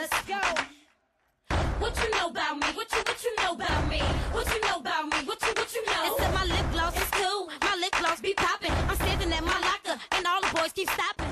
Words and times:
Let's 0.00 0.22
go. 0.22 0.40
What 1.78 1.94
you 2.02 2.10
know 2.12 2.28
about 2.28 2.56
me? 2.56 2.66
What 2.72 2.90
you 2.90 2.98
what 3.00 3.22
you 3.22 3.36
know 3.36 3.52
about 3.52 3.86
me? 3.90 3.98
What 4.32 4.46
you 4.54 4.60
know 4.62 4.78
about 4.78 5.04
me? 5.04 5.26
What 5.26 5.42
you 5.42 5.48
what 5.54 5.74
you 5.74 5.84
know? 5.84 6.14
Except 6.16 6.32
my 6.34 6.44
lip 6.46 6.72
gloss 6.72 6.96
is 6.96 7.10
cool. 7.10 7.50
My 7.60 7.76
lip 7.76 7.92
gloss 8.00 8.18
be 8.22 8.32
popping. 8.32 8.72
I'm 8.72 8.94
standing 8.96 9.30
at 9.30 9.44
my 9.44 9.60
locker, 9.60 10.00
and 10.12 10.26
all 10.26 10.40
the 10.40 10.48
boys 10.58 10.72
keep 10.72 10.88
stopping. 10.88 11.30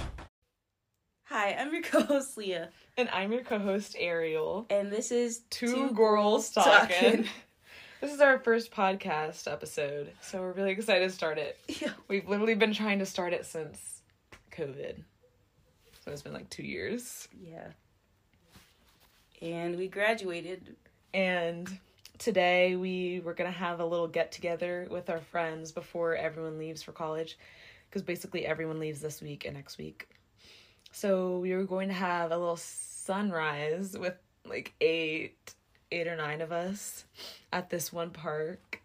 Hi, 1.25 1.57
I'm 1.59 1.73
your 1.73 1.81
co-host 1.93 2.37
Leah, 2.37 2.69
And 2.99 3.09
I'm 3.09 3.33
your 3.33 3.43
co-host 3.43 3.97
Ariel. 3.99 4.67
and 4.69 4.93
this 4.93 5.13
is 5.13 5.39
Two, 5.49 5.91
girls 5.93 6.51
talking. 6.51 7.25
this 8.03 8.13
is 8.13 8.21
our 8.21 8.39
first 8.39 8.71
podcast 8.71 9.51
episode, 9.51 10.13
so 10.21 10.43
we're 10.43 10.53
really 10.53 10.73
excited 10.73 11.09
to 11.09 11.15
start 11.15 11.39
it. 11.39 11.59
Yeah. 11.81 11.93
We've 12.09 12.29
literally 12.29 12.55
been 12.55 12.75
trying 12.75 12.99
to 12.99 13.07
start 13.07 13.33
it 13.33 13.47
since 13.47 14.03
COVID. 14.53 15.05
So 16.05 16.13
it's 16.13 16.21
been 16.21 16.35
like 16.35 16.51
two 16.51 16.65
years. 16.65 17.29
Yeah. 17.33 17.69
And 19.41 19.77
we 19.77 19.89
graduated. 19.89 20.77
And 21.15 21.69
today 22.19 22.77
we 22.77 23.21
were 23.21 23.35
gonna 23.35 23.51
have 23.51 23.81
a 23.81 23.85
little 23.85 24.09
get 24.09 24.33
together 24.33 24.87
with 24.91 25.11
our 25.11 25.21
friends 25.21 25.73
before 25.73 26.17
everyone 26.17 26.59
leaves 26.59 26.83
for 26.83 26.93
college. 26.93 27.39
Because 27.89 28.03
basically 28.03 28.45
everyone 28.45 28.79
leaves 28.79 29.01
this 29.01 29.23
week 29.23 29.45
and 29.45 29.57
next 29.57 29.79
week. 29.79 30.09
So 30.93 31.39
we 31.39 31.55
were 31.55 31.65
going 31.65 31.89
to 31.89 31.95
have 31.95 32.33
a 32.33 32.37
little 32.37 32.57
sunrise 32.57 33.97
with 33.99 34.15
like 34.45 34.75
eight 34.81 35.55
eight 35.91 36.07
or 36.07 36.17
nine 36.17 36.41
of 36.43 36.53
us 36.53 37.05
at 37.53 37.71
this 37.71 37.93
one 37.93 38.11
park 38.11 38.83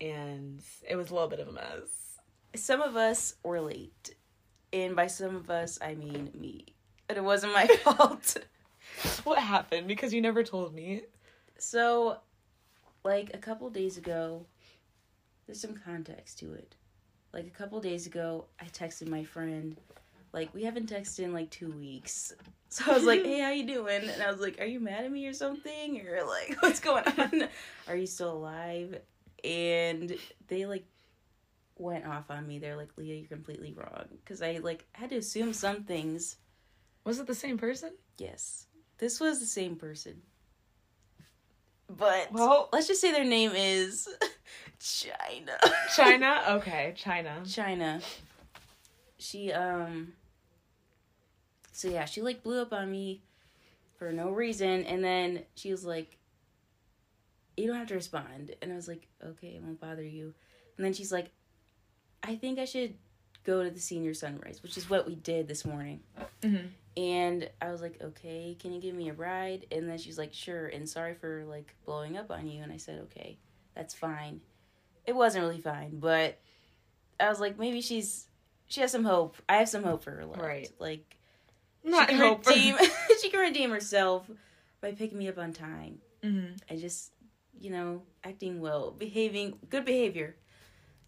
and 0.00 0.62
it 0.88 0.96
was 0.96 1.10
a 1.10 1.14
little 1.14 1.28
bit 1.28 1.40
of 1.40 1.48
a 1.48 1.52
mess. 1.52 2.18
Some 2.54 2.80
of 2.80 2.96
us 2.96 3.34
were 3.42 3.60
late. 3.60 4.14
And 4.72 4.94
by 4.96 5.06
some 5.06 5.36
of 5.36 5.50
us, 5.50 5.78
I 5.80 5.94
mean 5.94 6.30
me. 6.34 6.66
But 7.06 7.16
it 7.16 7.24
wasn't 7.24 7.52
my 7.52 7.66
fault. 7.82 8.36
What 9.24 9.38
happened? 9.38 9.88
Because 9.88 10.12
you 10.12 10.20
never 10.20 10.42
told 10.42 10.74
me. 10.74 11.02
So, 11.58 12.18
like 13.04 13.30
a 13.34 13.38
couple 13.38 13.68
days 13.70 13.96
ago, 13.96 14.46
there's 15.46 15.60
some 15.60 15.74
context 15.74 16.38
to 16.40 16.52
it. 16.54 16.74
Like 17.32 17.46
a 17.46 17.50
couple 17.50 17.80
days 17.80 18.06
ago, 18.06 18.46
I 18.60 18.66
texted 18.66 19.08
my 19.08 19.24
friend, 19.24 19.76
like 20.32 20.52
we 20.54 20.64
haven't 20.64 20.90
texted 20.90 21.20
in 21.20 21.32
like 21.32 21.50
two 21.50 21.70
weeks. 21.72 22.32
So 22.70 22.90
I 22.90 22.94
was 22.94 23.04
like, 23.04 23.24
"Hey, 23.24 23.38
how 23.38 23.50
you 23.50 23.64
doing?" 23.68 24.02
And 24.02 24.20
I 24.20 24.28
was 24.32 24.40
like, 24.40 24.60
"Are 24.60 24.64
you 24.66 24.80
mad 24.80 25.04
at 25.04 25.12
me 25.12 25.28
or 25.28 25.32
something? 25.32 26.04
Or 26.08 26.24
like, 26.24 26.56
what's 26.60 26.80
going 26.80 27.04
on? 27.06 27.48
Are 27.86 27.94
you 27.94 28.06
still 28.06 28.32
alive?" 28.32 29.00
And 29.44 30.16
they 30.48 30.66
like 30.66 30.84
went 31.78 32.04
off 32.04 32.32
on 32.32 32.48
me. 32.48 32.58
They're 32.58 32.74
like, 32.74 32.88
"Leah, 32.96 33.14
you're 33.14 33.28
completely 33.28 33.72
wrong," 33.74 34.06
because 34.24 34.42
I 34.42 34.58
like 34.58 34.86
had 34.90 35.10
to 35.10 35.18
assume 35.18 35.52
some 35.52 35.84
things. 35.84 36.36
Was 37.04 37.20
it 37.20 37.28
the 37.28 37.34
same 37.36 37.58
person? 37.58 37.92
Yes, 38.18 38.66
this 39.04 39.20
was 39.20 39.38
the 39.38 39.44
same 39.46 39.76
person. 39.76 40.22
But 41.90 42.32
Well- 42.32 42.70
let's 42.72 42.86
just 42.86 43.02
say 43.02 43.12
their 43.12 43.22
name 43.24 43.52
is 43.54 44.08
China. 44.80 45.58
China? 45.94 46.42
Okay, 46.56 46.94
China. 46.96 47.42
China. 47.46 48.00
She 49.18 49.52
um 49.52 50.14
So 51.72 51.88
yeah, 51.88 52.06
she 52.06 52.22
like 52.22 52.42
blew 52.42 52.62
up 52.62 52.72
on 52.72 52.90
me 52.90 53.20
for 53.98 54.10
no 54.10 54.30
reason 54.30 54.84
and 54.84 55.04
then 55.04 55.44
she 55.54 55.70
was 55.70 55.84
like 55.84 56.16
you 57.58 57.66
don't 57.66 57.76
have 57.76 57.88
to 57.88 57.94
respond. 57.94 58.54
And 58.62 58.72
I 58.72 58.76
was 58.76 58.88
like, 58.88 59.06
"Okay, 59.22 59.48
it 59.56 59.62
won't 59.62 59.80
bother 59.80 60.02
you." 60.02 60.34
And 60.76 60.84
then 60.84 60.92
she's 60.92 61.12
like, 61.12 61.30
"I 62.22 62.34
think 62.34 62.58
I 62.58 62.64
should 62.64 62.94
go 63.44 63.62
to 63.62 63.70
the 63.70 63.78
senior 63.78 64.12
sunrise," 64.14 64.60
which 64.62 64.76
is 64.76 64.90
what 64.90 65.06
we 65.06 65.14
did 65.14 65.46
this 65.46 65.64
morning. 65.64 66.00
Mhm. 66.42 66.70
And 66.96 67.50
I 67.60 67.70
was 67.72 67.80
like, 67.82 68.00
okay, 68.00 68.56
can 68.58 68.72
you 68.72 68.80
give 68.80 68.94
me 68.94 69.08
a 69.08 69.14
ride? 69.14 69.66
And 69.72 69.88
then 69.88 69.98
she's 69.98 70.16
like, 70.18 70.32
sure. 70.32 70.66
And 70.66 70.88
sorry 70.88 71.14
for 71.14 71.44
like 71.46 71.74
blowing 71.84 72.16
up 72.16 72.30
on 72.30 72.46
you. 72.46 72.62
And 72.62 72.72
I 72.72 72.76
said, 72.76 73.00
okay, 73.04 73.38
that's 73.74 73.94
fine. 73.94 74.40
It 75.04 75.14
wasn't 75.16 75.44
really 75.44 75.60
fine, 75.60 75.98
but 75.98 76.40
I 77.18 77.28
was 77.28 77.40
like, 77.40 77.58
maybe 77.58 77.80
she's 77.80 78.26
she 78.66 78.80
has 78.80 78.92
some 78.92 79.04
hope. 79.04 79.36
I 79.48 79.56
have 79.56 79.68
some 79.68 79.82
hope 79.82 80.02
for 80.04 80.12
her 80.12 80.24
left. 80.24 80.40
Right. 80.42 80.68
Like 80.78 81.16
Not 81.82 82.08
she 82.10 82.16
can 82.16 82.26
hope. 82.26 82.46
redeem 82.46 82.76
she 83.20 83.30
can 83.30 83.40
redeem 83.40 83.70
herself 83.70 84.30
by 84.80 84.92
picking 84.92 85.18
me 85.18 85.28
up 85.28 85.38
on 85.38 85.52
time. 85.52 85.98
Mhm. 86.22 86.56
I 86.70 86.76
just, 86.76 87.12
you 87.58 87.70
know, 87.70 88.02
acting 88.22 88.60
well, 88.60 88.92
behaving 88.92 89.58
good 89.68 89.84
behavior. 89.84 90.36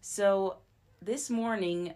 So 0.01 0.57
this 1.01 1.29
morning, 1.29 1.93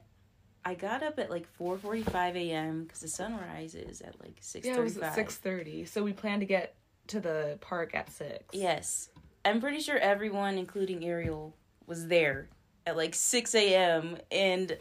I 0.64 0.76
got 0.76 1.02
up 1.04 1.18
at 1.20 1.30
like 1.30 1.48
four 1.48 1.78
forty 1.78 2.04
five 2.04 2.36
a.m. 2.36 2.84
because 2.84 3.00
the 3.00 3.08
sun 3.08 3.38
rises 3.38 4.02
at 4.02 4.20
like 4.22 4.38
six 4.42 4.68
Yeah, 4.68 4.78
it 4.78 4.84
was 4.84 4.98
at 4.98 5.16
six 5.16 5.36
thirty. 5.38 5.86
So 5.86 6.04
we 6.04 6.14
planned 6.14 6.42
to 6.42 6.46
get 6.46 6.76
to 7.08 7.20
the 7.20 7.58
park 7.62 7.96
at 7.96 8.12
six. 8.12 8.44
Yes, 8.54 9.10
I'm 9.44 9.60
pretty 9.60 9.80
sure 9.80 9.98
everyone, 9.98 10.58
including 10.58 11.04
Ariel, 11.04 11.56
was 11.88 12.08
there 12.08 12.48
at 12.86 12.96
like 12.96 13.16
six 13.16 13.56
a.m. 13.56 14.18
and 14.32 14.78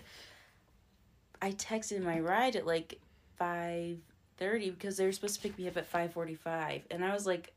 I 1.40 1.52
texted 1.52 2.02
my 2.02 2.20
ride 2.20 2.56
at 2.56 2.66
like 2.66 3.00
five 3.36 3.98
thirty 4.36 4.70
because 4.70 4.98
they 4.98 5.06
were 5.06 5.12
supposed 5.12 5.36
to 5.36 5.40
pick 5.40 5.58
me 5.58 5.66
up 5.66 5.76
at 5.78 5.86
five 5.86 6.12
forty 6.12 6.34
five, 6.34 6.82
and 6.90 7.02
I 7.04 7.14
was 7.14 7.26
like 7.26 7.54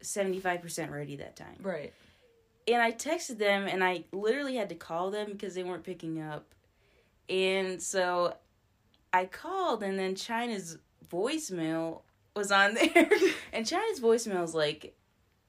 seventy 0.00 0.40
five 0.40 0.62
percent 0.62 0.90
ready 0.90 1.16
that 1.16 1.36
time. 1.36 1.56
Right. 1.60 1.92
and 2.66 2.80
I 2.82 2.92
texted 2.92 3.38
them 3.38 3.66
and 3.66 3.84
I 3.84 4.04
literally 4.12 4.56
had 4.56 4.70
to 4.70 4.74
call 4.74 5.10
them 5.10 5.28
because 5.32 5.54
they 5.54 5.62
weren't 5.62 5.84
picking 5.84 6.20
up. 6.22 6.46
And 7.28 7.82
so 7.82 8.36
I 9.12 9.26
called 9.26 9.82
and 9.82 9.98
then 9.98 10.14
China's 10.14 10.78
voicemail 11.10 12.02
was 12.34 12.52
on 12.52 12.74
there. 12.74 13.10
and 13.52 13.66
China's 13.66 14.00
voicemail 14.00 14.44
is 14.44 14.54
like 14.54 14.94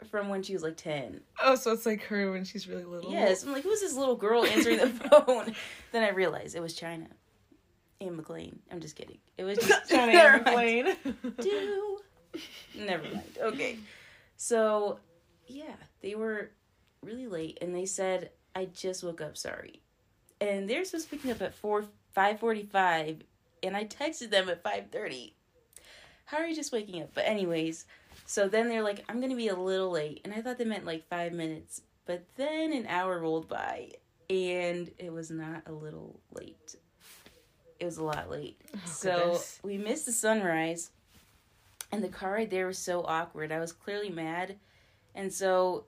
from 0.10 0.30
when 0.30 0.44
she 0.44 0.54
was 0.54 0.64
like 0.64 0.78
10. 0.78 1.22
Oh, 1.44 1.56
so 1.56 1.72
it's 1.74 1.86
like 1.86 2.04
her 2.04 2.32
when 2.32 2.46
she's 2.46 2.68
really 2.68 2.84
little. 2.84 3.12
Yes, 3.12 3.44
I'm 3.44 3.52
like, 3.52 3.64
who's 3.64 3.82
this 3.82 3.96
little 3.96 4.16
girl 4.16 4.46
answering 4.46 4.78
the 4.78 4.88
phone? 5.26 5.56
then 5.92 6.04
I 6.04 6.10
realized 6.10 6.56
it 6.56 6.62
was 6.62 6.74
China. 6.74 7.08
And 8.00 8.16
McLean. 8.16 8.60
I'm 8.72 8.80
just 8.80 8.96
kidding. 8.96 9.18
It 9.38 9.44
was 9.44 9.58
just 9.58 9.90
China 9.90 10.12
and. 10.12 10.46
McLean. 10.46 10.96
do. 11.40 12.00
Never 12.78 13.04
mind. 13.04 13.38
Okay. 13.42 13.80
So, 14.36 15.00
yeah, 15.48 15.74
they 16.02 16.14
were 16.14 16.52
really 17.02 17.28
late 17.28 17.58
and 17.62 17.76
they 17.76 17.86
said, 17.86 18.30
I 18.56 18.66
just 18.66 19.04
woke 19.04 19.22
up, 19.22 19.36
sorry. 19.36 19.82
And 20.40 20.70
they're 20.70 20.86
supposed 20.86 21.10
to 21.10 21.16
pick 21.16 21.26
me 21.26 21.32
up 21.32 21.42
at 21.42 21.56
4 21.56 21.86
545 22.14 23.24
and 23.64 23.76
I 23.76 23.86
texted 23.86 24.32
them 24.32 24.50
at 24.50 24.64
530. 24.64 25.36
How 26.26 26.38
are 26.38 26.48
you 26.48 26.56
just 26.56 26.72
waking 26.72 27.02
up? 27.02 27.14
But 27.14 27.26
anyways, 27.26 27.86
so 28.26 28.48
then 28.48 28.70
they're 28.70 28.84
like, 28.84 29.04
I'm 29.08 29.22
gonna 29.22 29.36
be 29.36 29.48
a 29.48 29.56
little 29.56 29.92
late. 29.92 30.22
And 30.24 30.34
I 30.34 30.42
thought 30.42 30.58
they 30.58 30.66
meant 30.66 30.86
like 30.86 31.08
five 31.08 31.34
minutes. 31.34 31.82
But 32.06 32.24
then 32.36 32.74
an 32.74 32.88
hour 32.88 33.20
rolled 33.20 33.48
by 33.48 33.92
and 34.30 34.92
it 34.98 35.12
was 35.12 35.30
not 35.30 35.64
a 35.68 35.72
little 35.72 36.20
late. 36.32 36.76
It 37.80 37.86
was 37.86 37.98
a 37.98 38.04
lot 38.04 38.30
late. 38.30 38.60
Oh, 38.76 38.80
so 38.86 39.18
goodness. 39.18 39.60
we 39.64 39.78
missed 39.78 40.06
the 40.06 40.12
sunrise 40.12 40.92
and 41.92 42.04
the 42.04 42.10
car 42.10 42.34
ride 42.34 42.50
there 42.50 42.68
was 42.68 42.80
so 42.80 43.04
awkward. 43.04 43.52
I 43.52 43.60
was 43.60 43.72
clearly 43.72 44.10
mad. 44.10 44.58
And 45.16 45.32
so 45.32 45.86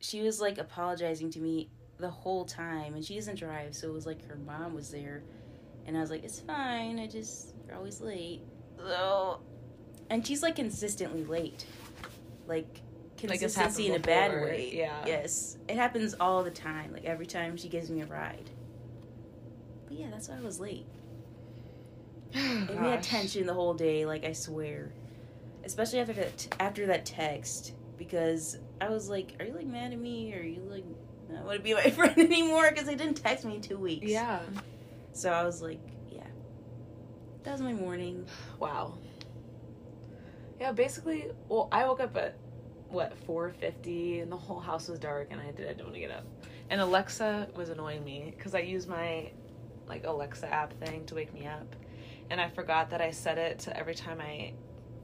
she 0.00 0.22
was 0.22 0.40
like 0.40 0.58
apologizing 0.58 1.30
to 1.32 1.38
me 1.38 1.68
the 1.98 2.10
whole 2.10 2.44
time 2.44 2.94
and 2.94 3.04
she 3.04 3.14
doesn't 3.14 3.38
drive, 3.38 3.74
so 3.74 3.88
it 3.88 3.92
was 3.92 4.06
like 4.06 4.26
her 4.28 4.36
mom 4.36 4.74
was 4.74 4.90
there 4.90 5.22
and 5.86 5.96
I 5.96 6.00
was 6.00 6.10
like, 6.10 6.24
It's 6.24 6.40
fine, 6.40 6.98
I 6.98 7.06
just 7.06 7.54
you're 7.66 7.76
always 7.76 8.00
late. 8.00 8.42
So 8.78 9.40
and 10.10 10.26
she's 10.26 10.42
like 10.42 10.56
consistently 10.56 11.24
late. 11.24 11.64
Like 12.46 12.80
Like 13.22 13.40
consistency 13.40 13.86
in 13.88 13.94
a 13.96 13.98
bad 13.98 14.32
way. 14.32 14.70
yeah. 14.74 15.02
Yes. 15.06 15.58
It 15.68 15.76
happens 15.76 16.14
all 16.20 16.42
the 16.44 16.50
time, 16.50 16.92
like 16.92 17.04
every 17.04 17.26
time 17.26 17.56
she 17.56 17.68
gives 17.68 17.90
me 17.90 18.02
a 18.02 18.06
ride. 18.06 18.50
But 19.88 19.96
yeah, 19.98 20.08
that's 20.10 20.28
why 20.28 20.36
I 20.36 20.40
was 20.40 20.60
late. 20.60 20.86
And 22.34 22.68
we 22.68 22.88
had 22.88 23.02
tension 23.02 23.46
the 23.46 23.54
whole 23.54 23.72
day, 23.74 24.04
like 24.04 24.24
I 24.24 24.32
swear. 24.32 24.92
Especially 25.64 26.00
after 26.00 26.12
that 26.12 26.56
after 26.60 26.86
that 26.86 27.06
text, 27.06 27.72
because 27.96 28.58
I 28.80 28.88
was 28.90 29.08
like, 29.08 29.34
"Are 29.40 29.46
you 29.46 29.54
like 29.54 29.66
mad 29.66 29.92
at 29.92 29.98
me? 29.98 30.34
Or 30.34 30.40
are 30.40 30.42
you 30.42 30.60
like 30.70 30.84
want 31.34 31.58
to 31.58 31.62
be 31.62 31.74
my 31.74 31.90
friend 31.90 32.18
anymore?" 32.18 32.70
Because 32.70 32.86
they 32.86 32.94
didn't 32.94 33.16
text 33.16 33.44
me 33.44 33.56
in 33.56 33.60
two 33.60 33.78
weeks. 33.78 34.06
Yeah. 34.06 34.40
So 35.12 35.30
I 35.30 35.44
was 35.44 35.62
like, 35.62 35.80
"Yeah." 36.10 36.26
That 37.44 37.52
was 37.52 37.60
my 37.62 37.72
morning. 37.72 38.26
Wow. 38.58 38.94
Yeah, 40.58 40.72
basically, 40.72 41.26
well, 41.48 41.68
I 41.70 41.86
woke 41.86 42.00
up 42.00 42.16
at 42.16 42.38
what 42.88 43.16
four 43.26 43.50
fifty, 43.50 44.20
and 44.20 44.32
the 44.32 44.36
whole 44.36 44.60
house 44.60 44.88
was 44.88 44.98
dark, 44.98 45.28
and 45.30 45.40
I 45.40 45.50
did 45.50 45.66
I 45.66 45.68
didn't 45.68 45.84
want 45.84 45.94
to 45.94 46.00
get 46.00 46.10
up, 46.10 46.24
and 46.70 46.80
Alexa 46.80 47.48
was 47.54 47.68
annoying 47.68 48.04
me 48.04 48.32
because 48.36 48.54
I 48.54 48.60
use 48.60 48.86
my 48.86 49.30
like 49.86 50.06
Alexa 50.06 50.52
app 50.52 50.72
thing 50.80 51.04
to 51.06 51.14
wake 51.14 51.34
me 51.34 51.46
up, 51.46 51.76
and 52.30 52.40
I 52.40 52.48
forgot 52.48 52.90
that 52.90 53.00
I 53.00 53.10
set 53.10 53.36
it 53.38 53.58
to 53.60 53.76
every 53.76 53.94
time 53.94 54.20
I 54.20 54.54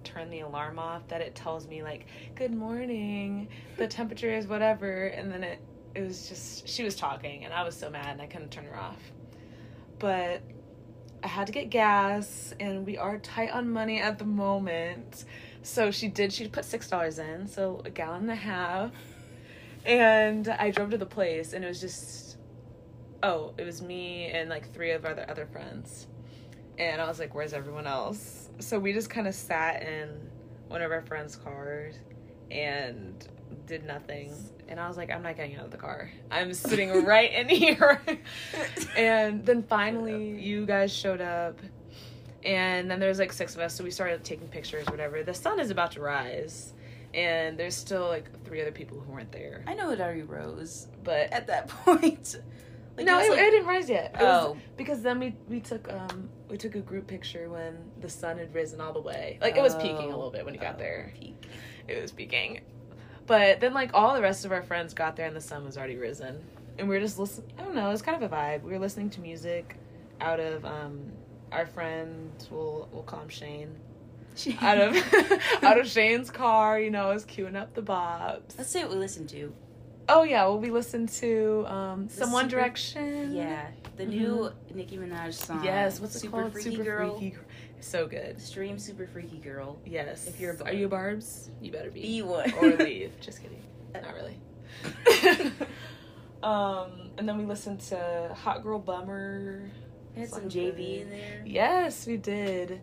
turn 0.05 0.31
the 0.31 0.41
alarm 0.41 0.79
off 0.79 1.07
that 1.09 1.21
it 1.21 1.35
tells 1.35 1.67
me 1.69 1.83
like 1.83 2.07
good 2.35 2.55
morning, 2.55 3.49
the 3.77 3.87
temperature 3.87 4.33
is 4.33 4.47
whatever, 4.47 5.07
and 5.07 5.31
then 5.31 5.45
it 5.45 5.61
it 5.95 6.03
was 6.03 6.29
just 6.29 6.69
she 6.69 6.85
was 6.85 6.97
talking, 6.97 7.45
and 7.45 7.53
I 7.53 7.65
was 7.65 7.77
so 7.77 7.91
mad, 7.91 8.09
and 8.09 8.23
I 8.23 8.27
couldn't 8.27 8.51
turn 8.51 8.65
her 8.65 8.79
off, 8.79 9.01
but 9.99 10.43
I 11.23 11.29
had 11.29 11.47
to 11.47 11.53
get 11.53 11.71
gas, 11.71 12.53
and 12.59 12.85
we 12.85 12.99
are 12.99 13.19
tight 13.19 13.51
on 13.51 13.71
money 13.71 14.01
at 14.01 14.19
the 14.19 14.25
moment. 14.25 15.25
So 15.63 15.91
she 15.91 16.09
did. 16.09 16.33
She 16.33 16.49
put 16.49 16.65
six 16.65 16.89
dollars 16.89 17.19
in, 17.19 17.47
so 17.47 17.83
a 17.85 17.91
gallon 17.91 18.23
and 18.23 18.31
a 18.31 18.35
half. 18.35 18.91
And 19.85 20.49
I 20.49 20.71
drove 20.71 20.91
to 20.91 20.99
the 20.99 21.07
place, 21.07 21.53
and 21.53 21.65
it 21.65 21.69
was 21.69 21.81
just, 21.81 22.37
oh, 23.23 23.53
it 23.59 23.65
was 23.65 23.83
me 23.83 24.27
and 24.27 24.49
like 24.49 24.73
three 24.73 24.93
of 24.93 25.05
our 25.05 25.13
other 25.13 25.27
other 25.29 25.47
friends. 25.47 26.07
And 26.79 27.01
I 27.01 27.07
was 27.07 27.19
like, 27.19 27.35
"Where's 27.35 27.53
everyone 27.53 27.87
else?" 27.87 28.49
So 28.59 28.79
we 28.79 28.93
just 28.93 29.11
kind 29.11 29.29
of 29.29 29.35
sat 29.35 29.83
in 29.83 30.31
one 30.69 30.83
of 30.83 30.91
our 30.91 31.03
friends' 31.03 31.37
cars 31.37 31.97
and 32.51 33.27
did 33.67 33.85
nothing. 33.85 34.33
And 34.69 34.81
I 34.81 34.89
was 34.89 34.97
like, 34.97 35.11
"I'm 35.11 35.23
not 35.23 35.37
getting 35.37 35.57
out 35.57 35.67
of 35.67 35.71
the 35.71 35.77
car. 35.77 36.11
I'm 36.31 36.53
sitting 36.55 37.05
right 37.05 37.33
in 37.33 37.49
here." 37.61 38.01
and 38.97 39.45
then 39.45 39.63
finally, 39.65 40.39
you 40.41 40.67
guys 40.67 40.93
showed 40.93 41.21
up 41.21 41.59
and 42.45 42.91
then 42.91 42.99
there's 42.99 43.19
like 43.21 43.33
six 43.33 43.55
of 43.55 43.61
us 43.61 43.73
so 43.73 43.85
we 43.85 43.91
started 43.93 44.25
taking 44.25 44.49
pictures 44.49 44.85
whatever 44.87 45.23
the 45.23 45.33
sun 45.33 45.61
is 45.61 45.71
about 45.71 45.93
to 45.93 46.01
rise 46.01 46.73
and 47.15 47.57
there's 47.57 47.77
still 47.77 48.09
like 48.09 48.25
three 48.45 48.61
other 48.61 48.73
people 48.73 48.99
who 48.99 49.13
weren't 49.13 49.31
there 49.31 49.63
I 49.69 49.75
know 49.75 49.91
it 49.93 50.01
already 50.01 50.23
rose 50.23 50.89
but 51.05 51.33
at 51.33 51.47
that 51.47 51.69
point. 51.85 52.35
Like, 52.97 53.07
no 53.07 53.21
it 53.21 53.31
like- 53.31 53.39
it 53.39 53.51
didn't 53.53 53.67
rise 53.69 53.89
yet 53.89 54.17
It 54.19 54.23
was- 54.25 54.45
Oh. 54.45 54.57
because 54.77 55.03
then 55.03 55.21
we 55.21 55.37
we 55.49 55.61
took 55.61 55.89
um 55.93 56.29
we 56.49 56.57
took 56.57 56.75
a 56.75 56.81
group 56.81 57.07
picture 57.07 57.49
when 57.49 57.77
the 58.01 58.09
sun 58.09 58.39
had 58.39 58.53
risen 58.53 58.81
all 58.81 58.93
the 58.93 59.01
way 59.01 59.39
like 59.41 59.57
it 59.57 59.63
was 59.63 59.77
peaking 59.77 59.97
a 59.97 60.01
Oh. 60.07 60.17
little 60.17 60.31
bit 60.33 60.45
when 60.45 60.53
you 60.53 60.59
got 60.61 60.75
Oh, 60.75 60.79
there 60.79 61.13
peak. 61.17 61.47
it 61.87 62.03
was 62.03 62.11
peaking 62.11 62.61
but 63.27 63.61
then 63.61 63.73
like 63.75 63.91
all 63.95 64.15
the 64.15 64.23
rest 64.23 64.45
of 64.45 64.53
our 64.53 64.63
friends 64.63 64.95
got 64.95 65.17
there 65.17 65.27
and 65.27 65.37
the 65.37 65.41
sun 65.41 65.65
was 65.65 65.77
already 65.79 65.97
risen 65.97 66.41
and 66.79 66.89
we 66.89 66.95
were 66.95 67.01
just 67.01 67.19
listening 67.19 67.51
i 67.59 67.63
don't 67.63 67.75
know 67.75 67.87
it 67.89 67.93
was 67.93 68.03
kind 68.03 68.23
of 68.23 68.33
a 68.33 68.35
vibe 68.35 68.63
we 68.63 68.73
were 68.73 68.79
listening 68.79 69.09
to 69.11 69.21
music 69.21 69.77
out 70.21 70.41
of 70.41 70.65
um 70.65 71.01
our 71.53 71.67
friend 71.67 72.31
we'll 72.51 72.89
we'll 72.93 73.03
call 73.03 73.21
him 73.21 73.29
shane 73.29 73.75
out 74.63 74.79
of 74.79 74.97
out 75.63 75.79
of 75.79 75.87
shane's 75.87 76.31
car 76.31 76.81
you 76.81 76.91
know 76.91 77.11
I 77.11 77.15
was 77.15 77.27
queuing 77.27 77.55
up 77.57 77.75
the 77.75 77.83
bobs 77.83 78.55
Let's 78.57 78.71
say 78.71 78.83
what 78.83 78.93
we 78.93 78.97
listened 78.99 79.29
to. 79.31 79.53
oh 80.09 80.23
yeah 80.23 80.45
well 80.45 80.59
we 80.59 80.71
listened 80.71 81.11
to 81.11 81.65
um 81.69 82.07
The 82.07 82.13
some 82.15 82.33
one 82.33 82.49
direction 82.49 83.35
Yeah, 83.35 83.67
the 83.99 84.07
new 84.07 84.51
Nicki 84.75 84.97
Minaj 84.97 85.35
song. 85.35 85.57
Mm-hmm. 85.59 85.67
yes 85.67 86.01
what's 86.01 86.17
it 86.17 86.21
Super 86.21 86.41
called 86.41 86.53
Freaky 86.55 86.71
super 86.71 86.83
Girl. 86.85 87.11
freaky 87.19 87.31
Gr- 87.37 87.41
so 87.83 88.07
good 88.07 88.41
Stream 88.41 88.79
Super 88.79 89.07
Freaky 89.07 89.39
Girl. 89.39 89.79
yes 89.85 90.27
If 90.27 90.41
you're 90.41 90.55
a 90.55 90.65
are 90.65 90.73
you 90.73 90.87
a 90.87 90.89
barbs 90.89 91.51
you 91.61 91.71
better 91.73 91.91
be 91.91 92.01
Be 92.03 92.23
one. 92.23 92.53
or 92.55 92.71
leave. 92.77 93.13
Just 93.21 93.43
kidding. 93.43 93.63
Not 93.95 94.15
really. 94.15 94.39
um, 96.43 97.11
and 97.19 97.29
then 97.29 97.39
we 97.39 97.45
listened 97.45 97.81
to 97.81 98.35
Hot 98.43 98.63
Girl 98.63 98.79
Bummer. 98.79 99.63
Had 100.17 100.29
some. 100.29 100.49
JB 100.49 101.03
in 101.03 101.11
there. 101.11 101.43
Yes, 101.47 102.07
we 102.07 102.17
did. 102.17 102.81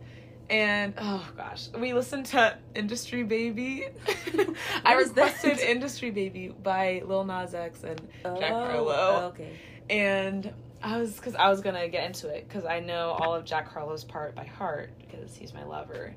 And 0.49 0.93
oh 0.97 1.27
gosh, 1.37 1.67
we 1.77 1.93
listened 1.93 2.25
to 2.27 2.57
Industry 2.73 3.21
Baby. 3.23 3.85
I 4.85 4.95
is 4.97 5.11
that? 5.13 5.25
requested 5.43 5.59
Industry 5.59 6.09
Baby 6.09 6.47
by 6.63 7.03
Lil 7.05 7.23
Nas 7.25 7.53
X 7.53 7.83
and 7.83 7.99
Jack 8.23 8.51
Oh, 8.51 8.65
Harlow. 8.65 9.27
Okay. 9.35 9.51
And 9.91 10.51
I 10.81 10.97
was 10.97 11.15
because 11.15 11.35
I 11.35 11.49
was 11.49 11.61
gonna 11.61 11.87
get 11.89 12.05
into 12.05 12.29
it 12.29 12.47
because 12.47 12.65
I 12.65 12.79
know 12.79 13.17
all 13.19 13.35
of 13.35 13.45
Jack 13.45 13.67
Harlow's 13.71 14.03
part 14.03 14.35
by 14.35 14.45
heart 14.45 14.91
because 14.99 15.35
he's 15.35 15.53
my 15.53 15.63
lover, 15.63 16.15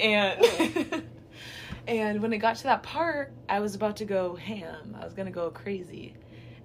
and 0.00 1.04
and 1.86 2.20
when 2.20 2.32
it 2.32 2.38
got 2.38 2.56
to 2.56 2.64
that 2.64 2.82
part, 2.82 3.32
I 3.48 3.60
was 3.60 3.74
about 3.74 3.96
to 3.98 4.04
go 4.04 4.34
ham. 4.34 4.96
I 5.00 5.04
was 5.04 5.14
gonna 5.14 5.30
go 5.30 5.50
crazy, 5.50 6.14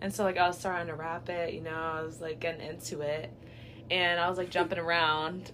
and 0.01 0.13
so 0.13 0.23
like 0.23 0.37
I 0.37 0.47
was 0.47 0.57
starting 0.57 0.87
to 0.87 0.95
rap 0.95 1.29
it, 1.29 1.53
you 1.53 1.61
know, 1.61 1.75
I 1.75 2.01
was 2.01 2.21
like 2.21 2.39
getting 2.39 2.65
into 2.65 3.01
it, 3.01 3.31
and 3.91 4.19
I 4.19 4.29
was 4.29 4.37
like 4.37 4.49
jumping 4.49 4.79
around, 4.79 5.51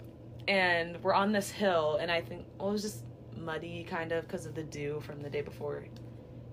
and 0.48 1.02
we're 1.02 1.14
on 1.14 1.32
this 1.32 1.50
hill, 1.50 1.98
and 2.00 2.10
I 2.10 2.22
think 2.22 2.46
well 2.58 2.70
it 2.70 2.72
was 2.72 2.82
just 2.82 3.02
muddy 3.36 3.84
kind 3.84 4.12
of 4.12 4.26
because 4.26 4.46
of 4.46 4.54
the 4.54 4.62
dew 4.62 5.02
from 5.04 5.20
the 5.20 5.28
day 5.28 5.42
before 5.42 5.84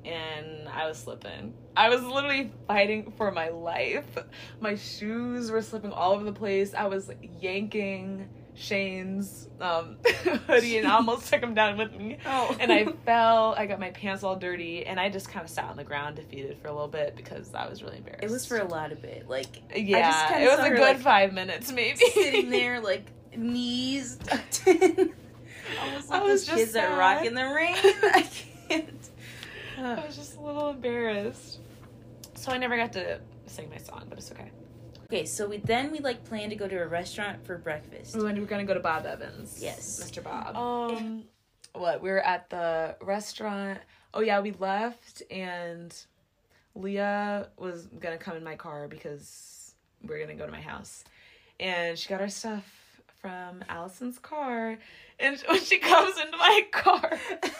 and 0.05 0.67
I 0.69 0.87
was 0.87 0.97
slipping. 0.97 1.53
I 1.75 1.89
was 1.89 2.01
literally 2.03 2.51
fighting 2.67 3.13
for 3.17 3.31
my 3.31 3.49
life. 3.49 4.17
My 4.59 4.75
shoes 4.75 5.51
were 5.51 5.61
slipping 5.61 5.91
all 5.91 6.13
over 6.13 6.23
the 6.23 6.33
place. 6.33 6.73
I 6.73 6.87
was 6.87 7.09
yanking 7.39 8.29
Shane's 8.53 9.47
um, 9.59 9.97
hoodie 10.47 10.77
and 10.77 10.87
I 10.87 10.95
almost 10.95 11.27
took 11.31 11.41
him 11.41 11.53
down 11.53 11.77
with 11.77 11.93
me. 11.95 12.17
Oh. 12.25 12.55
And 12.59 12.71
I 12.71 12.85
fell. 13.05 13.55
I 13.57 13.65
got 13.65 13.79
my 13.79 13.91
pants 13.91 14.23
all 14.23 14.35
dirty, 14.35 14.85
and 14.85 14.99
I 14.99 15.09
just 15.09 15.29
kind 15.29 15.43
of 15.43 15.49
sat 15.49 15.65
on 15.65 15.77
the 15.77 15.83
ground 15.83 16.17
defeated 16.17 16.57
for 16.61 16.67
a 16.67 16.71
little 16.71 16.87
bit 16.87 17.15
because 17.15 17.53
I 17.53 17.67
was 17.69 17.81
really 17.81 17.97
embarrassed. 17.97 18.23
It 18.23 18.29
was 18.29 18.45
for 18.45 18.57
a 18.57 18.67
lot 18.67 18.91
of 18.91 19.03
it. 19.03 19.29
Like 19.29 19.63
yeah. 19.75 20.37
it 20.39 20.45
was 20.45 20.65
a 20.65 20.69
good 20.69 20.79
like, 20.79 20.99
five 20.99 21.33
minutes, 21.33 21.71
maybe 21.71 21.97
sitting 21.97 22.49
there, 22.49 22.79
like 22.81 23.05
knees 23.35 24.17
tucked 24.17 24.63
in. 24.67 25.13
Almost 25.81 26.11
I 26.11 26.15
like 26.15 26.23
was 26.23 26.45
those 26.45 26.45
just 26.45 26.57
kids 26.57 26.71
that 26.73 26.97
rock 26.97 27.25
in 27.25 27.33
the 27.33 27.45
rain. 27.45 27.75
I 27.75 28.29
can't. 28.67 29.09
I 29.77 30.05
was 30.05 30.15
just 30.15 30.37
a 30.37 30.41
little 30.41 30.69
embarrassed. 30.69 31.59
So 32.35 32.51
I 32.51 32.57
never 32.57 32.77
got 32.77 32.93
to 32.93 33.19
sing 33.45 33.69
my 33.69 33.77
song, 33.77 34.05
but 34.09 34.17
it's 34.17 34.31
okay. 34.31 34.51
Okay, 35.05 35.25
so 35.25 35.47
we 35.47 35.57
then 35.57 35.91
we 35.91 35.99
like 35.99 36.23
planned 36.23 36.51
to 36.51 36.55
go 36.55 36.67
to 36.67 36.77
a 36.77 36.87
restaurant 36.87 37.45
for 37.45 37.57
breakfast. 37.57 38.15
We 38.15 38.23
were 38.23 38.31
gonna 38.45 38.63
go 38.63 38.73
to 38.73 38.79
Bob 38.79 39.05
Evans. 39.05 39.59
Yes. 39.61 40.01
Mr. 40.01 40.23
Bob. 40.23 40.55
Um, 40.55 41.23
what? 41.73 42.01
We 42.01 42.09
were 42.09 42.21
at 42.21 42.49
the 42.49 42.95
restaurant. 43.01 43.79
Oh 44.13 44.21
yeah, 44.21 44.39
we 44.39 44.51
left, 44.53 45.21
and 45.29 45.93
Leah 46.75 47.49
was 47.57 47.87
gonna 47.99 48.17
come 48.17 48.37
in 48.37 48.43
my 48.43 48.55
car 48.55 48.87
because 48.87 49.75
we 50.01 50.15
are 50.15 50.19
gonna 50.19 50.35
go 50.35 50.45
to 50.45 50.51
my 50.51 50.61
house, 50.61 51.03
and 51.59 51.99
she 51.99 52.07
got 52.07 52.21
our 52.21 52.29
stuff 52.29 52.63
from 53.19 53.63
Allison's 53.67 54.17
car, 54.17 54.77
and 55.19 55.43
when 55.47 55.59
she 55.63 55.77
comes 55.79 56.17
into 56.19 56.37
my 56.37 56.61
car. 56.71 57.19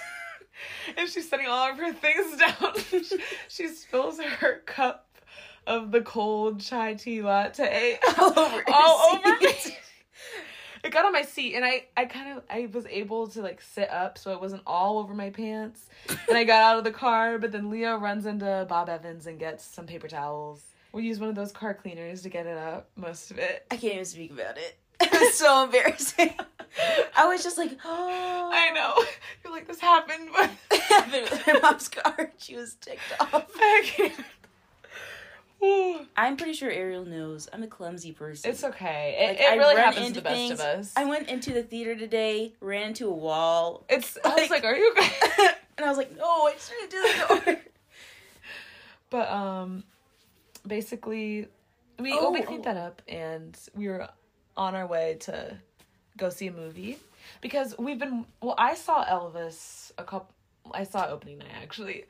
And 0.98 1.10
she's 1.10 1.30
setting 1.30 1.48
all 1.48 1.72
of 1.72 1.78
her 1.78 1.94
things 1.94 2.38
down. 2.40 2.74
she, 3.48 3.68
spills 3.68 4.20
her 4.20 4.60
cup 4.66 5.08
of 5.68 5.92
the 5.92 6.02
cold 6.02 6.60
chai 6.60 6.96
tea 6.96 7.22
latte 7.22 8.00
All 8.20 8.38
over 8.38 8.64
all 8.68 9.16
over 9.16 9.38
me. 9.40 9.48
It 10.84 10.92
got 10.92 11.06
on 11.06 11.14
my 11.14 11.22
seat, 11.22 11.54
and 11.54 11.64
I, 11.64 11.86
I 11.96 12.06
kind 12.06 12.36
of, 12.36 12.44
I 12.50 12.68
was 12.74 12.88
able 12.90 13.28
to 13.28 13.42
like 13.44 13.62
sit 13.62 13.88
up 13.92 14.18
so 14.18 14.32
it 14.32 14.42
wasn't 14.42 14.64
all 14.66 14.98
over 14.98 15.14
my 15.14 15.30
pants. 15.30 15.88
And 16.10 16.36
I 16.36 16.44
got 16.44 16.64
out 16.64 16.78
of 16.80 16.84
the 16.84 16.92
car, 16.92 17.38
but 17.38 17.52
then 17.52 17.70
Leah 17.70 17.98
runs 17.98 18.26
into 18.26 18.66
Bob 18.68 18.90
Evans 18.90 19.28
and 19.28 19.38
gets 19.38 19.64
some 19.64 19.86
paper 19.86 20.08
towels. 20.08 20.64
We 20.92 21.04
use 21.04 21.20
one 21.20 21.30
of 21.30 21.36
those 21.36 21.52
car 21.52 21.76
cleaners 21.76 22.24
to 22.24 22.30
get 22.30 22.48
it 22.48 22.58
up, 22.58 22.90
most 22.96 23.30
of 23.30 23.38
it. 23.38 23.66
I 23.70 23.78
can't 23.78 23.94
even 23.94 24.06
speak 24.06 24.32
about 24.32 24.58
it. 24.58 24.76
It 25.12 25.12
was 25.12 25.34
so 25.36 25.64
embarrassing. 25.66 26.34
I 27.18 27.28
was 27.28 27.44
just 27.44 27.58
like, 27.58 27.72
oh. 27.84 28.50
I 28.54 28.72
know. 28.72 29.04
You're 29.44 29.54
like, 29.54 29.68
this 29.68 29.80
happened, 29.80 30.30
but 30.32 30.50
happened 30.82 31.24
with 31.30 31.48
my 31.48 31.60
mom's 31.60 31.88
car. 31.90 32.32
She 32.38 32.56
was 32.56 32.76
ticked 32.76 33.02
off. 33.20 33.50
I 33.56 33.82
can't. 33.86 34.14
I'm 36.18 36.38
pretty 36.38 36.54
sure 36.54 36.72
Ariel 36.72 37.06
knows 37.06 37.48
I'm 37.54 37.62
a 37.62 37.68
clumsy 37.68 38.14
person. 38.14 38.50
It's 38.50 38.64
okay. 38.64 39.16
It, 39.20 39.28
Like, 39.30 39.40
it 39.42 39.44
I 39.52 39.56
really 39.58 39.76
run 39.76 39.84
happens 39.84 40.02
to 40.02 40.08
into 40.08 40.20
the 40.22 40.24
best 40.24 40.36
things. 40.36 40.52
of 40.54 40.60
us. 40.62 40.94
I 40.96 41.06
went 41.06 41.30
into 41.30 41.54
the 41.54 41.62
theater 41.62 41.96
today, 41.96 42.54
ran 42.62 42.88
into 42.88 43.08
a 43.08 43.14
wall, 43.14 43.86
it's. 43.90 44.18
I 44.26 44.30
was 44.30 44.38
like- 44.50 44.50
like, 44.50 44.64
are 44.66 44.76
you 44.76 44.92
okay? 44.98 45.48
and 45.78 45.86
I 45.86 45.90
was 45.90 45.98
like, 45.98 46.18
no, 46.18 46.26
I 46.26 46.56
shouldn't 46.58 46.90
do 46.90 47.02
the 47.02 47.42
door. 47.52 47.62
But 49.12 49.30
um, 49.30 49.84
basically, 50.66 51.48
we 52.00 52.14
Oh, 52.14 52.18
oh, 52.28 52.32
we 52.32 52.40
oh. 52.42 52.44
cleaned 52.46 52.64
that 52.64 52.78
up, 52.78 53.02
and 53.08 53.56
we 53.76 53.88
were 53.88 54.08
on 54.58 54.76
our 54.76 54.88
way 54.88 55.18
to 55.22 55.58
go 56.18 56.30
see 56.30 56.48
a 56.48 56.52
movie 56.52 56.98
because 57.42 57.76
we've 57.78 58.00
been. 58.00 58.26
Well, 58.42 58.56
I 58.58 58.76
saw 58.76 59.06
Elvis 59.06 59.92
a 59.98 60.04
couple. 60.04 60.34
I 60.74 60.84
saw 60.84 61.08
opening 61.08 61.40
night 61.40 61.48
actually, 61.62 62.06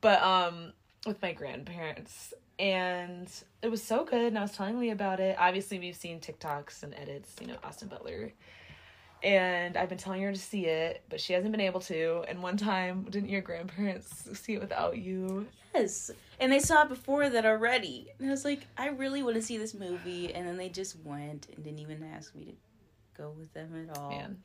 but 0.00 0.22
um, 0.22 0.72
with 1.06 1.20
my 1.22 1.32
grandparents, 1.32 2.34
and 2.58 3.28
it 3.62 3.68
was 3.70 3.82
so 3.82 4.04
good. 4.04 4.26
And 4.26 4.38
I 4.38 4.42
was 4.42 4.52
telling 4.52 4.78
Lee 4.78 4.90
about 4.90 5.20
it. 5.20 5.36
Obviously, 5.38 5.78
we've 5.78 5.96
seen 5.96 6.20
TikToks 6.20 6.82
and 6.82 6.94
edits. 6.94 7.34
You 7.40 7.48
know, 7.48 7.56
Austin 7.64 7.88
Butler. 7.88 8.32
And 9.24 9.76
I've 9.78 9.88
been 9.88 9.96
telling 9.98 10.20
her 10.22 10.30
to 10.32 10.38
see 10.38 10.66
it, 10.66 11.02
but 11.08 11.18
she 11.20 11.32
hasn't 11.32 11.50
been 11.50 11.60
able 11.60 11.80
to. 11.80 12.24
And 12.28 12.42
one 12.42 12.56
time, 12.58 13.04
didn't 13.08 13.30
your 13.30 13.40
grandparents 13.40 14.28
see 14.38 14.52
it 14.54 14.60
without 14.60 14.98
you? 14.98 15.46
yes. 15.74 16.10
And 16.38 16.52
they 16.52 16.58
saw 16.60 16.82
it 16.82 16.88
before 16.90 17.28
that 17.30 17.46
already. 17.46 18.08
And 18.18 18.28
I 18.28 18.30
was 18.30 18.44
like, 18.44 18.66
I 18.76 18.88
really 18.88 19.22
want 19.22 19.36
to 19.36 19.42
see 19.42 19.56
this 19.56 19.72
movie. 19.74 20.32
And 20.34 20.46
then 20.46 20.56
they 20.58 20.68
just 20.68 20.96
went 21.04 21.48
and 21.54 21.64
didn't 21.64 21.78
even 21.78 22.02
ask 22.14 22.34
me 22.34 22.44
to 22.44 22.52
go 23.16 23.30
with 23.38 23.52
them 23.54 23.88
at 23.88 23.96
all. 23.98 24.10
Man. 24.10 24.36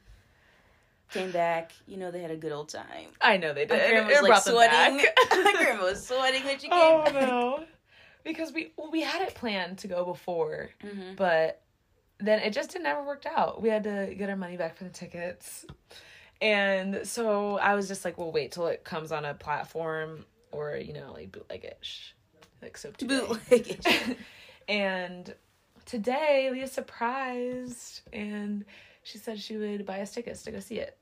Came 1.12 1.32
back, 1.32 1.72
you 1.88 1.98
know, 1.98 2.12
they 2.12 2.22
had 2.22 2.30
a 2.32 2.36
good 2.38 2.52
old 2.52 2.70
time. 2.70 3.08
I 3.20 3.38
know 3.38 3.52
they 3.54 3.66
My 3.66 3.76
did. 3.78 3.90
grandma 3.90 4.10
It 4.10 4.12
was 4.12 4.22
like 4.22 4.30
brought 4.30 4.44
sweating. 4.44 5.06
My 5.44 5.54
grandma 5.58 5.84
was 5.86 6.08
sweating 6.08 6.44
when 6.46 6.60
she 6.60 6.68
came 6.70 6.80
oh 6.80 7.04
back. 7.04 7.14
no, 7.16 7.64
because 8.24 8.54
we 8.54 8.74
well, 8.78 8.92
we 8.92 9.02
had 9.02 9.24
it 9.24 9.34
planned 9.34 9.80
to 9.80 9.88
go 9.88 10.06
before, 10.06 10.70
Mhm. 10.84 11.16
but 11.16 11.62
then 12.20 12.40
it 12.40 12.54
just 12.54 12.78
never 12.80 13.04
worked 13.04 13.26
out. 13.26 13.62
We 13.62 13.70
had 13.70 13.84
to 13.84 14.14
get 14.18 14.30
our 14.30 14.36
money 14.36 14.58
back 14.58 14.78
for 14.78 14.84
the 14.84 14.90
tickets, 14.90 15.66
and 16.42 17.02
so 17.04 17.58
I 17.58 17.76
was 17.76 17.88
just 17.88 18.04
like, 18.06 18.18
"Well, 18.18 18.32
wait 18.32 18.52
till 18.52 18.68
it 18.68 18.84
comes 18.84 19.12
on 19.12 19.26
a 19.26 19.34
platform 19.34 20.26
or 20.52 20.76
you 20.78 20.94
know 20.94 21.12
like 21.14 21.32
bootlegish, 21.32 22.12
like 22.62 22.78
Soap2Day." 22.78 23.08
Bootleg. 23.08 24.18
and 24.68 25.34
today 25.86 26.50
Leah 26.52 26.68
surprised 26.68 28.02
and 28.14 28.64
she 29.02 29.18
said 29.18 29.40
she 29.40 29.58
would 29.58 29.86
buy 29.86 30.02
us 30.02 30.12
tickets 30.14 30.44
to 30.44 30.52
go 30.52 30.60
see 30.60 30.76
it. 30.80 30.98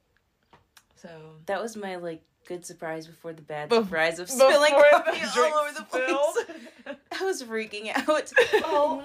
So 0.96 1.10
That 1.46 1.62
was 1.62 1.76
my 1.76 1.98
like 1.98 2.24
good 2.48 2.66
surprise 2.66 3.06
before 3.06 3.34
the 3.34 3.42
bad 3.42 3.70
Bef- 3.70 3.84
surprise 3.84 4.20
of 4.20 4.30
spilling 4.30 4.72
coffee 4.72 5.20
all 5.42 5.60
over 5.60 5.74
the 5.74 5.84
place. 5.84 6.96
I 7.20 7.24
was 7.26 7.44
freaking 7.44 7.92
out. 7.94 8.32
Oh. 8.64 9.04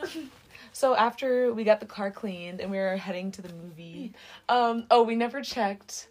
So 0.73 0.97
after 0.97 1.53
we 1.53 1.65
got 1.65 1.81
the 1.81 1.87
car 1.87 2.11
cleaned 2.11 2.61
and 2.61 2.71
we 2.71 2.79
were 2.79 2.97
heading 2.97 3.31
to 3.33 3.43
the 3.43 3.53
movie, 3.53 4.15
um, 4.49 4.85
oh, 4.91 5.03
we 5.03 5.15
never 5.17 5.43
checked 5.43 6.09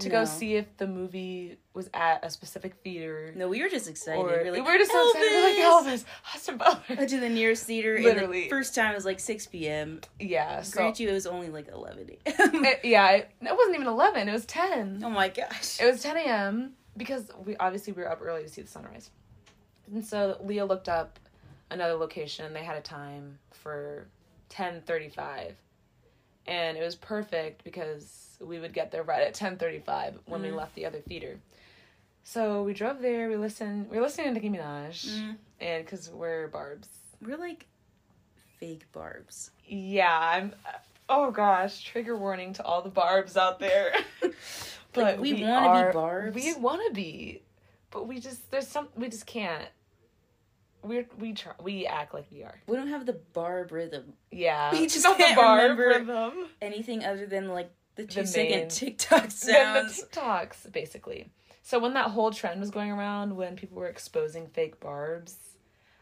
to 0.00 0.08
No. 0.08 0.20
go 0.20 0.24
see 0.24 0.54
if 0.56 0.74
the 0.78 0.86
movie 0.86 1.58
was 1.74 1.88
at 1.94 2.24
a 2.24 2.30
specific 2.30 2.74
theater. 2.82 3.32
No, 3.36 3.48
we 3.48 3.62
were 3.62 3.68
just 3.68 3.88
excited. 3.88 4.20
Or 4.20 4.42
we 4.44 4.50
we 4.50 4.60
were, 4.60 4.76
just 4.78 4.90
so 4.90 5.10
excited. 5.10 5.30
We're 5.30 5.42
like 5.42 5.84
Elvis, 5.84 6.04
Austin 6.34 6.56
Butler. 6.56 6.96
Went 6.96 7.10
to 7.10 7.20
the 7.20 7.28
nearest 7.28 7.64
theater. 7.66 7.96
and 7.96 8.04
Literally. 8.04 8.42
the 8.44 8.48
first 8.48 8.74
time 8.74 8.92
it 8.92 8.94
was 8.94 9.04
like 9.04 9.20
6 9.20 9.46
p.m. 9.46 10.00
Yeah, 10.20 10.62
so 10.62 10.78
Grant 10.78 11.00
you, 11.00 11.08
it 11.08 11.12
was 11.12 11.26
only 11.26 11.48
like 11.50 11.68
11 11.68 12.08
a.m. 12.08 12.16
it, 12.64 12.80
yeah, 12.84 13.10
it, 13.10 13.30
it 13.40 13.56
wasn't 13.56 13.74
even 13.74 13.86
eleven. 13.86 14.28
It 14.28 14.32
was 14.32 14.46
ten. 14.46 15.02
oh 15.04 15.10
my 15.10 15.28
gosh. 15.28 15.80
It 15.80 15.86
was 15.90 16.02
ten 16.02 16.16
a.m. 16.16 16.72
because 16.96 17.30
we 17.44 17.56
obviously 17.56 17.92
we 17.92 18.02
were 18.02 18.10
up 18.10 18.20
early 18.22 18.42
to 18.42 18.48
see 18.48 18.62
the 18.62 18.68
sunrise, 18.68 19.10
and 19.92 20.04
so 20.04 20.38
Leah 20.42 20.64
looked 20.64 20.88
up 20.88 21.18
another 21.70 21.94
location. 21.94 22.52
They 22.52 22.64
had 22.64 22.76
a 22.76 22.82
time 22.82 23.38
for 23.62 24.06
ten 24.48 24.82
thirty-five, 24.82 25.54
and 26.46 26.76
it 26.76 26.82
was 26.82 26.96
perfect 26.96 27.64
because 27.64 28.36
we 28.40 28.58
would 28.58 28.72
get 28.72 28.90
there 28.90 29.02
right 29.02 29.22
at 29.22 29.34
ten 29.34 29.56
thirty-five 29.56 30.18
when 30.26 30.42
we 30.42 30.48
Mhm. 30.48 30.56
left 30.56 30.74
the 30.74 30.84
other 30.86 31.00
theater. 31.00 31.38
So 32.24 32.62
we 32.62 32.72
drove 32.74 33.00
there. 33.00 33.28
We 33.28 33.36
listened. 33.36 33.90
We 33.90 33.96
were 33.96 34.02
listening 34.04 34.28
to 34.28 34.32
Nicki 34.34 34.50
Minaj, 34.50 35.06
Mm. 35.06 35.36
and 35.60 35.84
because 35.84 36.10
we're 36.10 36.48
Barb's. 36.48 36.88
We're 37.20 37.36
like 37.36 37.66
fake 38.58 38.90
barbs. 38.92 39.50
Yeah, 39.66 40.18
I'm. 40.18 40.54
Oh 41.08 41.30
gosh, 41.30 41.82
trigger 41.84 42.16
warning 42.16 42.52
to 42.54 42.64
all 42.64 42.80
the 42.82 42.88
Barbs 42.90 43.36
out 43.36 43.58
there. 43.58 43.94
Like, 44.94 45.18
we 45.20 45.42
wanna 45.42 45.60
be 45.72 45.84
are- 45.86 45.92
Barbs. 45.94 46.34
We 46.34 46.52
want 46.54 46.82
to 46.86 46.92
be, 46.92 47.40
but 47.90 48.06
we 48.06 48.20
just 48.20 48.50
there's 48.50 48.68
some 48.68 48.88
we 48.94 49.08
just 49.08 49.24
can't. 49.24 49.66
We're 50.82 51.06
we 51.18 51.32
try 51.32 51.52
we 51.62 51.86
act 51.86 52.12
like 52.14 52.26
we 52.32 52.42
are. 52.42 52.60
We 52.66 52.76
don't 52.76 52.88
have 52.88 53.06
the 53.06 53.12
barb 53.12 53.72
rhythm. 53.72 54.14
Yeah, 54.30 54.72
We 54.72 54.86
just 54.86 55.04
not 55.04 55.16
can't 55.16 55.36
the 55.36 55.40
Barb 55.40 55.78
remember 55.78 56.12
rhythm. 56.12 56.48
Anything 56.60 57.04
other 57.04 57.26
than 57.26 57.48
like 57.48 57.70
the 57.96 58.04
two 58.04 58.20
The 58.22 58.26
second 58.26 58.70
TikTok 58.70 59.30
sounds. 59.30 60.00
the 60.02 60.06
TikToks 60.06 60.72
basically. 60.72 61.30
So 61.62 61.78
when 61.78 61.94
that 61.94 62.10
whole 62.10 62.32
trend 62.32 62.58
was 62.60 62.70
going 62.70 62.90
around, 62.90 63.36
when 63.36 63.54
people 63.54 63.76
were 63.78 63.86
exposing 63.88 64.48
fake 64.48 64.80
Barbs, 64.80 65.36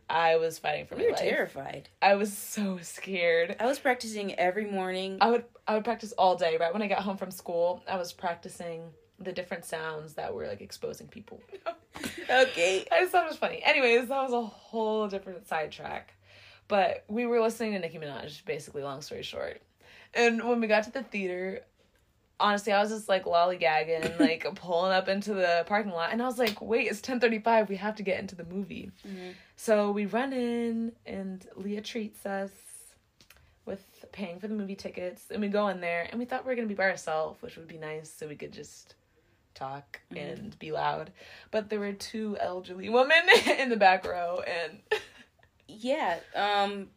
I 0.09 0.37
was 0.37 0.59
fighting 0.59 0.87
for 0.87 0.95
we 0.97 1.03
my 1.03 1.07
were 1.09 1.13
life. 1.13 1.21
terrified. 1.21 1.89
I 2.01 2.15
was 2.15 2.37
so 2.37 2.79
scared. 2.81 3.57
I 3.61 3.67
was 3.67 3.79
practicing 3.79 4.35
every 4.37 4.65
morning. 4.65 5.19
I 5.21 5.31
would 5.31 5.45
I 5.69 5.75
would 5.75 5.85
practice 5.85 6.13
all 6.13 6.37
day. 6.37 6.57
Right 6.59 6.73
when 6.73 6.83
I 6.83 6.87
got 6.89 7.01
home 7.03 7.17
from 7.19 7.31
school, 7.31 7.83
I 7.89 7.97
was 7.99 8.13
practicing 8.13 8.85
the 9.21 9.33
different 9.33 9.65
sounds 9.65 10.15
that 10.15 10.35
were 10.35 10.47
like 10.47 10.61
exposing 10.61 11.07
people. 11.07 11.41
okay. 12.31 12.87
I 12.91 13.01
just 13.01 13.13
thought 13.13 13.25
it 13.25 13.29
was 13.29 13.37
funny. 13.39 13.63
Anyways, 13.63 14.09
that 14.09 14.23
was 14.23 14.33
a 14.33 14.43
whole 14.43 15.09
different 15.09 15.47
sidetrack. 15.47 16.15
But 16.69 17.05
we 17.09 17.27
were 17.27 17.41
listening 17.41 17.73
to 17.73 17.79
Nicki 17.81 17.99
Minaj, 17.99 18.45
basically, 18.45 18.83
long 18.83 19.03
story 19.03 19.23
short. 19.23 19.61
And 20.15 20.47
when 20.49 20.61
we 20.61 20.67
got 20.69 20.85
to 20.85 20.93
the 20.93 21.03
theater, 21.03 21.61
honestly, 22.39 22.73
I 22.73 22.81
was 22.81 22.91
just 22.91 23.09
like 23.09 23.25
lollygagging, 23.25 24.21
like 24.21 24.47
pulling 24.55 24.93
up 24.93 25.09
into 25.09 25.35
the 25.35 25.65
parking 25.67 25.93
lot. 25.93 26.13
And 26.13 26.23
I 26.23 26.27
was 26.27 26.39
like, 26.39 26.61
wait, 26.63 26.87
it's 26.87 26.99
1035. 26.99 27.69
We 27.69 27.77
have 27.77 27.97
to 27.97 28.03
get 28.03 28.21
into 28.21 28.37
the 28.37 28.45
movie. 28.45 28.91
Mhm. 29.07 29.35
So 29.57 29.91
we 29.91 30.07
run 30.07 30.33
in, 30.33 30.93
and 31.05 31.47
Leah 31.57 31.83
treats 31.83 32.25
us 32.25 32.53
with 33.67 33.85
paying 34.13 34.39
for 34.41 34.49
the 34.49 34.55
movie 34.55 34.77
tickets. 34.77 35.25
And 35.31 35.41
we 35.43 35.49
go 35.49 35.69
in 35.69 35.81
there, 35.81 36.07
and 36.11 36.19
we 36.19 36.25
thought 36.25 36.45
we 36.45 36.51
were 36.51 36.57
going 36.57 36.69
to 36.69 36.73
be 36.75 36.79
by 36.79 36.89
ourselves, 36.89 37.43
which 37.43 37.57
would 37.57 37.69
be 37.69 37.77
nice 37.79 38.11
so 38.11 38.27
we 38.27 38.37
could 38.37 38.53
just 38.53 38.95
talk 39.61 40.01
Mhm. 40.11 40.33
and 40.33 40.59
be 40.59 40.73
loud. 40.73 41.13
But 41.51 41.69
there 41.69 41.79
were 41.81 41.93
two 41.93 42.37
elderly 42.41 42.89
women 42.89 43.23
in 43.59 43.69
the 43.69 43.77
back 43.77 44.05
row, 44.07 44.41
and 44.47 44.81
Yeah. 45.69 46.19
Um. 46.35 46.89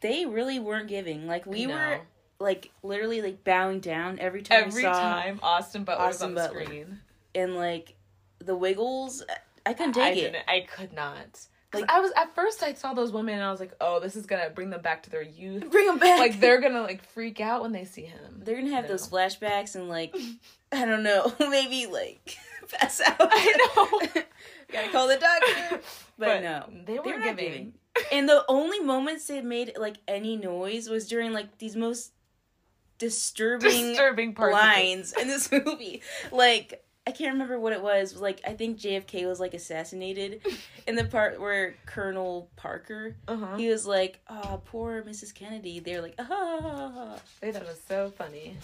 They 0.00 0.26
really 0.26 0.58
weren't 0.58 0.88
giving. 0.88 1.26
Like 1.26 1.46
we 1.46 1.66
No. 1.66 1.74
were 1.74 2.00
like 2.38 2.70
literally 2.82 3.22
like 3.22 3.42
bowing 3.44 3.80
down 3.80 4.18
every 4.18 4.42
time 4.42 4.64
every 4.68 4.82
time 4.82 5.40
Austin 5.42 5.84
Butler 5.84 6.06
was 6.06 6.16
Austin 6.16 6.28
on 6.30 6.34
the 6.34 6.40
Butler. 6.42 6.64
screen. 6.64 7.00
and 7.34 7.54
like 7.56 7.94
the 8.38 8.54
Wiggles. 8.56 9.22
I 9.66 9.72
couldn't 9.72 9.96
I 9.96 10.10
take 10.10 10.18
it. 10.18 10.32
didn't. 10.32 10.44
I 10.48 10.60
could 10.60 10.92
not. 10.92 11.46
Like- 11.74 11.90
I 11.90 12.00
was 12.00 12.12
at 12.16 12.34
first 12.34 12.62
I 12.62 12.74
saw 12.74 12.94
those 12.94 13.12
women 13.12 13.34
and 13.34 13.42
I 13.44 13.50
was 13.50 13.60
like, 13.60 13.72
oh, 13.80 14.00
this 14.00 14.16
is 14.16 14.26
gonna 14.26 14.50
bring 14.50 14.70
them 14.70 14.80
back 14.82 15.02
to 15.04 15.10
their 15.10 15.22
youth. 15.22 15.70
Bring 15.70 15.86
them 15.86 15.98
back. 15.98 16.18
like 16.18 16.40
they're 16.40 16.60
gonna 16.60 16.82
like 16.82 17.02
freak 17.10 17.40
out 17.40 17.62
when 17.62 17.72
they 17.72 17.84
see 17.84 18.04
him. 18.04 18.42
they're 18.44 18.56
gonna 18.56 18.70
have 18.74 18.84
No. 18.84 18.90
those 18.90 19.08
flashbacks 19.08 19.74
and 19.74 19.88
like 19.88 20.14
I 20.72 20.84
don't 20.84 21.02
know 21.02 21.32
maybe 21.40 21.86
like 21.86 22.36
pass 22.80 23.00
out. 23.00 23.16
I 23.20 23.70
know. 23.76 24.22
Gotta 24.72 24.88
call 24.90 25.08
the 25.08 25.16
doctor. 25.16 25.80
But, 26.18 26.26
But 26.26 26.42
no, 26.42 26.68
they 26.86 26.98
were 26.98 27.18
not 27.18 27.36
giving. 27.36 27.74
And 28.12 28.28
the 28.28 28.44
only 28.48 28.80
moments 28.80 29.26
they 29.26 29.40
made 29.40 29.72
like 29.78 29.96
any 30.08 30.36
noise 30.36 30.88
was 30.88 31.06
during 31.08 31.32
like 31.32 31.58
these 31.58 31.76
most 31.76 32.12
disturbing, 32.98 33.88
Disturbing 33.88 34.34
parts. 34.34 34.54
of 34.54 34.60
it. 34.60 34.62
lines 34.62 35.12
in 35.20 35.28
this 35.28 35.50
movie. 35.50 36.02
Like 36.32 36.83
I 37.06 37.10
can't 37.10 37.32
remember 37.34 37.58
what 37.58 37.72
it 37.74 37.82
was. 37.82 38.16
Like 38.16 38.40
I 38.46 38.54
think 38.54 38.78
JFK 38.78 39.26
was 39.26 39.38
like 39.40 39.52
assassinated 39.54 40.40
in 40.86 40.94
the 40.94 41.04
part 41.04 41.38
where 41.40 41.74
Colonel 41.86 42.48
Parker 42.56 43.14
Uh-huh. 43.28 43.56
he 43.56 43.68
was 43.68 43.86
like, 43.86 44.20
"Oh, 44.28 44.62
poor 44.64 45.02
Mrs. 45.02 45.34
Kennedy." 45.34 45.80
They're 45.80 46.00
like, 46.00 46.14
"Ah," 46.18 47.16
thought 47.40 47.66
was 47.66 47.80
so 47.86 48.10
funny. 48.16 48.56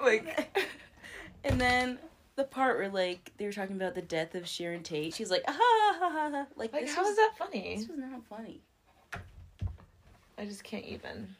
Like 0.00 0.58
and 1.44 1.60
then 1.60 1.98
the 2.36 2.44
part 2.44 2.78
where 2.78 2.88
like 2.88 3.32
they 3.36 3.44
were 3.46 3.52
talking 3.52 3.76
about 3.76 3.94
the 3.94 4.02
death 4.02 4.34
of 4.34 4.48
Sharon 4.48 4.82
Tate. 4.82 5.14
She's 5.14 5.30
like, 5.30 5.42
"Ah," 5.46 5.52
ha 5.58 6.10
ha 6.32 6.46
like, 6.56 6.72
like 6.72 6.86
this 6.86 6.94
how 6.94 7.02
was 7.02 7.10
is 7.10 7.16
that 7.16 7.32
funny? 7.36 7.76
this 7.76 7.88
was 7.88 7.98
not 7.98 8.24
funny. 8.24 8.62
I 10.38 10.44
just 10.46 10.62
can't 10.64 10.84
even. 10.84 11.34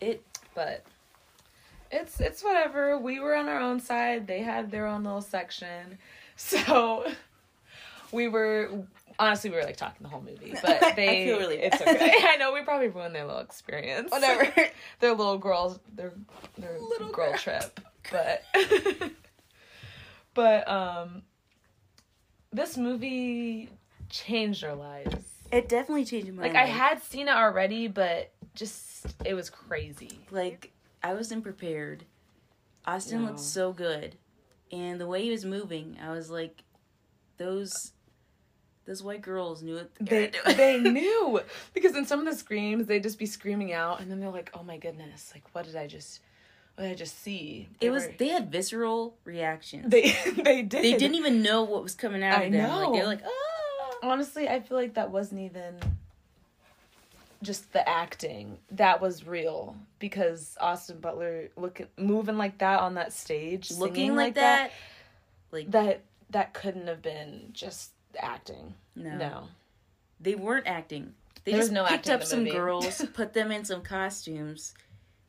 It 0.00 0.22
but 0.54 0.84
it's 1.92 2.20
it's 2.20 2.42
whatever. 2.42 2.98
We 2.98 3.20
were 3.20 3.36
on 3.36 3.48
our 3.48 3.60
own 3.60 3.78
side. 3.80 4.26
They 4.26 4.40
had 4.40 4.70
their 4.70 4.86
own 4.86 5.04
little 5.04 5.20
section. 5.20 5.98
So 6.34 7.04
we 8.10 8.26
were 8.26 8.70
honestly 9.18 9.50
we 9.50 9.56
were 9.56 9.62
like 9.62 9.76
talking 9.76 10.02
the 10.02 10.08
whole 10.08 10.22
movie. 10.22 10.54
But 10.62 10.82
I 10.82 10.92
they 10.92 11.26
feel 11.26 11.38
really 11.38 11.58
it's 11.58 11.80
okay. 11.80 12.12
I 12.24 12.36
know 12.36 12.52
we 12.52 12.62
probably 12.62 12.88
ruined 12.88 13.14
their 13.14 13.26
little 13.26 13.42
experience. 13.42 14.10
whatever. 14.10 14.50
their 15.00 15.12
little 15.14 15.36
girls 15.38 15.78
their 15.94 16.14
their 16.58 16.78
Little 16.80 17.12
girl 17.12 17.30
girl. 17.30 17.38
trip. 17.38 17.80
But 18.10 18.42
but 20.34 20.66
um 20.68 21.22
this 22.52 22.76
movie 22.76 23.68
changed 24.08 24.64
our 24.64 24.74
lives. 24.74 25.14
it 25.52 25.68
definitely 25.68 26.06
changed 26.06 26.32
my 26.32 26.42
life. 26.44 26.54
Like 26.54 26.60
life. 26.62 26.70
I 26.74 26.76
had 26.78 27.02
seen 27.02 27.28
it 27.28 27.34
already, 27.34 27.88
but 27.88 28.32
just 28.54 29.06
it 29.24 29.34
was 29.34 29.48
crazy. 29.50 30.18
like 30.30 30.71
I 31.02 31.14
wasn't 31.14 31.42
prepared. 31.42 32.04
Austin 32.86 33.22
No. 33.22 33.28
looked 33.28 33.40
so 33.40 33.72
good, 33.72 34.16
and 34.70 35.00
the 35.00 35.06
way 35.06 35.22
he 35.24 35.30
was 35.30 35.44
moving, 35.44 35.96
I 36.02 36.10
was 36.12 36.30
like, 36.30 36.62
those. 37.38 37.92
Those 38.84 39.00
white 39.00 39.22
girls 39.22 39.62
knew 39.62 39.76
what 39.76 39.90
They 40.00 40.26
doing. 40.44 40.56
they 40.56 40.76
knew 40.90 41.40
because 41.72 41.94
in 41.94 42.04
some 42.04 42.18
of 42.18 42.26
the 42.26 42.34
screams 42.34 42.86
they'd 42.88 43.04
just 43.04 43.16
be 43.16 43.26
screaming 43.26 43.72
out 43.72 44.00
and 44.00 44.10
then 44.10 44.18
they're 44.18 44.28
like, 44.28 44.50
"Oh 44.54 44.64
my 44.64 44.76
goodness! 44.76 45.30
Like 45.32 45.44
what 45.52 45.66
did 45.66 45.76
I 45.76 45.86
just 45.86 46.18
what 46.74 46.82
did 46.84 46.90
I 46.90 46.94
just 46.96 47.16
see?" 47.22 47.68
They 47.78 47.86
It 47.86 47.90
was 47.90 48.06
were- 48.06 48.14
they 48.18 48.26
had 48.26 48.50
visceral 48.50 49.14
reactions. 49.24 49.88
they 49.88 50.10
they 50.36 50.62
did 50.62 50.82
They 50.82 50.94
didn't 50.96 51.14
even 51.14 51.42
know 51.42 51.62
what 51.62 51.84
was 51.84 51.94
coming 51.94 52.24
out 52.24 52.40
I 52.40 52.44
of 52.46 52.52
them. 52.52 52.68
Like 52.68 52.92
they're 52.92 53.06
like, 53.06 53.22
oh. 53.24 53.98
honestly. 54.02 54.48
I 54.48 54.58
feel 54.58 54.76
like 54.76 54.94
that 54.94 55.12
wasn't 55.12 55.42
even 55.42 55.76
just 57.42 57.72
the 57.72 57.86
acting 57.88 58.58
that 58.70 59.00
was 59.00 59.26
real 59.26 59.76
because 59.98 60.56
Austin 60.60 61.00
Butler 61.00 61.48
looking 61.56 61.88
moving 61.98 62.38
like 62.38 62.58
that 62.58 62.80
on 62.80 62.94
that 62.94 63.12
stage, 63.12 63.70
looking 63.72 63.94
singing 63.94 64.16
like 64.16 64.34
that. 64.34 64.70
Like 65.50 65.70
that 65.72 66.00
that 66.30 66.54
couldn't 66.54 66.86
have 66.86 67.02
been 67.02 67.48
just 67.52 67.90
acting. 68.18 68.74
no. 68.94 69.16
No. 69.18 69.48
they 70.20 70.34
weren't 70.34 70.66
acting. 70.66 71.14
They 71.44 71.52
There 71.52 71.60
just 71.60 71.72
no 71.72 71.82
picked 71.84 72.08
acting 72.08 72.12
up 72.14 72.24
some 72.24 72.40
movie. 72.40 72.52
girls, 72.52 73.04
put 73.14 73.32
them 73.32 73.50
in 73.50 73.64
some 73.64 73.82
costumes, 73.82 74.74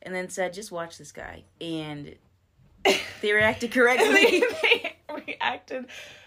and 0.00 0.14
then 0.14 0.28
said, 0.28 0.52
"Just 0.54 0.70
watch 0.70 0.96
this 0.96 1.10
guy." 1.12 1.42
And 1.60 2.14
they 3.20 3.32
reacted 3.32 3.70
they, 3.72 3.74
correctly. 3.80 4.44
they 4.62 4.96
reacted, 5.26 5.86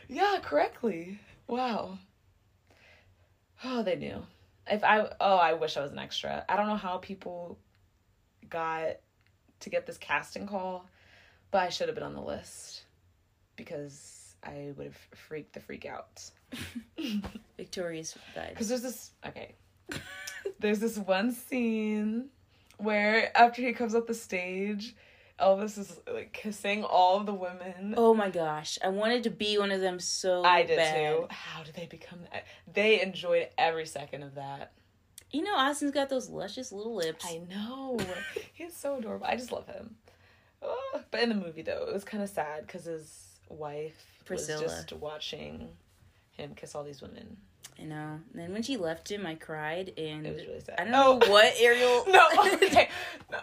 yeah, 0.09 0.39
correctly. 0.41 1.19
Wow. 1.47 1.97
Oh, 3.63 3.81
they 3.83 3.95
knew. 3.95 4.23
If 4.69 4.83
I 4.83 5.09
oh, 5.19 5.37
I 5.37 5.53
wish 5.53 5.77
I 5.77 5.81
was 5.81 5.91
an 5.91 5.99
extra. 5.99 6.45
I 6.47 6.55
don't 6.55 6.67
know 6.67 6.75
how 6.75 6.97
people 6.97 7.57
got 8.49 8.97
to 9.61 9.69
get 9.69 9.85
this 9.85 9.97
casting 9.97 10.47
call, 10.47 10.85
but 11.51 11.59
I 11.59 11.69
should 11.69 11.87
have 11.87 11.95
been 11.95 12.03
on 12.03 12.13
the 12.13 12.21
list 12.21 12.83
because 13.55 14.35
I 14.43 14.73
would 14.75 14.87
have 14.87 14.97
freaked 15.15 15.53
the 15.53 15.59
freak 15.59 15.85
out. 15.85 16.29
Victorious 17.57 18.17
died. 18.35 18.49
Because 18.49 18.69
there's 18.69 18.81
this 18.81 19.11
okay. 19.25 19.55
there's 20.59 20.79
this 20.79 20.97
one 20.97 21.31
scene 21.31 22.29
where 22.77 23.35
after 23.37 23.61
he 23.61 23.73
comes 23.73 23.95
up 23.95 24.07
the 24.07 24.13
stage 24.13 24.95
Elvis 25.39 25.77
is 25.77 25.99
like 26.11 26.33
kissing 26.33 26.83
all 26.83 27.17
of 27.17 27.25
the 27.27 27.33
women. 27.33 27.93
Oh 27.95 28.13
my 28.13 28.29
gosh, 28.29 28.79
I 28.83 28.87
wanted 28.89 29.23
to 29.23 29.29
be 29.29 29.57
one 29.57 29.71
of 29.71 29.81
them 29.81 29.99
so 29.99 30.43
I 30.43 30.63
did 30.63 30.77
bad. 30.77 30.95
too. 31.15 31.27
How 31.29 31.63
did 31.63 31.75
they 31.75 31.85
become 31.85 32.19
that? 32.31 32.45
They 32.73 33.01
enjoyed 33.01 33.49
every 33.57 33.85
second 33.85 34.23
of 34.23 34.35
that. 34.35 34.71
You 35.31 35.43
know, 35.43 35.55
Austin's 35.55 35.91
got 35.91 36.09
those 36.09 36.29
luscious 36.29 36.71
little 36.71 36.95
lips. 36.95 37.25
I 37.27 37.41
know. 37.49 37.99
He's 38.53 38.75
so 38.75 38.97
adorable. 38.97 39.25
I 39.27 39.35
just 39.35 39.51
love 39.51 39.67
him. 39.67 39.95
Ugh. 40.63 41.03
But 41.11 41.21
in 41.21 41.29
the 41.29 41.35
movie, 41.35 41.61
though, 41.61 41.85
it 41.87 41.93
was 41.93 42.03
kind 42.03 42.23
of 42.23 42.29
sad 42.29 42.65
because 42.65 42.85
his 42.85 43.25
wife 43.49 44.05
Priscilla. 44.25 44.63
was 44.63 44.71
just 44.71 44.93
watching 44.93 45.67
him 46.31 46.53
kiss 46.55 46.73
all 46.73 46.83
these 46.83 47.01
women. 47.01 47.37
I 47.79 47.83
know. 47.83 48.19
And 48.31 48.41
then 48.41 48.53
when 48.53 48.63
she 48.63 48.77
left 48.77 49.11
him, 49.11 49.25
I 49.27 49.35
cried, 49.35 49.93
and 49.97 50.25
It 50.25 50.33
was 50.33 50.45
really 50.47 50.61
sad. 50.61 50.79
I 50.79 50.83
don't 50.83 50.91
know 50.91 51.19
Oh. 51.21 51.29
what 51.29 51.53
Ariel. 51.59 52.05
No, 52.07 52.27
okay. 52.55 52.89
No. 53.31 53.37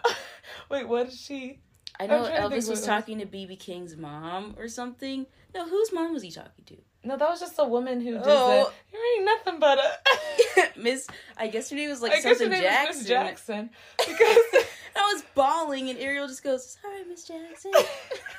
Wait, 0.69 0.87
what 0.89 1.09
did 1.09 1.17
she? 1.17 1.59
I 1.99 2.07
know 2.07 2.17
I'm 2.17 2.25
trying 2.25 2.33
to 2.35 2.41
think 2.41 2.53
Elvis 2.53 2.55
was 2.55 2.69
was. 2.69 2.85
talking 2.85 3.19
to 3.19 3.25
BB 3.25 3.59
King's 3.59 3.95
mom 3.95 4.55
or 4.57 4.67
something. 4.67 5.25
No, 5.53 5.67
whose 5.67 5.93
mom 5.93 6.13
was 6.13 6.23
he 6.23 6.31
talking 6.31 6.65
to? 6.67 6.75
No, 7.03 7.17
that 7.17 7.29
was 7.29 7.39
just 7.39 7.55
a 7.59 7.63
woman 7.65 8.01
who 8.01 8.13
did 8.13 8.23
Oh. 8.25 8.71
the. 8.91 8.97
You 8.97 9.03
ain't 9.17 9.25
nothing 9.25 9.59
but 9.59 9.77
a. 9.77 10.71
Miss, 10.79 11.07
I 11.37 11.47
guess 11.47 11.69
her 11.69 11.75
name 11.75 11.89
was 11.89 12.01
like 12.01 12.13
I 12.13 12.19
something 12.21 12.49
Jackson. 12.49 12.97
Miss 12.99 13.07
Jackson 13.07 13.69
because 13.97 14.17
I 14.95 15.13
was 15.13 15.23
bawling, 15.35 15.89
and 15.89 15.99
Ariel 15.99 16.27
just 16.27 16.43
goes, 16.43 16.77
"Sorry, 16.81 17.03
Miss 17.05 17.25
Jackson." 17.27 17.71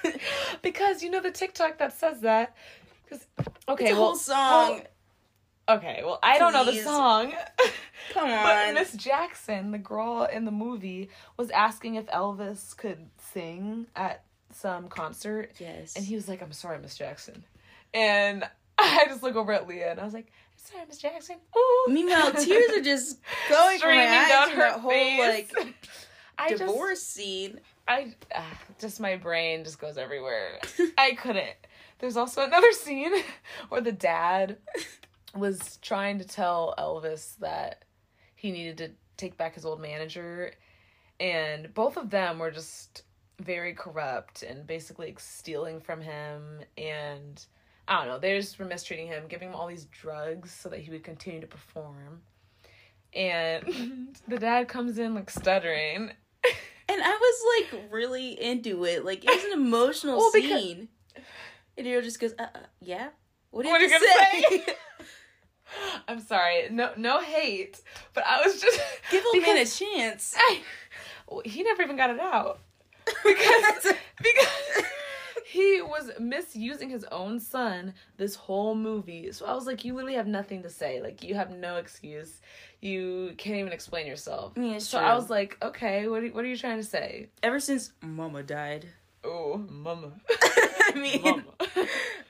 because 0.62 1.02
you 1.02 1.10
know 1.10 1.20
the 1.20 1.30
TikTok 1.30 1.78
that 1.78 1.92
says 1.92 2.20
that. 2.22 2.54
Because 3.04 3.24
okay, 3.68 3.84
it's 3.84 3.92
a 3.92 3.94
well, 3.94 4.04
whole 4.04 4.16
song. 4.16 4.70
well, 4.70 4.82
okay, 5.68 6.02
well, 6.04 6.18
I 6.22 6.38
don't 6.38 6.52
know 6.52 6.64
the 6.64 6.76
song. 6.82 7.32
Come 8.12 8.30
on. 8.30 8.44
But. 8.44 8.74
Miss 8.74 8.92
Jackson, 8.94 9.72
the 9.72 9.78
girl 9.78 10.24
in 10.24 10.44
the 10.44 10.50
movie, 10.50 11.10
was 11.36 11.50
asking 11.50 11.96
if 11.96 12.06
Elvis 12.06 12.76
could 12.76 12.98
sing 13.32 13.86
at 13.96 14.22
some 14.52 14.88
concert, 14.88 15.52
yes. 15.58 15.96
and 15.96 16.04
he 16.04 16.14
was 16.14 16.28
like, 16.28 16.42
"I'm 16.42 16.52
sorry, 16.52 16.78
Miss 16.78 16.96
Jackson," 16.96 17.44
and 17.92 18.44
I 18.78 19.04
just 19.08 19.22
look 19.22 19.36
over 19.36 19.52
at 19.52 19.66
Leah 19.68 19.90
and 19.90 20.00
I 20.00 20.04
was 20.04 20.14
like, 20.14 20.26
"I'm 20.26 20.58
sorry, 20.72 20.84
Miss 20.86 20.98
Jackson." 20.98 21.36
Ooh. 21.56 21.92
Meanwhile, 21.92 22.32
tears 22.38 22.70
are 22.70 22.82
just 22.82 23.18
going 23.48 23.78
Streaming 23.78 24.06
down 24.06 24.50
her 24.50 24.72
whole 24.78 24.90
face. 24.90 25.52
like 25.54 25.74
I 26.38 26.50
just- 26.50 26.60
divorce 26.64 27.02
scene. 27.02 27.60
I 27.88 28.14
uh, 28.34 28.40
just 28.80 28.98
my 28.98 29.16
brain 29.16 29.62
just 29.62 29.78
goes 29.78 29.96
everywhere. 29.96 30.58
I 30.98 31.12
couldn't. 31.12 31.54
There's 32.00 32.16
also 32.16 32.42
another 32.42 32.72
scene 32.72 33.12
where 33.68 33.80
the 33.80 33.92
dad 33.92 34.56
was 35.36 35.78
trying 35.82 36.18
to 36.18 36.24
tell 36.24 36.74
Elvis 36.78 37.36
that 37.38 37.84
he 38.34 38.50
needed 38.50 38.78
to 38.78 38.90
take 39.16 39.36
back 39.36 39.54
his 39.54 39.64
old 39.64 39.80
manager 39.80 40.52
and 41.18 41.72
both 41.72 41.96
of 41.96 42.10
them 42.10 42.38
were 42.38 42.50
just 42.50 43.02
very 43.40 43.72
corrupt 43.72 44.42
and 44.42 44.66
basically 44.66 45.14
stealing 45.18 45.80
from 45.80 46.00
him 46.00 46.60
and 46.76 47.44
I 47.88 47.98
don't 47.98 48.08
know, 48.08 48.18
they 48.18 48.36
just 48.38 48.58
were 48.58 48.64
mistreating 48.64 49.06
him, 49.06 49.24
giving 49.28 49.48
him 49.48 49.54
all 49.54 49.68
these 49.68 49.84
drugs 49.86 50.50
so 50.50 50.68
that 50.70 50.80
he 50.80 50.90
would 50.90 51.04
continue 51.04 51.40
to 51.40 51.46
perform. 51.46 52.22
And 53.14 54.16
the 54.28 54.38
dad 54.38 54.68
comes 54.68 54.98
in 54.98 55.14
like 55.14 55.30
stuttering 55.30 56.10
And 56.88 57.02
I 57.02 57.10
was 57.10 57.70
like 57.72 57.92
really 57.92 58.40
into 58.40 58.84
it. 58.84 59.04
Like 59.04 59.24
it 59.24 59.30
was 59.30 59.44
an 59.44 59.52
emotional 59.60 60.18
Well, 60.18 60.30
because- 60.32 60.62
scene. 60.62 60.88
And 61.78 61.86
Ariel 61.86 62.02
just 62.02 62.20
goes, 62.20 62.32
uh, 62.38 62.46
uh 62.54 62.58
yeah. 62.80 63.08
What 63.50 63.62
did 63.64 63.70
What 63.70 63.80
are 63.80 63.84
you 63.84 63.92
you 63.92 63.98
gonna 63.98 64.64
say? 64.66 64.74
I'm 66.08 66.20
sorry, 66.20 66.68
no 66.70 66.92
no 66.96 67.20
hate, 67.20 67.80
but 68.14 68.24
I 68.26 68.44
was 68.44 68.60
just 68.60 68.80
Give 69.10 69.24
a 69.34 69.40
man 69.40 69.56
a 69.58 69.66
chance. 69.66 70.34
I, 70.38 70.60
he 71.44 71.62
never 71.62 71.82
even 71.82 71.96
got 71.96 72.10
it 72.10 72.20
out 72.20 72.60
because 73.24 73.94
because 74.22 74.84
he 75.44 75.80
was 75.80 76.10
misusing 76.18 76.90
his 76.90 77.04
own 77.04 77.38
son 77.38 77.94
this 78.16 78.34
whole 78.34 78.74
movie. 78.74 79.30
So 79.32 79.46
I 79.46 79.54
was 79.54 79.66
like, 79.66 79.84
you 79.84 79.94
literally 79.94 80.16
have 80.16 80.26
nothing 80.26 80.62
to 80.64 80.70
say. 80.70 81.00
Like 81.00 81.22
you 81.22 81.34
have 81.34 81.50
no 81.50 81.76
excuse. 81.76 82.40
You 82.80 83.34
can't 83.38 83.56
even 83.56 83.72
explain 83.72 84.06
yourself. 84.06 84.52
I 84.56 84.60
mean, 84.60 84.80
so 84.80 84.98
true. 84.98 85.06
I 85.06 85.14
was 85.14 85.30
like, 85.30 85.56
okay, 85.62 86.08
what 86.08 86.22
are, 86.22 86.28
what 86.28 86.44
are 86.44 86.48
you 86.48 86.56
trying 86.56 86.78
to 86.78 86.84
say? 86.84 87.28
Ever 87.42 87.60
since 87.60 87.92
Mama 88.02 88.42
died. 88.42 88.86
Oh, 89.24 89.64
mama, 89.68 90.12
mean, 91.00 91.44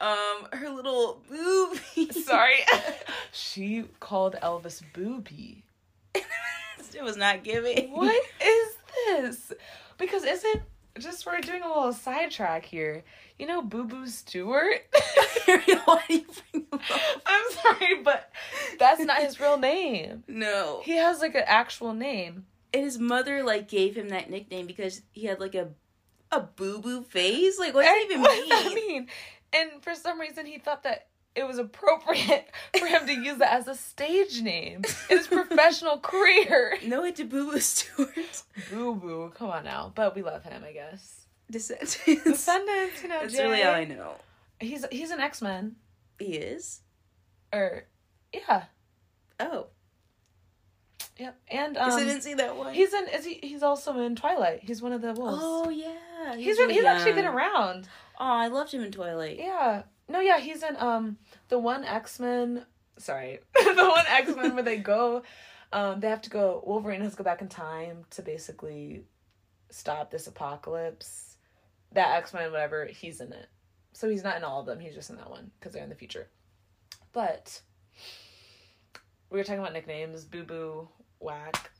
um, 0.01 0.49
her 0.53 0.69
little 0.71 1.23
booby. 1.29 2.11
Sorry, 2.25 2.57
she 3.33 3.85
called 4.01 4.37
Elvis 4.43 4.83
booby. 4.93 5.65
it 6.15 7.03
was 7.03 7.17
not 7.17 7.45
giving. 7.45 7.91
What 7.93 8.25
is 8.45 8.77
this? 9.07 9.53
Because 9.99 10.25
isn't 10.25 10.63
just 10.99 11.27
we're 11.27 11.41
doing 11.41 11.63
a 11.63 11.69
little 11.69 11.93
sidetrack 11.93 12.65
here. 12.65 13.05
You 13.39 13.47
know 13.47 13.63
Boo 13.63 13.85
Boo 13.85 14.07
Stewart? 14.07 14.87
Ariel, 15.47 15.81
why 15.85 16.03
do 16.09 16.15
you 16.15 16.25
bring 16.53 16.63
him 16.65 16.67
up? 16.73 16.81
I'm 17.27 17.45
sorry, 17.51 18.03
but 18.03 18.31
that's 18.79 19.01
not 19.03 19.19
his 19.19 19.39
real 19.39 19.59
name. 19.59 20.25
No. 20.27 20.81
He 20.85 20.97
has 20.97 21.21
like 21.21 21.35
an 21.35 21.45
actual 21.47 21.93
name. 21.93 22.47
And 22.73 22.85
his 22.85 22.99
mother 22.99 23.43
like 23.43 23.69
gave 23.69 23.97
him 23.97 24.09
that 24.09 24.31
nickname 24.31 24.67
because 24.67 25.03
he 25.13 25.27
had 25.27 25.41
like 25.41 25.55
a 25.55 25.69
a 26.33 26.41
boo 26.41 26.81
boo 26.81 27.03
face. 27.03 27.59
Like 27.59 27.75
what 27.75 27.83
does 27.85 27.93
that 27.93 28.05
even 28.05 28.21
what 28.23 28.49
does 28.49 28.65
that 28.65 28.75
mean? 28.75 28.87
mean? 28.89 29.09
And 29.53 29.71
for 29.83 29.95
some 29.95 30.21
reason 30.21 30.47
he 30.47 30.59
thought 30.59 30.83
that 30.85 31.07
it 31.35 31.47
was 31.47 31.59
appropriate 31.59 32.49
for 32.79 32.87
him 32.87 33.07
to 33.07 33.13
use 33.13 33.39
that 33.39 33.53
as 33.53 33.69
a 33.69 33.75
stage 33.75 34.41
name 34.41 34.83
in 35.11 35.17
his 35.19 35.27
professional 35.29 35.99
career. 35.99 36.79
No 36.87 37.05
it 37.05 37.17
to 37.17 37.25
Boo 37.25 37.51
Boo 37.53 37.61
Stewart. 37.61 38.43
Boo 38.71 38.95
Boo, 38.95 39.31
come 39.35 39.51
on 39.51 39.65
now. 39.65 39.93
But 39.95 40.15
we 40.17 40.23
love 40.23 40.45
him, 40.45 40.63
I 40.67 40.73
guess. 40.73 41.27
Descendants. 41.51 41.99
Descendants, 42.05 43.03
you 43.03 43.09
know, 43.09 43.21
That's 43.21 43.35
Jay. 43.35 43.43
really 43.45 43.63
all 43.63 43.75
I 43.75 43.85
know. 43.85 44.15
He's 44.59 44.85
he's 44.91 45.11
an 45.11 45.21
X 45.21 45.43
Men. 45.43 45.77
He 46.19 46.37
is. 46.37 46.81
Or 47.53 47.85
yeah. 48.33 48.65
Oh, 49.39 49.67
Yep. 51.19 51.37
And 51.49 51.75
guess 51.77 51.93
I 51.95 52.01
um 52.01 52.07
didn't 52.07 52.23
see 52.23 52.35
that 52.35 52.57
one. 52.57 52.75
he's 52.75 52.93
in 52.93 53.09
is 53.09 53.25
he 53.25 53.39
he's 53.43 53.63
also 53.63 53.99
in 54.01 54.17
Twilight. 54.17 54.61
He's 54.63 54.83
one 54.83 54.93
of 54.93 55.01
the 55.03 55.13
wolves. 55.15 55.39
oh 55.43 55.71
yeah, 55.71 55.95
he 56.35 56.45
he's 56.45 56.57
been, 56.57 56.69
really 56.69 56.81
he's 56.81 56.85
actually 56.85 57.13
been 57.13 57.27
around. 57.27 57.89
Oh, 58.19 58.25
I 58.25 58.49
loved 58.49 58.73
him 58.73 58.83
in 58.83 58.93
Twilight. 58.93 59.39
Yeah. 59.39 59.83
No, 60.09 60.21
yeah, 60.21 60.39
he's 60.39 60.63
in 60.63 60.77
um 60.77 61.19
the 61.49 61.59
one 61.59 61.85
X 61.85 62.19
Men 62.21 62.65
sorry. 62.99 63.41
the 63.55 63.75
one 63.75 64.05
X 64.09 64.35
Men 64.35 64.55
where 64.55 64.63
they 64.63 64.79
go 64.79 65.23
um 65.73 66.01
they 66.01 66.09
have 66.09 66.23
to 66.23 66.31
go 66.31 66.63
Wolverine 66.67 67.01
has 67.01 67.13
to 67.13 67.19
go 67.19 67.25
back 67.25 67.43
in 67.43 67.49
time 67.49 68.05
to 68.11 68.23
basically 68.23 69.05
stop 69.71 70.11
this 70.11 70.27
apocalypse. 70.27 71.37
That 71.93 72.17
X 72.17 72.35
Men, 72.35 72.51
whatever, 72.53 72.87
he's 72.87 73.21
in 73.21 73.33
it. 73.33 73.49
So 73.93 74.09
he's 74.09 74.25
not 74.25 74.37
in 74.37 74.45
all 74.45 74.61
of 74.61 74.67
them, 74.67 74.79
he's 74.79 74.95
just 74.95 75.11
in 75.11 75.17
that 75.17 75.31
one, 75.31 75.51
because 75.59 75.73
they're 75.73 75.83
in 75.83 75.89
the 75.89 75.95
future. 75.95 76.29
But 77.13 77.63
we 79.31 79.39
were 79.39 79.45
talking 79.45 79.61
about 79.61 79.73
nicknames, 79.73 80.25
Boo 80.25 80.45
Boo, 80.45 80.89
Whack, 81.19 81.71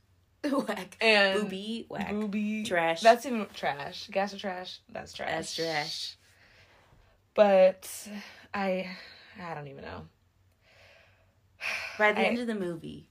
Whack. 0.67 0.97
and 1.01 1.41
Booby. 1.41 1.85
Whack. 1.89 2.11
Booby. 2.11 2.63
Trash. 2.63 3.01
That's 3.01 3.25
even 3.25 3.47
trash. 3.53 4.07
Gas 4.11 4.33
or 4.33 4.37
trash? 4.37 4.79
That's 4.91 5.13
trash. 5.13 5.29
That's 5.31 5.55
trash. 5.55 6.15
But 7.33 8.07
I 8.53 8.89
I 9.41 9.53
don't 9.53 9.67
even 9.67 9.83
know. 9.83 10.01
By 11.99 12.13
the 12.13 12.21
I- 12.21 12.23
end 12.25 12.39
of 12.39 12.47
the 12.47 12.55
movie, 12.55 13.09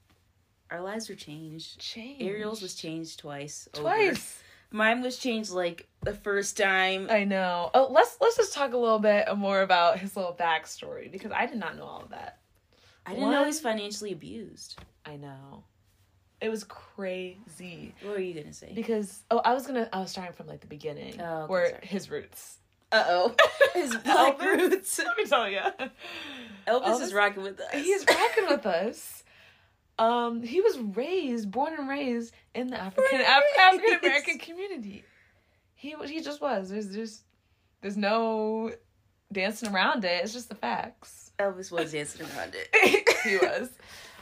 our 0.70 0.80
lives 0.80 1.08
were 1.08 1.14
changed. 1.14 1.78
Change. 1.78 2.22
Ariel's 2.22 2.62
was 2.62 2.74
changed 2.74 3.20
twice. 3.20 3.68
over. 3.74 3.82
twice. 3.82 4.42
Mine 4.72 5.00
was 5.00 5.16
changed 5.18 5.50
like 5.52 5.86
the 6.02 6.12
first 6.12 6.56
time. 6.56 7.06
I 7.08 7.24
know. 7.24 7.70
Oh, 7.72 7.88
let's 7.90 8.16
let's 8.20 8.36
just 8.36 8.52
talk 8.52 8.72
a 8.72 8.76
little 8.76 8.98
bit 8.98 9.26
more 9.36 9.62
about 9.62 9.98
his 10.00 10.16
little 10.16 10.34
backstory 10.34 11.10
because 11.10 11.30
I 11.32 11.46
did 11.46 11.58
not 11.58 11.76
know 11.76 11.84
all 11.84 12.02
of 12.02 12.10
that. 12.10 12.38
I 13.06 13.14
didn't 13.14 13.30
know 13.30 13.44
he's 13.44 13.60
financially 13.60 14.10
abused. 14.12 14.78
I 15.04 15.16
know. 15.16 15.62
It 16.40 16.48
was 16.50 16.64
crazy 16.64 17.94
What 18.02 18.12
were 18.14 18.20
you 18.20 18.34
gonna 18.34 18.52
say? 18.52 18.72
because 18.74 19.22
oh, 19.30 19.38
I 19.44 19.54
was 19.54 19.66
gonna 19.66 19.88
I 19.92 20.00
was 20.00 20.10
starting 20.10 20.34
from 20.34 20.46
like 20.46 20.60
the 20.60 20.66
beginning 20.66 21.20
Oh, 21.20 21.42
okay, 21.42 21.50
where 21.52 21.68
sorry. 21.70 21.86
his 21.86 22.10
roots. 22.10 22.58
Uh 22.92 23.04
oh. 23.08 23.34
His 23.74 23.94
black 24.04 24.38
Elvis? 24.38 24.44
roots. 24.58 24.98
Let 25.04 25.16
me 25.16 25.24
tell 25.26 25.48
you, 25.50 25.58
Elvis, 26.68 27.00
is 27.02 27.12
Elvis? 27.12 27.14
rocking 27.14 27.42
with 27.42 27.60
us. 27.60 27.72
he's 27.74 28.04
rocking 28.08 28.46
with 28.48 28.64
us. 28.66 29.24
Um, 29.98 30.42
he 30.42 30.60
was 30.60 30.78
raised, 30.78 31.50
born 31.50 31.74
and 31.78 31.88
raised 31.88 32.32
in 32.54 32.68
the 32.68 32.76
African 32.80 33.20
Af- 33.20 33.42
African 33.58 33.98
American 34.02 34.38
community. 34.38 35.04
He 35.74 35.94
he 36.06 36.20
just 36.22 36.40
was. 36.40 36.68
There's 36.70 36.88
there's 36.90 37.22
there's 37.82 37.96
no 37.96 38.72
dancing 39.32 39.70
around 39.74 40.04
it. 40.04 40.22
It's 40.22 40.32
just 40.32 40.48
the 40.48 40.54
facts. 40.54 41.32
Elvis 41.38 41.70
was 41.72 41.92
dancing 41.92 42.24
around 42.36 42.54
it. 42.54 43.08
he 43.24 43.36
was. 43.38 43.70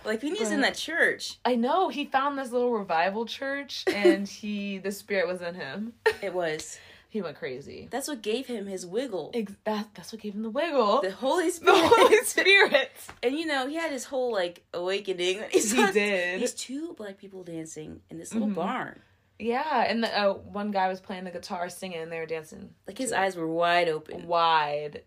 Like 0.05 0.23
when 0.23 0.35
he's 0.35 0.51
in 0.51 0.61
that 0.63 0.75
church, 0.75 1.39
I 1.45 1.55
know. 1.57 1.89
He 1.89 2.05
found 2.05 2.39
this 2.39 2.51
little 2.53 2.73
revival 2.73 3.27
church, 3.27 3.85
and 3.93 4.29
he 4.29 4.79
the 4.79 4.93
spirit 4.93 5.27
was 5.27 5.41
in 5.43 5.55
him. 5.55 5.93
it 6.23 6.35
was. 6.35 6.79
He 7.15 7.23
went 7.23 7.39
crazy. 7.39 7.87
That's 7.93 8.09
what 8.09 8.23
gave 8.23 8.49
him 8.49 8.67
his 8.67 8.85
wiggle. 8.85 9.31
Ex- 9.35 9.53
that, 9.63 9.87
that's 9.95 10.13
what 10.13 10.21
gave 10.21 10.35
him 10.35 10.43
the 10.43 10.51
wiggle. 10.51 11.01
The 11.01 11.13
Holy 11.13 11.49
Spirit. 11.49 11.77
The. 11.81 11.87
Holy 11.97 12.25
Spirit. 12.25 12.91
And 13.23 13.39
you 13.39 13.47
know, 13.47 13.69
he 13.69 13.77
had 13.77 13.93
his 13.93 14.05
whole 14.05 14.33
like 14.33 14.65
awakening. 14.75 15.45
He, 15.53 15.61
He 15.61 15.93
did. 15.93 16.41
These 16.43 16.55
two 16.55 16.93
black 16.95 17.17
people 17.17 17.45
dancing 17.45 18.01
in 18.11 18.19
this 18.19 18.35
little 18.35 18.49
Mhm. 18.49 18.57
barn. 18.57 19.01
Yeah, 19.39 19.85
and 19.89 20.03
the, 20.03 20.09
uh, 20.21 20.33
one 20.35 20.73
guy 20.73 20.89
was 20.89 21.01
playing 21.01 21.23
the 21.23 21.31
guitar, 21.31 21.69
singing, 21.69 21.99
and 22.01 22.11
they 22.11 22.19
were 22.19 22.27
dancing. 22.27 22.71
Like 22.89 22.99
his 22.99 23.13
eyes 23.13 23.37
were 23.37 23.47
wide 23.47 23.89
open. 23.89 24.27
wide. 24.27 25.03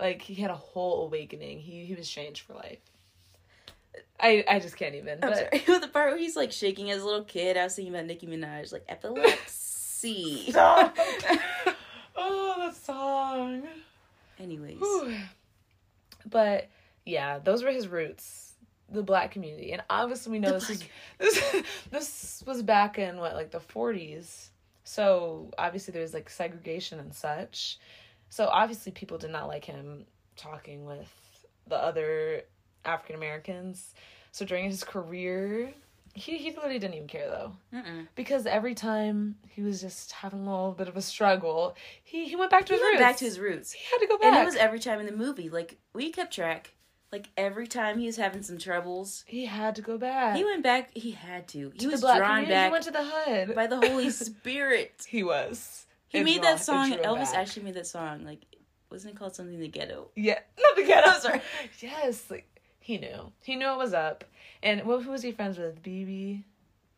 Like 0.00 0.22
he 0.22 0.34
had 0.34 0.50
a 0.50 0.56
whole 0.56 1.04
awakening. 1.06 1.60
He 1.60 1.84
he 1.84 1.94
was 1.94 2.10
changed 2.10 2.42
for 2.42 2.54
life. 2.54 2.80
I 4.20 4.44
I 4.48 4.58
just 4.58 4.76
can't 4.76 4.94
even. 4.94 5.18
I'm 5.22 5.30
but 5.30 5.36
sorry. 5.66 5.78
the 5.80 5.88
part 5.88 6.10
where 6.10 6.18
he's 6.18 6.36
like 6.36 6.52
shaking 6.52 6.90
as 6.90 7.02
a 7.02 7.04
little 7.04 7.24
kid, 7.24 7.56
I 7.56 7.64
was 7.64 7.74
thinking 7.74 7.94
about 7.94 8.06
Nicki 8.06 8.26
Minaj, 8.26 8.72
like 8.72 8.84
epilepsy. 8.88 10.54
Oh, 12.16 12.54
that 12.58 12.76
song. 12.76 13.64
Anyways, 14.38 14.78
Whew. 14.78 15.16
But 16.26 16.68
yeah, 17.04 17.38
those 17.38 17.62
were 17.62 17.70
his 17.70 17.88
roots, 17.88 18.52
the 18.88 19.02
black 19.02 19.32
community, 19.32 19.72
and 19.72 19.82
obviously 19.90 20.32
we 20.32 20.38
know 20.38 20.52
The 20.52 20.58
this 20.58 20.70
is 20.70 20.84
this 21.18 21.64
this 21.90 22.44
was 22.46 22.62
back 22.62 22.98
in 22.98 23.18
what 23.18 23.34
like 23.34 23.50
the 23.50 23.60
forties. 23.60 24.50
So 24.84 25.50
obviously 25.58 25.92
there 25.92 26.02
was 26.02 26.14
like 26.14 26.30
segregation 26.30 27.00
and 27.00 27.14
such. 27.14 27.78
So 28.28 28.46
obviously 28.46 28.92
people 28.92 29.18
did 29.18 29.30
not 29.30 29.48
like 29.48 29.64
him 29.64 30.04
talking 30.36 30.84
with 30.84 31.10
the 31.66 31.76
other 31.76 32.42
African 32.84 33.16
Americans. 33.16 33.94
So 34.32 34.44
during 34.44 34.64
his 34.68 34.82
career, 34.84 35.72
he 36.14 36.38
he 36.38 36.50
literally 36.50 36.78
didn't 36.78 36.94
even 36.94 37.08
care 37.08 37.28
though 37.28 37.52
Mm-mm. 37.72 38.06
because 38.14 38.46
every 38.46 38.74
time 38.74 39.36
he 39.48 39.62
was 39.62 39.80
just 39.80 40.12
having 40.12 40.40
a 40.46 40.50
little 40.50 40.72
bit 40.72 40.88
of 40.88 40.96
a 40.96 41.02
struggle, 41.02 41.76
he 42.02 42.26
he 42.28 42.36
went 42.36 42.50
back 42.50 42.66
to 42.66 42.72
he 42.72 42.78
his 42.78 42.82
went 42.82 42.92
roots. 42.94 43.00
back 43.02 43.16
to 43.18 43.24
his 43.24 43.38
roots. 43.40 43.72
He 43.72 43.84
had 43.90 43.98
to 43.98 44.06
go 44.06 44.18
back. 44.18 44.26
And 44.32 44.36
it 44.42 44.44
was 44.44 44.56
every 44.56 44.78
time 44.80 45.00
in 45.00 45.06
the 45.06 45.12
movie. 45.12 45.48
Like 45.50 45.78
we 45.92 46.10
kept 46.10 46.32
track. 46.34 46.72
Like 47.12 47.28
every 47.36 47.68
time 47.68 47.98
he 48.00 48.06
was 48.06 48.16
having 48.16 48.42
some 48.42 48.58
troubles, 48.58 49.22
He 49.28 49.46
had 49.46 49.76
to 49.76 49.82
go 49.82 49.96
back. 49.98 50.34
he 50.36 50.44
went 50.44 50.64
back. 50.64 50.90
He 50.96 51.12
had 51.12 51.46
to. 51.48 51.70
He 51.72 51.78
to 51.78 51.88
was 51.90 52.00
drawn 52.00 52.18
community. 52.18 52.50
back 52.50 52.66
He 52.66 52.72
went 52.72 52.84
to 52.86 52.90
the 52.90 53.04
hood. 53.04 53.54
by 53.54 53.66
the 53.68 53.76
Holy 53.76 54.10
Spirit. 54.44 55.04
he 55.08 55.22
was. 55.22 55.86
He 56.08 56.18
It 56.18 56.24
made 56.24 56.42
draw- 56.42 56.50
that 56.54 56.60
song. 56.64 56.90
Elvis 56.92 57.30
back. 57.30 57.34
actually 57.36 57.62
made 57.66 57.74
that 57.74 57.86
song. 57.86 58.24
Like, 58.24 58.40
wasn't 58.90 59.14
it 59.14 59.18
called 59.18 59.36
something 59.36 59.60
the 59.60 59.68
ghetto? 59.68 60.08
Yeah, 60.16 60.40
not 60.60 60.74
the 60.74 60.84
ghetto. 60.84 61.10
Sorry. 61.20 61.40
Yes, 61.80 62.24
like 62.30 62.48
he 62.84 62.98
knew. 62.98 63.32
He 63.42 63.56
knew 63.56 63.70
it 63.72 63.78
was 63.78 63.94
up. 63.94 64.24
And 64.62 64.84
what 64.84 65.02
who 65.02 65.10
was 65.10 65.22
he 65.22 65.32
friends 65.32 65.56
with? 65.58 65.82
BB. 65.82 66.44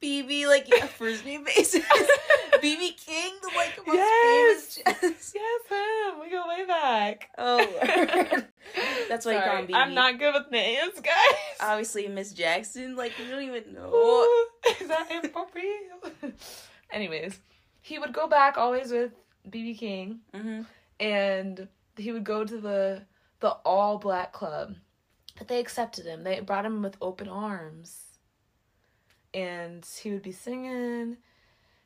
BB, 0.03 0.47
like 0.47 0.69
yeah, 0.69 0.87
first 0.87 1.25
name 1.25 1.45
basis. 1.45 1.83
BB 2.63 2.97
King, 2.97 3.33
the 3.43 3.51
like 3.55 3.77
most 3.87 3.97
Yes. 3.97 4.79
famous. 4.85 5.35
Yes, 5.35 5.61
him. 5.71 6.21
We 6.21 6.31
go 6.31 6.47
way 6.49 6.67
back. 6.67 7.31
Oh, 7.39 7.79
that's 9.09 9.25
why 9.25 9.33
you 9.33 9.41
call 9.41 9.57
him 9.59 9.67
Sorry, 9.67 9.67
BB. 9.69 9.75
I'm 9.75 9.95
not 9.95 10.19
good 10.19 10.35
with 10.35 10.51
names, 10.51 11.01
guys. 11.01 11.57
Obviously, 11.61 12.09
Miss 12.09 12.33
Jackson. 12.33 12.97
Like 12.97 13.17
we 13.19 13.29
don't 13.29 13.43
even 13.43 13.73
know. 13.73 13.93
Ooh, 13.95 14.71
Is 14.81 14.89
that 14.89 15.09
inappropriate? 15.11 16.35
Anyways, 16.91 17.39
he 17.81 17.99
would 17.99 18.13
go 18.13 18.27
back 18.29 18.59
always 18.59 18.91
with 18.93 19.13
BB 19.49 19.79
King. 19.79 20.21
hmm 20.35 20.63
and 20.99 21.69
he 21.99 22.11
would 22.11 22.25
go 22.25 22.43
to 22.45 22.59
the 22.59 23.03
the 23.41 23.51
all 23.65 23.99
black 23.99 24.33
club 24.33 24.75
but 25.37 25.49
they 25.49 25.61
accepted 25.61 26.07
him. 26.07 26.25
They 26.25 26.41
brought 26.41 26.67
him 26.67 26.83
with 26.83 26.97
open 27.01 27.29
arms. 27.29 28.03
And 29.35 29.87
he 30.03 30.11
would 30.13 30.23
be 30.23 30.33
singing. 30.33 31.19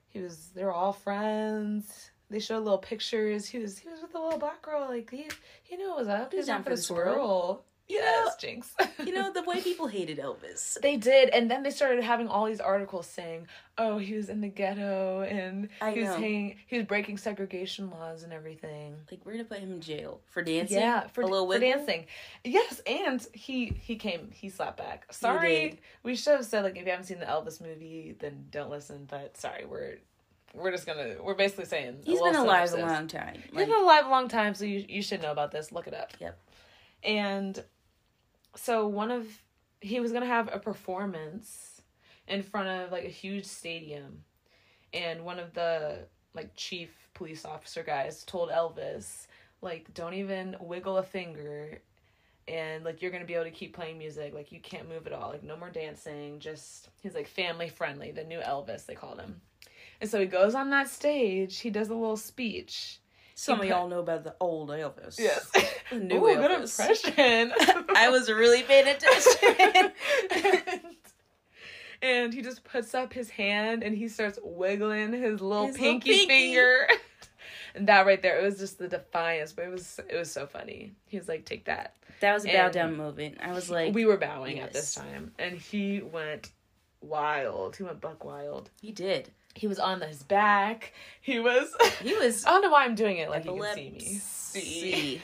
He 0.09 0.21
was 0.21 0.51
they 0.55 0.65
were 0.65 0.73
all 0.73 0.93
friends. 0.93 2.11
They 2.31 2.39
showed 2.39 2.63
little 2.63 2.79
pictures. 2.79 3.47
He 3.47 3.59
was 3.59 3.79
he 3.79 3.89
was 3.89 4.03
with 4.03 4.15
a 4.15 4.19
little 4.19 4.39
black 4.39 4.63
girl. 4.63 4.87
Like 4.89 5.11
he 5.11 5.29
he 5.63 5.77
knew 5.77 5.93
it 5.93 5.97
was 5.97 6.09
up. 6.09 6.31
He 6.33 6.39
was 6.39 6.47
down 6.47 6.63
for 6.63 6.71
the 6.71 6.77
swirl 6.77 7.65
yes 7.91 8.37
jinx 8.37 8.75
You 9.05 9.13
know 9.13 9.33
the 9.33 9.43
white 9.43 9.65
people 9.65 9.87
hated 9.87 10.19
Elvis. 10.19 10.81
they 10.83 10.97
did 10.97 11.31
and 11.31 11.51
then 11.51 11.63
they 11.63 11.71
started 11.71 12.03
having 12.03 12.29
all 12.29 12.47
these 12.47 12.61
articles 12.61 13.07
saying 13.07 13.47
oh 13.79 13.99
he 13.99 14.15
was 14.15 14.29
in 14.29 14.41
the 14.41 14.49
ghetto 14.49 15.23
and 15.23 15.69
I 15.81 15.93
he 15.93 16.01
was 16.01 16.11
know. 16.11 16.17
hanging, 16.17 16.57
he 16.67 16.77
was 16.77 16.87
breaking 16.87 17.19
segregation 17.19 17.91
laws 17.91 18.23
and 18.23 18.33
everything 18.33 18.95
Like 19.11 19.21
we're 19.25 19.33
gonna 19.33 19.45
put 19.45 19.59
him 19.59 19.73
in 19.73 19.81
jail 19.81 20.21
for 20.27 20.43
dancing. 20.43 20.79
Yeah, 20.79 21.07
for, 21.09 21.23
a 21.23 21.27
little 21.27 21.51
for 21.51 21.59
dancing. 21.59 22.07
Yes, 22.45 22.81
and 22.87 23.27
he 23.33 23.73
he 23.81 23.97
came 23.97 24.31
he 24.33 24.49
slapped 24.49 24.79
back. 24.79 25.13
Sorry, 25.13 25.81
we 26.03 26.15
should 26.17 26.37
have 26.37 26.47
said 26.47 26.65
like 26.65 26.77
if 26.77 26.85
you 26.85 26.91
haven't 26.91 27.07
seen 27.07 27.19
the 27.19 27.27
Elvis 27.27 27.61
movie, 27.61 28.17
then 28.19 28.47
don't 28.51 28.71
listen. 28.71 29.07
But 29.09 29.37
sorry, 29.37 29.65
we're 29.65 29.97
we're 30.55 30.71
just 30.71 30.87
gonna 30.87 31.17
we're 31.23 31.35
basically 31.35 31.67
saying 31.67 31.99
He's 32.05 32.21
been 32.21 32.37
alive 32.37 32.73
a 32.73 32.77
long 32.79 33.07
time. 33.07 33.43
He's 33.53 33.67
been 33.67 33.73
alive 33.73 34.07
a 34.07 34.11
long 34.11 34.29
time, 34.29 34.55
so 34.55 34.65
you 34.65 34.85
you 34.89 35.03
should 35.03 35.23
know 35.23 35.33
about 35.33 35.53
this. 35.53 35.73
Look 35.73 35.87
it 35.87 35.95
up. 35.95 36.13
Yep. 36.21 36.39
And 37.05 37.65
so 38.57 38.87
one 38.87 39.11
of 39.11 39.27
he 39.81 40.01
was 40.01 40.13
gonna 40.13 40.27
have 40.27 40.49
a 40.53 40.59
performance 40.59 41.83
in 42.29 42.43
front 42.43 42.69
of 42.69 42.93
like 42.93 43.05
a 43.05 43.09
huge 43.09 43.47
stadium, 43.47 44.25
and 44.93 45.25
one 45.25 45.39
of 45.39 45.55
the 45.55 46.07
like 46.35 46.55
chief 46.55 46.91
police 47.15 47.45
officer 47.45 47.83
guys 47.83 48.25
told 48.25 48.51
Elvis 48.51 49.27
like 49.63 49.93
don't 49.95 50.15
even 50.15 50.57
wiggle 50.61 50.99
a 50.99 51.03
finger 51.03 51.81
and 52.49 52.85
like 52.85 53.03
you're 53.03 53.11
gonna 53.11 53.25
be 53.25 53.35
able 53.35 53.45
to 53.45 53.51
keep 53.51 53.75
playing 53.75 53.99
music. 53.99 54.35
Like 54.35 54.53
you 54.53 54.61
can't 54.61 54.89
move 54.89 55.07
at 55.07 55.13
all. 55.13 55.31
Like 55.31 55.43
no 55.43 55.57
more 55.57 55.71
dancing. 55.71 56.41
Just 56.41 56.89
he's 57.03 57.15
like 57.15 57.29
family 57.29 57.69
friendly 57.69 58.11
the 58.11 58.25
new 58.25 58.41
elvis 58.41 58.87
they 58.87 58.95
called 58.95 59.21
him. 59.21 59.41
And 60.01 60.09
so 60.09 60.19
he 60.19 60.27
goes 60.27 60.55
on 60.55 60.71
that 60.71 60.89
stage. 60.89 61.59
He 61.59 61.71
does 61.71 61.91
a 61.91 61.95
little 61.95 62.17
speech 62.17 63.01
some 63.35 63.61
of 63.61 63.67
y'all 63.67 63.89
know 63.89 64.01
about 64.01 64.25
the 64.25 64.35
old 64.41 64.69
Elvis. 64.71 65.17
The 65.17 65.97
new 65.99 66.17
Ooh, 66.17 66.35
good 66.37 66.51
Elvis. 66.51 66.79
impression. 66.79 67.53
I 67.97 68.09
was 68.11 68.31
really 68.31 68.63
paying 68.63 68.89
attention. 68.89 69.93
and, 70.31 70.83
and 72.03 72.35
he 72.35 72.43
just 72.43 72.65
puts 72.65 72.95
up 72.95 73.13
his 73.13 73.31
hand 73.31 73.83
and 73.83 73.97
he 73.97 74.09
starts 74.09 74.39
wiggling 74.43 75.13
his 75.13 75.41
little 75.41 75.67
His 75.67 75.79
little 75.79 75.93
pinky, 75.95 76.11
pinky. 76.11 76.27
finger. 76.29 76.89
and 77.75 77.87
that 77.89 78.07
right 78.07 78.21
there, 78.23 78.39
it 78.41 78.45
was 78.45 78.59
just 78.59 78.79
the 78.79 78.89
defiance, 78.89 79.53
but 79.53 79.65
it 79.67 79.71
was 79.71 80.01
it 80.09 80.17
was 80.17 80.31
so 80.31 80.47
funny. 80.47 80.93
He 81.07 81.19
was 81.19 81.29
like, 81.29 81.45
"Take 81.45 81.65
that." 81.67 81.95
that 82.21 82.35
was 82.35 82.45
a 82.45 82.53
bow 82.53 82.69
down 82.69 82.97
moment. 82.99 83.39
I 83.43 83.53
was 83.53 83.71
like, 83.71 83.95
we 83.95 84.05
were 84.05 84.19
bowing 84.19 84.59
at 84.61 84.73
this 84.75 84.95
time, 84.95 85.33
and 85.39 85.57
he 85.59 86.01
went 86.03 86.51
wild. 87.01 87.77
He 87.77 87.83
went 87.83 88.01
buck 88.01 88.25
wild. 88.25 88.71
he 88.83 88.93
did. 88.93 89.31
He 89.61 89.67
was 89.67 89.79
on 89.79 90.01
his 90.01 90.23
back. 90.23 90.95
He 91.21 91.39
was. 91.39 91.69
He 92.03 92.15
was 92.15 92.45
I 92.47 92.51
don't 92.53 92.63
know 92.63 92.71
why 92.71 92.87
I'm 92.87 92.95
doing 92.95 93.19
it 93.19 93.29
like 93.29 93.45
you 93.45 93.53
can 93.61 93.75
see 93.75 93.91
me. 93.91 94.01
See. 94.01 95.23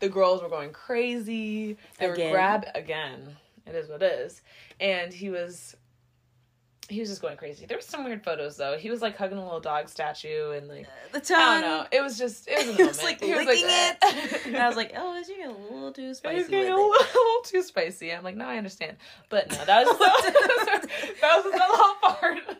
The 0.00 0.10
girls 0.10 0.42
were 0.42 0.50
going 0.50 0.70
crazy. 0.72 1.78
They 1.98 2.06
Again. 2.10 2.26
were 2.26 2.32
grab 2.32 2.66
again. 2.74 3.36
It 3.66 3.74
is 3.74 3.88
what 3.88 4.02
it 4.02 4.12
is. 4.20 4.42
And 4.80 5.14
he 5.14 5.30
was 5.30 5.74
he 6.90 7.00
was 7.00 7.08
just 7.08 7.22
going 7.22 7.38
crazy. 7.38 7.64
There 7.64 7.78
were 7.78 7.82
some 7.82 8.04
weird 8.04 8.22
photos 8.22 8.58
though. 8.58 8.76
He 8.76 8.90
was 8.90 9.00
like 9.00 9.16
hugging 9.16 9.38
a 9.38 9.42
little 9.42 9.60
dog 9.60 9.88
statue 9.88 10.50
and 10.50 10.68
like 10.68 10.84
uh, 10.84 11.12
The 11.12 11.20
tongue. 11.20 11.38
I 11.40 11.60
don't 11.62 11.70
know. 11.70 11.86
It 11.90 12.02
was 12.02 12.18
just 12.18 12.48
it 12.48 12.66
was 12.66 12.76
He 12.76 12.82
was 12.82 13.02
like 13.02 13.22
He 13.22 13.32
was 13.34 13.46
licking 13.46 13.64
like, 13.66 13.96
it. 14.02 14.46
and 14.46 14.56
I 14.58 14.66
was 14.68 14.76
like, 14.76 14.92
oh, 14.94 15.16
is 15.16 15.26
you 15.30 15.36
getting 15.36 15.54
a 15.56 15.72
little 15.74 15.92
too 15.92 16.08
He's 16.08 16.18
spicy 16.18 16.36
with 16.42 16.50
getting 16.50 16.70
a 16.70 16.74
it? 16.74 16.76
little, 16.76 16.90
a 16.90 17.06
little 17.14 17.42
too 17.44 17.62
spicy. 17.62 18.12
I'm 18.12 18.24
like, 18.24 18.36
no, 18.36 18.44
I 18.44 18.58
understand. 18.58 18.98
But 19.30 19.48
no, 19.50 19.64
that 19.64 19.86
was 19.86 19.98
that 19.98 20.82
was 21.22 21.44
the 21.44 21.50
little 21.50 21.94
part. 22.02 22.58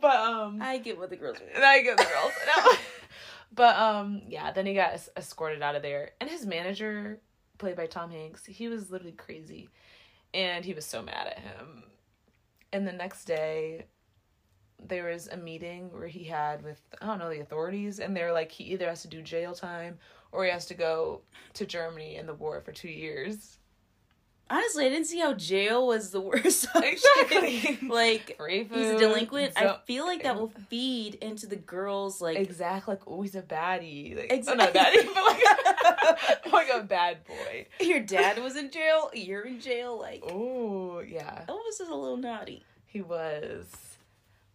But 0.00 0.16
um 0.16 0.60
I 0.62 0.78
get 0.78 0.98
what 0.98 1.10
the 1.10 1.16
girls. 1.16 1.38
And 1.54 1.64
I 1.64 1.82
get 1.82 1.96
the 1.96 2.04
girls. 2.04 2.32
No. 2.56 2.72
but 3.52 3.76
um, 3.76 4.22
yeah. 4.28 4.52
Then 4.52 4.66
he 4.66 4.74
got 4.74 4.94
es- 4.94 5.10
escorted 5.16 5.62
out 5.62 5.74
of 5.74 5.82
there, 5.82 6.12
and 6.20 6.28
his 6.30 6.46
manager, 6.46 7.18
played 7.58 7.76
by 7.76 7.86
Tom 7.86 8.10
Hanks, 8.10 8.44
he 8.44 8.68
was 8.68 8.90
literally 8.90 9.12
crazy, 9.12 9.68
and 10.34 10.64
he 10.64 10.74
was 10.74 10.84
so 10.84 11.02
mad 11.02 11.26
at 11.26 11.38
him. 11.38 11.84
And 12.72 12.86
the 12.86 12.92
next 12.92 13.24
day, 13.24 13.86
there 14.86 15.06
was 15.06 15.28
a 15.28 15.36
meeting 15.36 15.90
where 15.92 16.06
he 16.06 16.24
had 16.24 16.62
with 16.62 16.80
I 17.00 17.06
don't 17.06 17.18
know 17.18 17.30
the 17.30 17.40
authorities, 17.40 17.98
and 17.98 18.16
they're 18.16 18.32
like 18.32 18.52
he 18.52 18.64
either 18.64 18.88
has 18.88 19.02
to 19.02 19.08
do 19.08 19.22
jail 19.22 19.54
time 19.54 19.98
or 20.30 20.44
he 20.44 20.50
has 20.50 20.66
to 20.66 20.74
go 20.74 21.22
to 21.54 21.66
Germany 21.66 22.16
in 22.16 22.26
the 22.26 22.34
war 22.34 22.60
for 22.60 22.72
two 22.72 22.90
years. 22.90 23.58
Honestly, 24.50 24.86
I 24.86 24.88
didn't 24.88 25.06
see 25.06 25.18
how 25.20 25.34
jail 25.34 25.86
was 25.86 26.10
the 26.10 26.20
worst. 26.22 26.66
Exactly. 26.74 27.78
like 27.88 28.36
Free 28.38 28.64
he's 28.64 28.88
a 28.90 28.98
delinquent. 28.98 29.52
I 29.56 29.76
feel 29.84 30.06
like 30.06 30.22
that 30.22 30.36
will 30.36 30.52
feed 30.68 31.16
into 31.16 31.46
the 31.46 31.56
girls 31.56 32.20
like 32.20 32.38
Exactly. 32.38 32.94
Like, 32.94 33.02
oh, 33.06 33.20
he's 33.22 33.34
a 33.34 33.42
baddie. 33.42 34.16
Like, 34.16 34.32
Exactly. 34.32 34.64
oh, 34.64 34.72
not 34.72 34.74
a 34.74 34.78
baddie, 34.78 35.06
but 35.14 35.24
like, 36.46 36.52
like 36.52 36.68
a 36.72 36.82
bad 36.82 37.18
boy. 37.26 37.66
your 37.80 38.00
dad 38.00 38.42
was 38.42 38.56
in 38.56 38.70
jail, 38.70 39.10
you're 39.12 39.42
in 39.42 39.60
jail. 39.60 39.98
Like 39.98 40.22
Oh, 40.26 41.00
yeah. 41.00 41.44
Elvis 41.48 41.80
is 41.80 41.88
a 41.88 41.94
little 41.94 42.16
naughty. 42.16 42.64
He 42.86 43.02
was. 43.02 43.66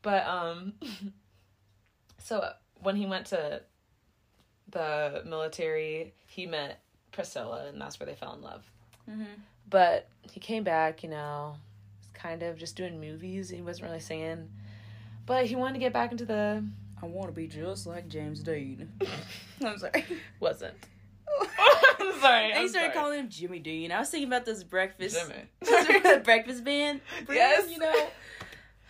But, 0.01 0.25
um, 0.27 0.73
so 2.17 2.49
when 2.81 2.95
he 2.95 3.05
went 3.05 3.27
to 3.27 3.61
the 4.69 5.21
military, 5.25 6.13
he 6.27 6.45
met 6.45 6.81
Priscilla, 7.11 7.67
and 7.67 7.79
that's 7.79 7.99
where 7.99 8.07
they 8.07 8.15
fell 8.15 8.33
in 8.33 8.41
love. 8.41 8.63
Mm-hmm. 9.09 9.23
But 9.69 10.07
he 10.21 10.39
came 10.39 10.63
back, 10.63 11.03
you 11.03 11.09
know, 11.09 11.55
kind 12.13 12.43
of 12.43 12.57
just 12.57 12.75
doing 12.75 12.99
movies. 12.99 13.49
He 13.49 13.61
wasn't 13.61 13.87
really 13.87 13.99
singing. 13.99 14.49
But 15.25 15.45
he 15.45 15.55
wanted 15.55 15.73
to 15.73 15.79
get 15.79 15.93
back 15.93 16.11
into 16.11 16.25
the. 16.25 16.63
I 17.01 17.05
want 17.05 17.27
to 17.27 17.33
be 17.33 17.47
just 17.47 17.85
like 17.85 18.07
James 18.07 18.39
Dean. 18.39 18.91
I'm 19.65 19.77
sorry. 19.77 20.05
Wasn't. 20.39 20.73
I'm 21.99 22.19
sorry. 22.19 22.51
And 22.51 22.61
he 22.61 22.67
started 22.67 22.93
sorry. 22.93 22.93
calling 22.93 23.19
him 23.19 23.29
Jimmy 23.29 23.59
Dean. 23.59 23.91
I 23.91 23.99
was 23.99 24.09
thinking 24.09 24.27
about 24.27 24.45
this 24.45 24.63
breakfast, 24.63 25.17
Jimmy. 25.19 25.43
the 25.61 26.21
breakfast 26.23 26.63
band. 26.63 27.01
Yes. 27.29 27.69
you 27.71 27.79
know. 27.79 28.07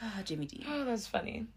Ah, 0.01 0.21
Jimmy 0.25 0.45
Dean. 0.45 0.65
Oh, 0.67 0.85
that's 0.85 1.07
funny. 1.07 1.47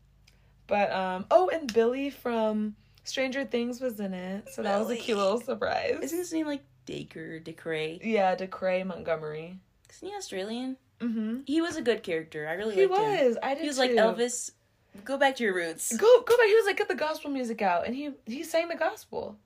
But 0.67 0.93
um 0.93 1.27
oh 1.31 1.49
and 1.49 1.73
Billy 1.73 2.11
from 2.11 2.75
Stranger 3.05 3.45
Things 3.45 3.81
was 3.81 4.01
in 4.01 4.15
it. 4.15 4.49
So 4.53 4.63
that 4.63 4.79
was 4.79 4.91
a 4.91 4.97
cute 4.97 5.19
little 5.19 5.41
surprise. 5.41 5.99
Isn't 6.03 6.19
his 6.19 6.33
name 6.33 6.47
like 6.47 6.65
Dacre, 6.87 7.41
Decray? 7.45 8.01
yeah, 8.03 8.35
DeCray 8.37 8.87
Montgomery. 8.87 9.59
Isn't 9.91 10.09
he 10.09 10.15
Australian? 10.15 10.77
Mm-hmm. 11.01 11.41
He 11.47 11.61
was 11.61 11.77
a 11.77 11.83
good 11.83 12.03
character. 12.03 12.49
I 12.49 12.55
really 12.55 12.75
He 12.75 12.87
liked 12.87 13.03
him. 13.03 13.19
He 13.19 13.27
was. 13.27 13.37
I 13.43 13.55
did 13.55 13.61
He 13.63 13.69
was 13.69 13.79
like. 13.79 13.91
Elvis. 13.91 14.53
Go 15.05 15.19
back 15.19 15.37
to 15.37 15.45
your 15.45 15.55
roots. 15.55 15.95
Go 15.95 16.07
go 16.23 16.37
back. 16.39 16.47
He 16.47 16.55
was 16.55 16.65
like 16.65 16.79
get 16.79 16.89
the 16.89 16.95
gospel 16.95 17.31
music 17.31 17.61
out, 17.61 17.87
and 17.87 17.95
he 17.95 18.13
he 18.25 18.43
sang 18.45 18.69
the 18.69 18.77
gospel. 18.77 19.37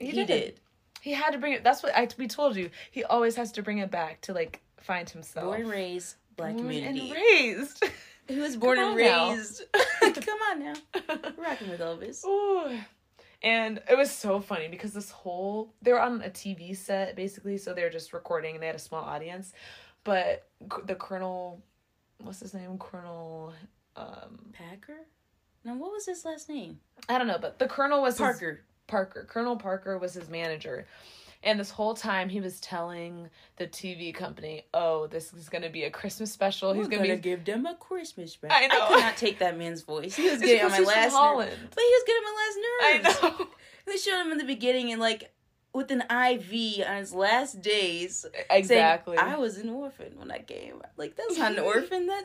He, 0.00 0.24
did. 0.24 0.58
He 1.00 1.12
had 1.12 1.30
to 1.30 1.38
bring 1.38 1.52
it. 1.52 1.62
That's 1.62 1.82
what 1.82 1.94
I 1.94 2.08
we 2.18 2.26
told 2.26 2.56
you. 2.56 2.70
He 2.90 3.04
always 3.04 3.36
has 3.36 3.52
to 3.52 3.62
bring 3.62 3.78
it 3.78 3.92
back 3.92 4.20
to 4.22 4.32
like 4.32 4.62
find 4.80 5.08
himself. 5.08 5.46
Born 5.46 5.60
and 5.60 5.70
raised 5.70 6.16
black 6.36 6.54
Born 6.54 6.64
community. 6.64 7.10
and 7.10 7.12
raised. 7.12 7.84
He 8.26 8.40
was 8.40 8.56
born 8.56 8.78
and 8.78 8.96
raised. 8.96 9.62
Come 10.00 10.38
on 10.50 10.58
now. 10.58 10.74
Rocking 11.36 11.68
with 11.70 11.80
Elvis. 11.80 12.24
Ooh. 12.24 12.76
And 13.44 13.82
it 13.90 13.96
was 13.98 14.10
so 14.10 14.40
funny 14.40 14.68
because 14.68 14.94
this 14.94 15.10
whole 15.10 15.74
they 15.82 15.92
were 15.92 16.00
on 16.00 16.22
a 16.22 16.30
TV 16.30 16.74
set 16.74 17.14
basically, 17.14 17.58
so 17.58 17.74
they 17.74 17.82
were 17.82 17.90
just 17.90 18.14
recording 18.14 18.54
and 18.54 18.62
they 18.62 18.66
had 18.66 18.74
a 18.74 18.80
small 18.80 19.04
audience. 19.04 19.52
But 20.02 20.48
the 20.86 20.94
colonel, 20.94 21.62
what's 22.22 22.40
his 22.40 22.54
name? 22.54 22.78
Colonel, 22.78 23.52
um, 23.96 24.38
Packer? 24.54 25.06
Now 25.62 25.74
what 25.76 25.92
was 25.92 26.06
his 26.06 26.24
last 26.24 26.48
name? 26.48 26.80
I 27.08 27.18
don't 27.18 27.26
know, 27.26 27.38
but 27.38 27.58
the 27.58 27.68
colonel 27.68 28.00
was 28.00 28.14
his- 28.14 28.20
Parker. 28.20 28.60
Parker. 28.86 29.26
Colonel 29.28 29.56
Parker 29.56 29.98
was 29.98 30.14
his 30.14 30.28
manager. 30.30 30.86
And 31.44 31.60
this 31.60 31.70
whole 31.70 31.94
time 31.94 32.28
he 32.28 32.40
was 32.40 32.58
telling 32.60 33.28
the 33.56 33.66
TV 33.66 34.12
company, 34.14 34.64
"Oh, 34.74 35.06
this 35.06 35.32
is 35.34 35.48
going 35.48 35.62
to 35.62 35.68
be 35.70 35.84
a 35.84 35.90
Christmas 35.90 36.32
special. 36.32 36.72
He's 36.72 36.84
We're 36.84 36.90
going 36.90 37.02
to 37.02 37.08
gonna 37.08 37.18
be 37.18 37.22
give 37.22 37.44
them 37.44 37.66
a 37.66 37.74
Christmas 37.74 38.34
back. 38.36 38.50
I 38.52 38.66
know. 38.66 38.86
could 38.88 39.00
not 39.00 39.16
take 39.16 39.38
that 39.40 39.56
man's 39.58 39.82
voice. 39.82 40.16
He 40.16 40.24
was 40.24 40.34
It's 40.40 40.42
getting 40.42 40.64
on 40.64 40.70
my 40.70 40.78
he's 40.78 40.86
last 40.86 41.12
Holland. 41.12 41.50
nerve. 41.50 41.70
But 41.74 41.80
he 41.80 41.90
was 41.90 42.04
getting 42.06 42.22
on 42.24 42.34
my 42.34 42.40
last 42.44 42.58
nerves. 43.12 43.18
I 43.38 43.44
know. 43.44 43.46
They 43.86 43.96
showed 43.98 44.20
him 44.24 44.32
in 44.32 44.38
the 44.38 44.44
beginning 44.44 44.92
and 44.92 45.00
like 45.00 45.30
with 45.74 45.90
an 45.90 46.00
IV 46.10 46.86
on 46.88 46.96
his 46.96 47.12
last 47.12 47.60
days. 47.60 48.24
Exactly. 48.48 49.18
Saying, 49.18 49.28
I 49.28 49.36
was 49.36 49.58
an 49.58 49.68
orphan 49.68 50.14
when 50.16 50.30
I 50.30 50.38
came. 50.38 50.80
Like 50.96 51.16
that's 51.16 51.36
not 51.36 51.52
an 51.52 51.58
orphan. 51.64 52.06
That 52.06 52.24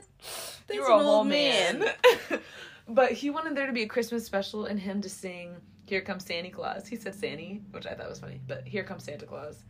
that's 0.68 0.78
you 0.78 0.86
an 0.86 0.92
a 0.92 1.04
old 1.04 1.28
man. 1.28 1.80
man. 1.80 2.40
but 2.88 3.12
he 3.12 3.30
wanted 3.30 3.58
there 3.58 3.68
to 3.68 3.74
be 3.74 3.82
a 3.84 3.88
Christmas 3.88 4.24
special 4.26 4.64
and 4.66 4.80
him 4.80 5.02
to 5.02 5.10
sing 5.10 5.58
"Here 5.90 6.02
Comes 6.02 6.26
Santa 6.26 6.50
Claus." 6.50 6.88
He 6.88 6.96
said 6.96 7.16
"Santy," 7.16 7.62
which 7.72 7.86
I 7.86 7.94
thought 7.96 8.10
was 8.10 8.20
funny, 8.20 8.40
but 8.48 8.68
"Here 8.68 8.84
Comes 8.84 9.04
Santa 9.04 9.26
Claus," 9.26 9.64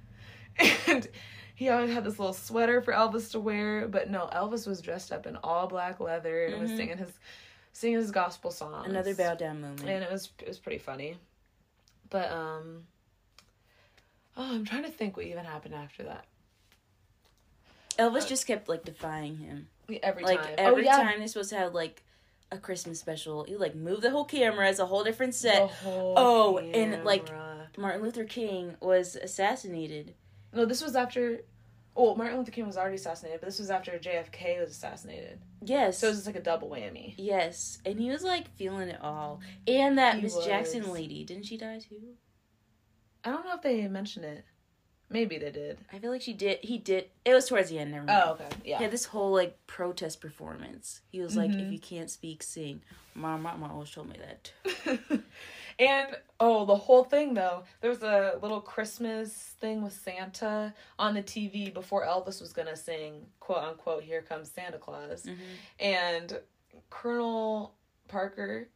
and 0.87 1.07
he 1.55 1.69
always 1.69 1.93
had 1.93 2.03
this 2.03 2.19
little 2.19 2.33
sweater 2.33 2.81
for 2.81 2.93
Elvis 2.93 3.31
to 3.31 3.39
wear. 3.39 3.87
But 3.87 4.09
no, 4.09 4.29
Elvis 4.33 4.67
was 4.67 4.81
dressed 4.81 5.11
up 5.11 5.25
in 5.25 5.37
all 5.37 5.67
black 5.67 5.99
leather 5.99 6.45
and 6.45 6.59
was 6.61 6.71
Mhm. 6.71 6.77
singing 6.77 6.97
his 6.97 7.11
singing 7.71 7.97
his 7.97 8.11
gospel 8.11 8.51
songs. 8.51 8.87
Another 8.87 9.13
bow 9.15 9.35
down 9.35 9.61
moment. 9.61 9.81
and 9.87 10.03
it 10.03 10.11
was 10.11 10.29
it 10.39 10.47
was 10.47 10.59
pretty 10.59 10.79
funny. 10.79 11.17
But 12.09 12.31
um, 12.31 12.87
oh, 14.35 14.55
I'm 14.55 14.65
trying 14.65 14.83
to 14.83 14.89
think 14.91 15.15
what 15.15 15.25
even 15.25 15.45
happened 15.45 15.75
after 15.75 16.03
that. 16.03 16.25
Elvis 17.97 18.27
just 18.27 18.47
kept 18.47 18.69
like 18.69 18.83
defying 18.85 19.37
him. 19.37 19.67
Every 20.03 20.23
Like 20.23 20.39
time, 20.41 20.55
every 20.57 20.83
oh, 20.83 20.85
yeah. 20.85 20.97
time 21.03 21.19
they're 21.19 21.27
supposed 21.27 21.49
to 21.49 21.57
have 21.57 21.73
like 21.73 22.03
a 22.51 22.57
Christmas 22.57 22.99
special, 22.99 23.45
you 23.47 23.57
like 23.57 23.75
move 23.75 24.01
the 24.01 24.09
whole 24.11 24.25
camera. 24.25 24.69
It's 24.69 24.79
a 24.79 24.85
whole 24.85 25.03
different 25.03 25.35
set. 25.35 25.69
whole 25.69 26.13
Oh, 26.17 26.57
and, 26.57 27.03
like. 27.03 27.29
Martin 27.77 28.01
Luther 28.01 28.25
King 28.25 28.75
was 28.81 29.15
assassinated. 29.15 30.15
No, 30.53 30.65
this 30.65 30.81
was 30.81 30.95
after. 30.95 31.41
Oh, 31.95 32.15
Martin 32.15 32.37
Luther 32.37 32.51
King 32.51 32.67
was 32.67 32.77
already 32.77 32.95
assassinated, 32.95 33.41
but 33.41 33.47
this 33.47 33.59
was 33.59 33.69
after 33.69 33.91
JFK 33.91 34.59
was 34.59 34.71
assassinated. 34.71 35.39
Yes. 35.63 35.97
So 35.99 36.07
it 36.07 36.11
was 36.11 36.17
just 36.19 36.27
like 36.27 36.35
a 36.35 36.41
double 36.41 36.69
whammy. 36.69 37.13
yes, 37.17 37.79
and 37.85 37.99
he 37.99 38.09
was 38.09 38.23
like 38.23 38.53
feeling 38.55 38.89
it 38.89 38.99
all. 39.01 39.41
And 39.67 39.97
that 39.97 40.21
Miss. 40.21 40.37
Jackson 40.45 40.91
lady, 40.91 41.23
didn't 41.23 41.45
she 41.45 41.57
die 41.57 41.79
too? 41.79 42.15
I 43.23 43.31
don't 43.31 43.45
know 43.45 43.55
if 43.55 43.61
they 43.61 43.87
mentioned 43.87 44.25
it. 44.25 44.45
Maybe 45.11 45.37
they 45.39 45.49
did. 45.51 45.79
I 45.91 45.97
feel 45.99 46.11
like 46.11 46.21
she 46.21 46.33
did. 46.33 46.59
He 46.61 46.77
did. 46.77 47.05
It 47.25 47.33
was 47.33 47.47
towards 47.47 47.69
the 47.69 47.79
end. 47.79 47.91
Never 47.91 48.05
mind. 48.05 48.21
Oh, 48.25 48.31
okay. 48.33 48.47
He 48.63 48.69
Yeah. 48.71 48.77
had 48.79 48.91
this 48.91 49.05
whole 49.05 49.31
like 49.31 49.57
protest 49.65 50.21
performance. 50.21 51.01
He 51.11 51.19
was 51.21 51.35
like, 51.35 51.49
Mhm. 51.51 51.65
"If 51.65 51.71
you 51.71 51.79
can't 51.79 52.09
speak, 52.11 52.43
sing." 52.43 52.81
My 53.15 53.35
mom 53.37 53.63
always 53.63 53.89
told 53.91 54.07
me 54.09 54.17
that. 54.19 54.51
and 55.79 56.15
oh, 56.39 56.65
the 56.65 56.75
whole 56.75 57.03
thing 57.03 57.33
though, 57.33 57.63
there 57.81 57.89
was 57.89 58.03
a 58.03 58.37
little 58.41 58.61
Christmas 58.61 59.33
thing 59.59 59.81
with 59.81 59.93
Santa 59.93 60.73
on 60.99 61.15
the 61.15 61.23
TV 61.23 61.73
before 61.73 62.05
Elvis 62.05 62.39
was 62.39 62.53
gonna 62.53 62.75
sing 62.75 63.25
quote 63.39 63.63
unquote 63.63 64.03
"Here 64.03 64.21
Comes 64.21 64.51
Santa 64.51 64.77
Claus," 64.77 65.23
Mhm. 65.23 65.37
and 65.79 66.39
Colonel 66.91 67.75
Parker 68.07 68.69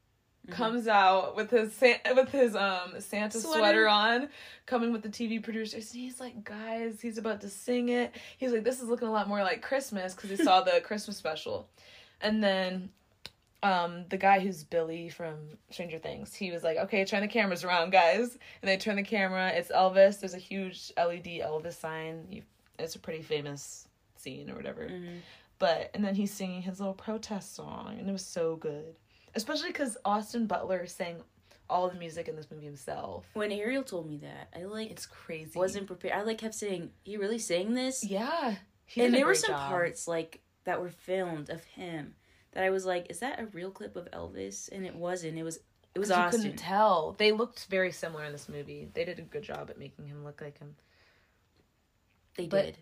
Mhm. 0.47 0.51
comes 0.51 0.88
out 0.89 1.36
with 1.38 1.49
his 1.51 1.79
with 2.15 2.29
his 2.29 2.56
um 2.56 2.99
Santa 2.99 3.39
Sweater. 3.39 3.58
sweater. 3.60 3.88
on, 3.88 4.29
coming 4.65 4.91
with 4.91 5.01
the 5.01 5.10
TV 5.10 5.41
producers, 5.41 5.91
and 5.93 6.01
he's 6.01 6.19
like, 6.19 6.43
"Guys, 6.43 6.99
he's 7.01 7.17
about 7.17 7.39
to 7.41 7.49
sing 7.49 7.89
it." 7.89 8.13
He's 8.38 8.51
like, 8.51 8.63
"This 8.65 8.82
is 8.82 8.89
looking 8.89 9.08
a 9.08 9.12
lot 9.12 9.27
more 9.29 9.41
like 9.41 9.62
Christmas" 9.62 10.13
because 10.13 10.29
he 10.29 10.36
saw 10.36 10.62
the 10.63 10.82
Christmas 10.82 11.17
special, 11.17 11.69
and 12.21 12.43
then. 12.43 12.89
Um, 13.62 14.03
the 14.10 14.17
guy 14.17 14.41
who's 14.41 14.65
Billy 14.65 15.08
from 15.08 15.36
Stranger 15.69 15.97
Things, 15.97 16.36
he 16.36 16.51
was 16.51 16.63
like, 16.65 16.75
"Okay, 16.75 17.06
turn 17.06 17.21
the 17.21 17.29
cameras 17.29 17.63
around, 17.63 17.91
guys." 17.91 18.38
And 18.62 18.67
they 18.69 18.75
turn 18.75 18.97
the 18.97 19.03
camera. 19.03 19.51
It's 19.51 19.71
Elvis. 19.71 20.19
There's 20.19 20.34
a 20.34 20.38
huge 20.38 20.91
LED 20.97 21.39
Elvis 21.39 21.75
sign. 21.79 22.27
You, 22.29 22.41
it's 22.77 22.95
a 22.95 22.99
pretty 22.99 23.21
famous 23.21 23.88
scene 24.17 24.49
or 24.51 24.56
whatever. 24.56 24.89
Mhm. 24.89 25.19
But 25.60 25.91
and 25.93 26.03
then 26.03 26.13
he's 26.15 26.34
singing 26.34 26.62
his 26.63 26.82
little 26.82 26.93
protest 26.93 27.56
song, 27.56 27.95
and 27.97 28.10
it 28.10 28.12
was 28.12 28.25
so 28.25 28.58
good, 28.58 28.97
especially 29.36 29.69
because 29.69 29.98
Austin 30.06 30.46
Butler 30.48 30.86
sang 30.88 31.17
all 31.69 31.89
the 31.89 31.96
music 31.98 32.28
in 32.28 32.36
this 32.36 32.50
movie 32.52 32.65
himself. 32.65 33.26
When 33.34 33.52
Ariel 33.52 33.84
told 33.84 34.08
me 34.10 34.17
that, 34.17 34.50
I 34.56 34.63
like 34.65 34.91
It's 34.91 35.06
crazy. 35.06 35.58
wasn't 35.58 35.88
prepared. 35.88 36.13
I 36.13 36.22
like 36.24 36.38
kept 36.38 36.56
saying, 36.56 36.91
"He 37.04 37.17
really 37.17 37.39
sang 37.39 37.74
this?" 37.74 38.04
yeah, 38.04 38.56
he 38.86 39.02
and 39.04 39.13
there 39.13 39.26
were 39.26 39.34
some 39.36 39.52
job. 39.56 39.69
parts 39.69 40.08
like 40.08 40.41
that 40.65 40.82
were 40.82 40.89
filmed 40.89 41.50
of 41.50 41.63
him 41.63 42.15
that 42.52 42.63
I 42.63 42.69
was 42.69 42.86
like, 42.86 43.08
"Is 43.10 43.19
that 43.19 43.39
a 43.39 43.46
real 43.48 43.72
clip 43.72 43.96
of 43.96 44.10
Elvis?" 44.12 44.69
And 44.72 44.86
it 44.86 44.96
wasn't. 44.96 45.38
It 45.38 45.43
was. 45.43 45.60
It 45.96 46.00
was 46.00 46.10
'Cause 46.10 46.17
you 46.17 46.24
Austin. 46.24 46.41
couldn't 46.41 46.58
tell. 46.58 47.12
They 47.13 47.32
looked 47.32 47.65
very 47.67 47.91
similar 47.91 48.24
in 48.26 48.32
this 48.32 48.50
movie. 48.50 48.89
They 48.93 49.06
did 49.06 49.19
a 49.19 49.24
good 49.24 49.43
job 49.43 49.69
at 49.69 49.78
making 49.78 50.08
him 50.08 50.24
look 50.24 50.41
like 50.41 50.58
him. 50.60 50.76
They 52.36 52.48
but- 52.48 52.65
did. 52.65 52.78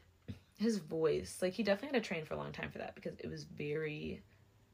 His 0.58 0.78
voice, 0.78 1.40
like 1.42 1.54
he 1.54 1.64
definitely 1.64 1.98
had 1.98 2.04
to 2.04 2.08
train 2.08 2.24
for 2.24 2.36
a 2.36 2.38
long 2.38 2.52
time 2.52 2.70
for 2.72 2.78
that 2.78 2.94
because 2.94 3.16
it 3.18 3.28
was 3.28 3.46
very, 3.46 4.22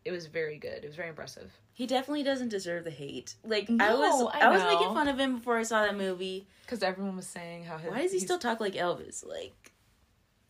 it 0.07 0.11
was 0.11 0.27
very 0.27 0.57
good. 0.57 0.83
It 0.83 0.85
was 0.85 0.95
very 0.95 1.09
impressive. 1.09 1.51
He 1.73 1.85
definitely 1.85 2.23
doesn't 2.23 2.47
deserve 2.47 2.85
the 2.85 2.91
hate. 2.91 3.35
Like 3.43 3.69
I 3.69 3.93
was, 3.93 4.31
I 4.33 4.39
I, 4.39 4.49
was 4.49 4.63
making 4.63 4.93
fun 4.93 5.09
of 5.09 5.19
him 5.19 5.35
before 5.35 5.57
I 5.57 5.63
saw 5.63 5.81
that 5.81 5.97
movie. 5.97 6.47
Because 6.61 6.81
everyone 6.81 7.17
was 7.17 7.27
saying 7.27 7.65
how 7.65 7.77
his, 7.77 7.91
Why 7.91 8.01
does 8.03 8.13
he 8.13 8.19
still 8.19 8.39
talk 8.39 8.61
like 8.61 8.73
Elvis? 8.73 9.27
Like, 9.27 9.73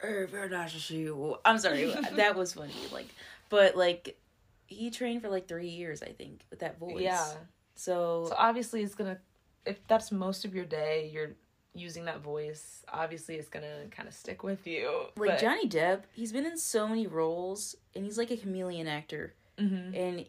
"Eh, 0.04 0.28
very 0.28 0.50
nice 0.50 0.74
to 0.74 0.80
see 0.80 0.98
you." 0.98 1.38
I'm 1.44 1.58
sorry, 1.58 1.92
that 2.16 2.36
was 2.36 2.54
funny. 2.54 2.72
Like, 2.94 3.08
but 3.50 3.76
like, 3.76 4.20
he 4.68 4.92
trained 4.92 5.24
for 5.24 5.30
like 5.30 5.48
three 5.48 5.70
years, 5.70 6.04
I 6.04 6.12
think, 6.12 6.46
with 6.52 6.60
that 6.60 6.78
voice. 6.78 7.02
Yeah. 7.02 7.26
So, 7.74 8.28
So 8.30 8.36
obviously, 8.38 8.84
it's 8.84 8.94
gonna. 8.94 9.18
If 9.66 9.86
that's 9.88 10.12
most 10.12 10.46
of 10.46 10.54
your 10.54 10.66
day, 10.66 11.10
you're 11.12 11.32
using 11.74 12.06
that 12.06 12.22
voice. 12.22 12.86
Obviously, 12.94 13.36
it's 13.36 13.50
gonna 13.50 13.86
kind 13.90 14.08
of 14.08 14.14
stick 14.14 14.44
with 14.44 14.68
you. 14.68 14.88
like 15.18 15.32
but- 15.32 15.40
Johnny 15.40 15.68
Depp, 15.68 16.04
he's 16.14 16.32
been 16.32 16.46
in 16.46 16.60
so 16.60 16.88
many 16.88 17.08
roles, 17.08 17.76
and 17.96 18.06
he's 18.06 18.20
like 18.20 18.30
a 18.30 18.38
chameleon 18.38 18.88
actor. 18.88 19.34
Mhm. 19.58 19.96
And 19.96 20.26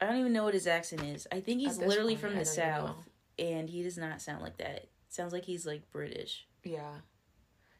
I 0.00 0.06
don't 0.06 0.16
even 0.20 0.32
know 0.32 0.44
what 0.44 0.54
his 0.54 0.66
accent 0.66 1.02
is. 1.02 1.26
I 1.32 1.40
think 1.40 1.60
he's 1.60 1.78
literally 1.78 2.14
point, 2.14 2.32
from 2.32 2.38
the 2.38 2.44
south, 2.44 2.96
and 3.38 3.68
he 3.68 3.82
does 3.82 3.98
not 3.98 4.20
sound 4.20 4.42
like 4.42 4.58
that. 4.58 4.88
Sounds 5.08 5.32
like 5.32 5.44
he's 5.44 5.66
like 5.66 5.90
British. 5.90 6.46
Yeah. 6.62 7.00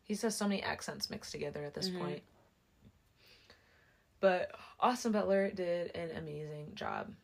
He 0.04 0.14
says 0.14 0.34
so 0.36 0.48
many 0.48 0.62
accents 0.62 1.10
mixed 1.10 1.32
together 1.32 1.62
at 1.64 1.74
this 1.74 1.90
Mhm. 1.90 1.98
point. 1.98 2.22
But 4.20 4.50
Austin 4.80 5.12
Butler 5.12 5.50
did 5.50 5.94
an 5.94 6.16
amazing 6.16 6.74
job. 6.74 7.14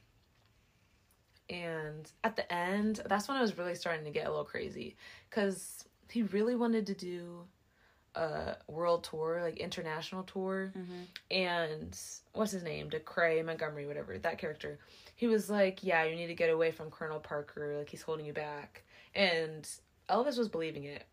And 1.51 2.11
at 2.23 2.37
the 2.37 2.51
end, 2.53 3.03
that's 3.07 3.27
when 3.29 3.37
I 3.37 3.41
was 3.41 3.59
really 3.59 3.75
starting 3.75 4.05
to 4.05 4.11
get 4.11 4.27
a 4.27 4.31
little 4.31 4.45
crazy 4.45 4.97
because 5.29 5.85
he 6.09 6.23
really 6.23 6.55
wanted 6.55 6.87
to 6.87 6.95
do 6.95 7.49
a 8.15 8.57
world 8.69 9.05
tour, 9.05 9.41
like 9.43 9.59
international 9.59 10.23
tour. 10.25 10.73
Mm-hmm. 10.77 11.03
And 11.31 11.99
what's 12.33 12.53
his 12.53 12.63
name? 12.63 12.91
DeCray 12.91 13.45
Montgomery, 13.45 13.87
whatever 13.87 14.19
that 14.19 14.39
character. 14.39 14.79
He 15.17 15.27
was 15.27 15.51
like, 15.51 15.83
"Yeah, 15.83 16.05
you 16.05 16.17
need 16.17 16.29
to 16.29 16.35
get 16.35 16.51
away 16.51 16.71
from 16.71 16.91
Colonel 16.91 17.21
Parker. 17.21 17.77
Like 17.79 17.89
he's 17.89 18.03
holding 18.03 18.27
you 18.27 18.33
back." 18.33 18.85
And 19.15 19.69
Elvis 20.09 20.39
was 20.39 20.49
believing 20.49 20.85
it. 20.85 21.07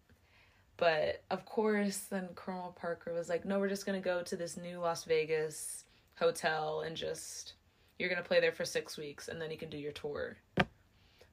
But 0.78 1.24
of 1.30 1.46
course, 1.46 1.98
then 2.10 2.30
Colonel 2.36 2.76
Parker 2.80 3.14
was 3.14 3.30
like, 3.30 3.46
"No, 3.46 3.60
we're 3.60 3.70
just 3.70 3.86
gonna 3.86 4.00
go 4.00 4.24
to 4.24 4.36
this 4.36 4.58
new 4.58 4.80
Las 4.80 5.04
Vegas 5.04 5.86
hotel 6.16 6.82
and 6.82 6.96
just 6.96 7.54
you're 8.00 8.10
gonna 8.10 8.24
play 8.24 8.40
there 8.40 8.52
for 8.52 8.66
six 8.66 8.98
weeks, 8.98 9.28
and 9.28 9.42
then 9.42 9.52
you 9.52 9.58
can 9.58 9.70
do 9.70 9.78
your 9.78 9.92
tour." 9.92 10.38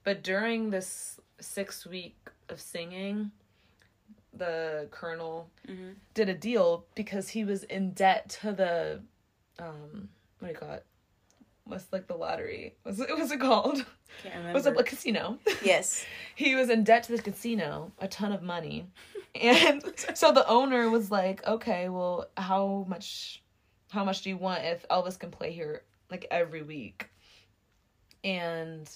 But 0.04 0.22
during 0.22 0.70
this 0.70 1.20
six 1.40 1.87
week 1.87 2.31
of 2.48 2.61
singing, 2.61 3.31
the 4.33 4.88
Colonel 4.91 5.51
Mm-hmm. 5.69 5.91
did 6.14 6.29
a 6.29 6.35
deal 6.35 6.85
because 6.95 7.29
he 7.31 7.45
was 7.45 7.62
in 7.64 7.93
debt 7.93 8.29
to 8.41 8.53
the, 8.53 9.01
um, 9.59 10.09
what 10.38 10.49
do 10.49 10.53
you 10.55 10.59
call 10.59 10.73
it? 10.73 10.85
what's 11.64 11.93
like 11.93 12.07
the 12.07 12.14
lottery? 12.17 12.75
Was 12.85 12.99
it, 12.99 13.14
was 13.19 13.31
it 13.31 13.41
called? 13.41 13.85
Can't 14.23 14.35
remember. 14.37 14.55
What's 14.55 14.67
it? 14.67 14.81
A 14.81 14.83
casino. 14.83 15.38
yes. 15.62 16.03
he 16.35 16.55
was 16.55 16.71
in 16.71 16.83
debt 16.83 17.03
to 17.05 17.12
the 17.17 17.21
casino, 17.23 17.93
a 17.99 18.09
ton 18.09 18.33
of 18.33 18.43
money. 18.43 18.87
And 19.35 19.83
so 20.14 20.33
the 20.33 20.49
owner 20.49 20.88
was 20.88 21.11
like, 21.11 21.47
"Okay, 21.47 21.91
well, 21.91 22.27
how 22.38 22.87
much 22.88 23.43
how 23.91 24.03
much 24.03 24.23
do 24.23 24.31
you 24.31 24.38
want 24.38 24.64
if 24.64 24.88
Elvis 24.88 25.19
can 25.19 25.31
play 25.31 25.53
here 25.53 25.83
like 26.11 26.27
every 26.31 26.62
week?" 26.62 27.11
And 28.25 28.91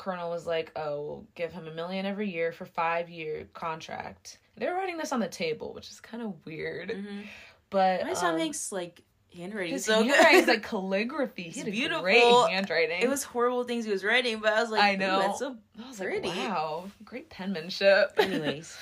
Colonel 0.00 0.30
was 0.30 0.46
like, 0.46 0.72
"Oh, 0.76 1.02
we'll 1.02 1.26
give 1.34 1.52
him 1.52 1.68
a 1.68 1.72
million 1.72 2.06
every 2.06 2.30
year 2.30 2.52
for 2.52 2.64
5-year 2.64 3.48
contract." 3.52 4.38
They're 4.56 4.74
writing 4.74 4.96
this 4.96 5.12
on 5.12 5.20
the 5.20 5.28
table, 5.28 5.74
which 5.74 5.90
is 5.90 6.00
kind 6.00 6.22
of 6.22 6.34
weird. 6.46 6.88
Mm-hmm. 6.90 7.20
But 7.68 8.04
My 8.04 8.14
son 8.14 8.32
um, 8.32 8.36
makes 8.38 8.72
like 8.72 9.02
handwriting 9.36 9.74
his 9.74 9.84
so 9.84 10.02
handwriting 10.02 10.40
is 10.40 10.46
like 10.48 10.62
calligraphy. 10.72 11.42
He 11.44 11.48
It's 11.50 11.58
had 11.58 11.68
a 11.68 11.70
beautiful. 11.70 12.02
great 12.02 12.22
handwriting. 12.50 13.00
it 13.02 13.08
was 13.08 13.22
horrible 13.24 13.64
things 13.64 13.84
he 13.84 13.90
was 13.92 14.02
writing, 14.02 14.40
but 14.40 14.52
I 14.54 14.62
was 14.62 14.70
like, 14.70 14.82
I 14.82 14.96
know. 14.96 15.18
that's 15.20 15.38
so 15.38 15.56
I 15.84 15.86
was 15.88 16.00
like, 16.00 16.08
pretty. 16.08 16.28
wow, 16.28 16.86
great 17.04 17.28
penmanship. 17.30 18.12
Anyways. 18.18 18.76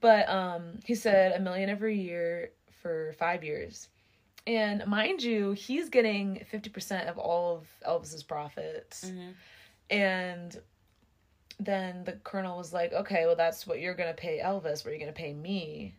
but 0.00 0.28
um, 0.28 0.78
he 0.84 0.94
said 0.94 1.32
a 1.32 1.40
million 1.40 1.68
every 1.68 1.98
year 2.00 2.50
for 2.80 3.12
five 3.18 3.42
years, 3.44 3.88
and 4.46 4.86
mind 4.86 5.22
you, 5.22 5.50
he's 5.52 5.88
getting 5.90 6.44
fifty 6.48 6.70
percent 6.70 7.08
of 7.08 7.18
all 7.18 7.56
of 7.56 7.66
Elvis's 7.86 8.22
profits, 8.22 9.04
Mhm. 9.10 9.34
And 9.90 10.58
then 11.58 12.04
the 12.04 12.12
colonel 12.24 12.56
was 12.56 12.72
like, 12.72 12.92
okay, 12.92 13.26
well 13.26 13.36
that's 13.36 13.66
what 13.66 13.80
you're 13.80 13.94
gonna 13.94 14.14
pay 14.14 14.40
Elvis, 14.42 14.84
what 14.84 14.90
you're 14.92 14.98
gonna 15.00 15.12
pay 15.12 15.32
me. 15.34 15.94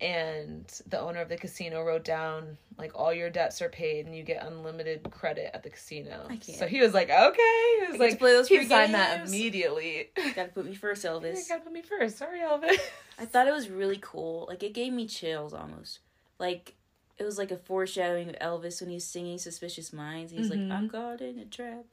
And 0.00 0.66
the 0.88 0.98
owner 1.00 1.20
of 1.20 1.28
the 1.28 1.36
casino 1.36 1.82
wrote 1.82 2.04
down 2.04 2.58
like 2.78 2.92
all 2.98 3.12
your 3.12 3.30
debts 3.30 3.62
are 3.62 3.68
paid 3.68 4.06
and 4.06 4.14
you 4.16 4.22
get 4.24 4.44
unlimited 4.44 5.08
credit 5.10 5.50
at 5.54 5.62
the 5.62 5.70
casino. 5.70 6.26
I. 6.28 6.38
So 6.40 6.66
he 6.66 6.80
was 6.80 6.92
like, 6.92 7.10
okay. 7.10 7.76
He 7.80 7.86
was 7.86 7.92
get 7.92 8.00
like, 8.00 8.10
to 8.12 8.16
play 8.18 8.32
those 8.32 8.48
he 8.48 8.64
signed 8.66 8.94
that 8.94 9.26
immediately. 9.26 10.10
Gotta 10.34 10.48
put 10.48 10.64
me 10.66 10.74
first, 10.74 11.04
Elvis. 11.04 11.36
You 11.36 11.44
gotta 11.48 11.60
put 11.62 11.72
me 11.72 11.82
first. 11.82 12.18
Sorry, 12.18 12.40
Elvis. 12.40 12.76
I 13.18 13.24
thought 13.26 13.46
it 13.46 13.52
was 13.52 13.68
really 13.68 13.98
cool. 14.00 14.46
Like 14.48 14.62
it 14.62 14.72
gave 14.74 14.92
me 14.92 15.06
chills 15.06 15.54
almost. 15.54 16.00
Like 16.40 16.74
it 17.16 17.22
was 17.24 17.38
like 17.38 17.52
a 17.52 17.56
foreshadowing 17.56 18.28
of 18.30 18.36
Elvis 18.36 18.80
when 18.80 18.90
he's 18.90 19.04
singing 19.04 19.38
"Suspicious 19.38 19.92
Minds." 19.92 20.32
He's 20.32 20.48
Mhm. 20.48 20.68
like, 20.68 20.76
"I'm 20.76 20.88
caught 20.90 21.20
in 21.20 21.38
a 21.38 21.44
trap." 21.44 21.84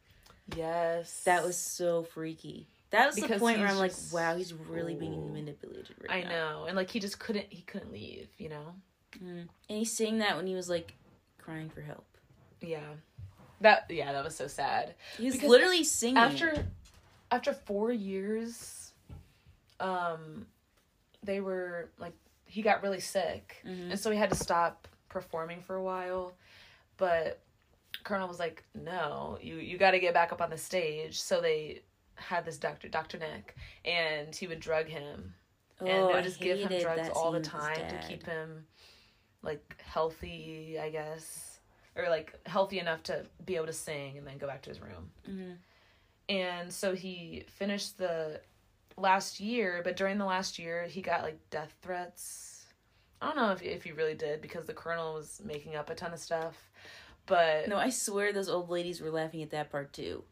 Yes. 0.56 1.24
That 1.24 1.44
was 1.44 1.58
so 1.58 2.04
freaky. 2.04 2.68
That 2.92 3.06
was 3.08 3.16
the 3.16 3.28
point 3.40 3.60
where 3.60 3.68
I'm 3.70 3.78
like, 3.78 3.92
just- 3.92 4.12
"Wow, 4.14 4.36
he's 4.36 4.54
really 4.54 4.96
being 4.96 5.32
manipulated 5.32 5.96
right 6.02 6.26
I 6.26 6.28
now." 6.28 6.30
know, 6.30 6.66
and 6.66 6.76
like 6.76 6.90
he 6.90 7.00
just 7.00 7.20
couldn't. 7.20 7.46
He 7.50 7.62
couldn't 7.62 7.92
leave. 7.94 8.28
You 8.38 8.50
know. 8.50 8.76
Mm. 9.18 9.48
And 9.70 9.78
he's 9.78 9.96
saying 9.96 10.18
that 10.20 10.36
when 10.36 10.46
he 10.48 10.56
was 10.56 10.70
like 10.70 10.94
crying 11.38 11.70
for 11.70 11.82
help. 11.82 12.06
Yeah. 12.62 12.80
That 13.62 13.86
yeah, 13.90 14.12
that 14.12 14.24
was 14.24 14.36
so 14.36 14.48
sad. 14.48 14.96
He 15.18 15.26
was 15.26 15.36
Because 15.36 15.50
literally 15.50 15.84
singing. 15.86 16.18
After 16.18 16.66
after 17.32 17.54
four 17.54 17.92
years, 17.94 18.92
um, 19.80 20.48
they 21.24 21.40
were 21.40 21.90
like 21.98 22.14
he 22.46 22.62
got 22.62 22.84
really 22.84 23.00
sick, 23.00 23.62
Mhm. 23.66 23.92
and 23.92 24.00
so 24.00 24.12
he 24.12 24.18
had 24.18 24.30
to 24.32 24.36
stop 24.36 24.88
performing 25.08 25.62
for 25.62 25.76
a 25.78 25.84
while. 25.84 26.34
But 26.98 27.40
Colonel 28.04 28.28
was 28.28 28.40
like, 28.40 28.64
"No, 28.74 29.38
you 29.42 29.56
you 29.56 29.78
got 29.78 29.92
to 29.92 30.00
get 30.00 30.14
back 30.14 30.32
up 30.32 30.42
on 30.42 30.50
the 30.50 30.58
stage." 30.58 31.22
So 31.22 31.42
they 31.42 31.82
had 32.16 32.46
this 32.46 32.58
doctor, 32.58 32.88
Doctor 32.88 33.18
Nick, 33.18 33.56
and 33.84 34.36
he 34.36 34.48
would 34.48 34.60
drug 34.60 34.88
him 34.88 35.34
oh, 35.80 35.86
and 35.86 35.90
they 35.90 36.14
oh, 36.14 36.16
would 36.16 36.24
just 36.24 36.40
give 36.40 36.60
him 36.60 36.82
drugs 36.82 37.10
all 37.14 37.32
the 37.32 37.44
scene 37.44 37.54
with 37.54 37.68
his 37.70 37.78
time 37.78 37.90
to 37.90 38.08
keep 38.08 38.26
him 38.26 38.66
like 39.44 39.76
healthy, 39.84 40.78
I 40.80 40.90
guess, 40.90 41.60
or 41.96 42.10
like 42.10 42.34
healthy 42.46 42.80
enough 42.80 43.04
to 43.04 43.26
be 43.46 43.56
able 43.56 43.66
to 43.68 43.74
sing 43.74 44.18
and 44.18 44.28
then 44.28 44.38
go 44.38 44.48
back 44.48 44.62
to 44.64 44.70
his 44.70 44.80
room. 44.80 45.12
Mhm. 45.28 45.58
And 46.30 46.72
so 46.72 46.94
he 46.94 47.44
finished 47.48 47.98
the 47.98 48.42
last 48.98 49.40
year, 49.40 49.82
but 49.84 49.96
during 49.96 50.18
the 50.18 50.26
last 50.26 50.60
year, 50.60 50.86
he 50.86 51.02
got 51.02 51.24
like 51.24 51.38
death 51.50 51.74
threats. 51.82 52.66
I 53.22 53.28
don't 53.28 53.36
know 53.36 53.52
if 53.52 53.62
if 53.62 53.84
he 53.84 53.92
really 53.92 54.16
did 54.16 54.42
because 54.42 54.66
the 54.66 54.74
colonel 54.74 55.14
was 55.14 55.42
making 55.44 55.76
up 55.76 55.90
a 55.90 55.96
ton 55.96 56.14
of 56.14 56.20
stuff, 56.20 56.72
but 57.26 57.68
No, 57.68 57.78
I 57.78 57.90
swear 57.90 58.34
those 58.34 58.50
old 58.50 58.70
ladies 58.70 59.02
were 59.02 59.12
laughing 59.12 59.42
at 59.44 59.52
that 59.52 59.72
part 59.72 59.94
too. 59.94 60.24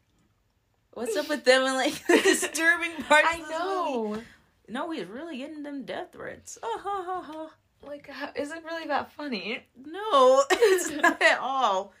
What's 0.92 1.16
up 1.16 1.28
with 1.28 1.44
them 1.44 1.62
and 1.64 1.74
like 1.74 2.06
the 2.06 2.20
disturbing 2.22 2.92
parts? 3.04 3.26
I 3.28 3.36
this 3.38 3.48
movie? 3.48 3.52
know. 3.52 4.22
No, 4.68 4.90
he's 4.90 5.04
really 5.06 5.38
getting 5.38 5.62
them 5.62 5.84
death 5.84 6.08
threats. 6.12 6.58
Oh, 6.62 6.80
ha, 6.82 7.02
ha, 7.04 7.22
ha. 7.22 7.50
Like, 7.86 8.08
how, 8.08 8.30
is 8.36 8.52
it 8.52 8.62
really 8.64 8.86
that 8.88 9.10
funny? 9.12 9.64
No, 9.84 10.42
it's 10.50 10.90
not 10.90 11.20
at 11.22 11.38
all. 11.40 11.92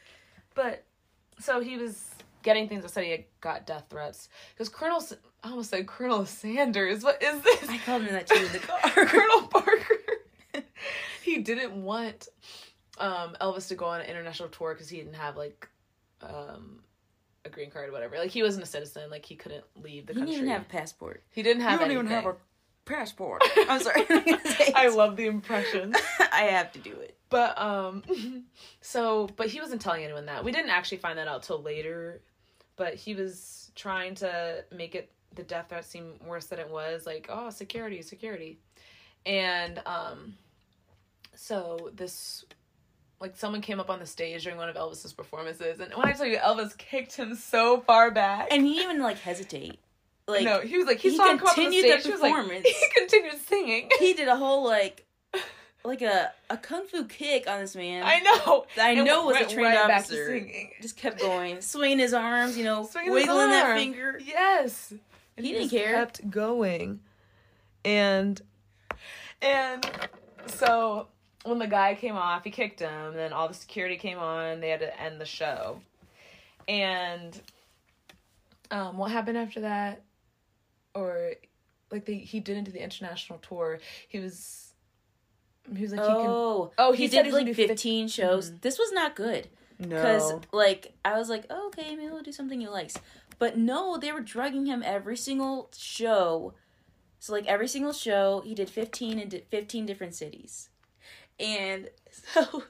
But 0.54 0.84
so 1.38 1.60
he 1.60 1.76
was 1.78 2.10
getting 2.42 2.68
things 2.68 2.82
that 2.82 2.90
said 2.90 3.04
he 3.04 3.10
had 3.10 3.24
got 3.40 3.66
death 3.66 3.84
threats 3.90 4.28
because 4.52 4.68
Colonel, 4.68 5.02
I 5.42 5.50
almost 5.50 5.70
said 5.70 5.86
Colonel 5.86 6.26
Sanders. 6.26 7.02
What 7.02 7.22
is 7.22 7.40
this? 7.42 7.68
I 7.68 7.78
called 7.78 8.02
him 8.02 8.12
that 8.12 8.26
too 8.26 8.44
in 8.44 8.52
the 8.52 8.58
car. 8.60 9.06
Colonel 9.06 9.46
Parker. 9.48 9.94
he 11.22 11.38
didn't 11.38 11.82
want 11.82 12.28
um, 12.98 13.36
Elvis 13.40 13.68
to 13.68 13.74
go 13.74 13.86
on 13.86 14.00
an 14.00 14.06
international 14.06 14.48
tour 14.48 14.74
because 14.74 14.88
he 14.88 14.98
didn't 14.98 15.14
have 15.14 15.36
like 15.36 15.68
um, 16.22 16.80
a 17.44 17.48
green 17.48 17.70
card 17.70 17.88
or 17.88 17.92
whatever. 17.92 18.18
Like 18.18 18.30
he 18.30 18.42
wasn't 18.42 18.64
a 18.64 18.66
citizen. 18.66 19.10
Like 19.10 19.24
he 19.24 19.36
couldn't 19.36 19.64
leave 19.82 20.06
the 20.06 20.12
He 20.12 20.18
country. 20.18 20.34
He 20.34 20.40
didn't 20.40 20.52
have 20.52 20.62
a 20.62 20.66
passport. 20.66 21.22
he 21.30 21.42
didn't 21.42 21.62
have 21.62 21.72
you 21.72 21.78
don't 21.78 21.92
even 21.92 22.06
have 22.08 22.26
a 22.26 22.36
passport. 22.84 23.42
I'm 23.68 23.80
sorry. 23.80 24.04
I 24.74 24.88
love 24.88 25.16
the 25.16 25.26
impression. 25.26 25.94
I 26.32 26.42
have 26.44 26.72
to 26.72 26.78
do 26.78 26.92
it. 26.92 27.16
But 27.28 27.58
um 27.60 28.02
so 28.80 29.28
but 29.36 29.46
he 29.46 29.60
wasn't 29.60 29.80
telling 29.80 30.04
anyone 30.04 30.26
that. 30.26 30.44
We 30.44 30.52
didn't 30.52 30.70
actually 30.70 30.98
find 30.98 31.18
that 31.18 31.28
out 31.28 31.42
till 31.42 31.62
later. 31.62 32.20
But 32.76 32.94
he 32.94 33.14
was 33.14 33.70
trying 33.74 34.14
to 34.16 34.64
make 34.74 34.94
it 34.94 35.10
the 35.34 35.42
death 35.42 35.68
threat 35.68 35.84
seem 35.84 36.14
worse 36.26 36.46
than 36.46 36.58
it 36.58 36.68
was, 36.68 37.06
like, 37.06 37.28
oh 37.30 37.50
security, 37.50 38.02
security. 38.02 38.58
And 39.24 39.80
um 39.86 40.34
so 41.34 41.90
this 41.94 42.44
like 43.20 43.36
someone 43.36 43.60
came 43.60 43.78
up 43.80 43.90
on 43.90 43.98
the 43.98 44.06
stage 44.06 44.44
during 44.44 44.58
one 44.58 44.68
of 44.68 44.76
Elvis's 44.76 45.12
performances 45.12 45.78
and 45.80 45.92
when 45.94 46.06
I 46.06 46.12
tell 46.12 46.26
you 46.26 46.38
Elvis 46.38 46.76
kicked 46.76 47.16
him 47.16 47.34
so 47.34 47.80
far 47.80 48.10
back. 48.10 48.48
And 48.50 48.64
he 48.64 48.80
even 48.82 49.00
like 49.02 49.18
hesitate. 49.18 49.78
Like 50.26 50.44
no, 50.44 50.60
he 50.60 50.78
was 50.78 50.86
like 50.86 50.98
he, 50.98 51.10
he 51.10 51.16
saw 51.16 51.30
him 51.30 51.38
come 51.38 51.48
up 51.48 51.58
on 51.58 51.64
the 51.64 51.70
continued 51.70 51.96
the 51.96 52.00
stage. 52.00 52.04
He 52.06 52.12
was 52.12 52.20
like 52.20 52.34
performance. 52.34 52.66
he 52.66 52.86
continued 52.94 53.38
singing. 53.46 53.88
he 53.98 54.14
did 54.14 54.28
a 54.28 54.36
whole 54.36 54.64
like 54.64 55.04
like 55.84 56.02
a 56.02 56.30
a 56.48 56.56
kung 56.56 56.86
fu 56.86 57.04
kick 57.04 57.48
on 57.48 57.60
this 57.60 57.74
man. 57.74 58.02
I 58.04 58.20
know. 58.20 58.64
I 58.80 58.90
And 58.92 59.04
know 59.04 59.26
was 59.26 59.36
a 59.36 59.44
trained 59.44 59.58
right 59.62 59.88
back 59.88 60.06
to 60.06 60.14
officer. 60.14 60.26
singing. 60.28 60.70
Just 60.80 60.96
kept 60.96 61.20
going, 61.20 61.60
swinging 61.60 61.98
his 61.98 62.14
arms, 62.14 62.56
you 62.56 62.64
know, 62.64 62.86
Swinging 62.90 63.12
wiggling 63.12 63.50
that 63.50 63.76
finger. 63.76 64.20
Yes. 64.24 64.92
And 65.36 65.44
He 65.46 65.52
didn't 65.52 65.70
just 65.70 65.82
care. 65.82 65.94
Kept 65.94 66.30
going. 66.30 67.00
And 67.84 68.40
and 69.42 69.84
so 70.46 71.08
when 71.44 71.58
the 71.58 71.66
guy 71.66 71.94
came 71.94 72.16
off, 72.16 72.44
he 72.44 72.50
kicked 72.50 72.80
him, 72.80 73.08
and 73.08 73.16
then 73.16 73.32
all 73.32 73.48
the 73.48 73.54
security 73.54 73.96
came 73.96 74.18
on, 74.18 74.60
they 74.60 74.68
had 74.70 74.80
to 74.80 75.00
end 75.00 75.20
the 75.20 75.26
show. 75.26 75.80
And 76.68 77.40
um 78.70 78.96
what 78.96 79.10
happened 79.10 79.38
after 79.38 79.60
that? 79.60 80.02
Or 80.94 81.32
like 81.90 82.04
they 82.04 82.16
he 82.16 82.40
didn't 82.40 82.64
do 82.64 82.72
the 82.72 82.82
international 82.82 83.38
tour. 83.38 83.80
He 84.08 84.18
was 84.18 84.72
he 85.74 85.82
was 85.82 85.92
like 85.92 86.00
he 86.00 86.06
can 86.06 86.26
Oh, 86.28 86.72
Oh, 86.78 86.92
he, 86.92 87.04
he 87.04 87.08
said 87.08 87.22
did 87.22 87.26
he 87.26 87.32
like 87.32 87.46
gonna 87.46 87.54
do 87.54 87.66
15 87.66 88.08
shows. 88.08 88.52
This 88.60 88.78
was 88.78 88.92
not 88.92 89.16
good 89.16 89.48
no. 89.78 89.96
because 89.96 90.32
like 90.52 90.92
I 91.04 91.18
was 91.18 91.28
like, 91.28 91.46
oh, 91.50 91.68
okay, 91.68 91.94
maybe 91.96 92.10
we'll 92.12 92.22
do 92.22 92.32
something 92.32 92.60
he 92.60 92.68
likes. 92.68 92.98
But 93.38 93.56
no, 93.56 93.96
they 93.96 94.12
were 94.12 94.20
drugging 94.20 94.66
him 94.66 94.82
every 94.84 95.16
single 95.16 95.70
show. 95.76 96.54
So 97.18 97.32
like 97.32 97.46
every 97.46 97.68
single 97.68 97.92
show, 97.92 98.42
he 98.44 98.54
did 98.54 98.68
15 98.70 99.18
in 99.18 99.28
di- 99.28 99.44
15 99.50 99.86
different 99.86 100.14
cities. 100.14 100.69
And 101.40 101.88
so 102.34 102.64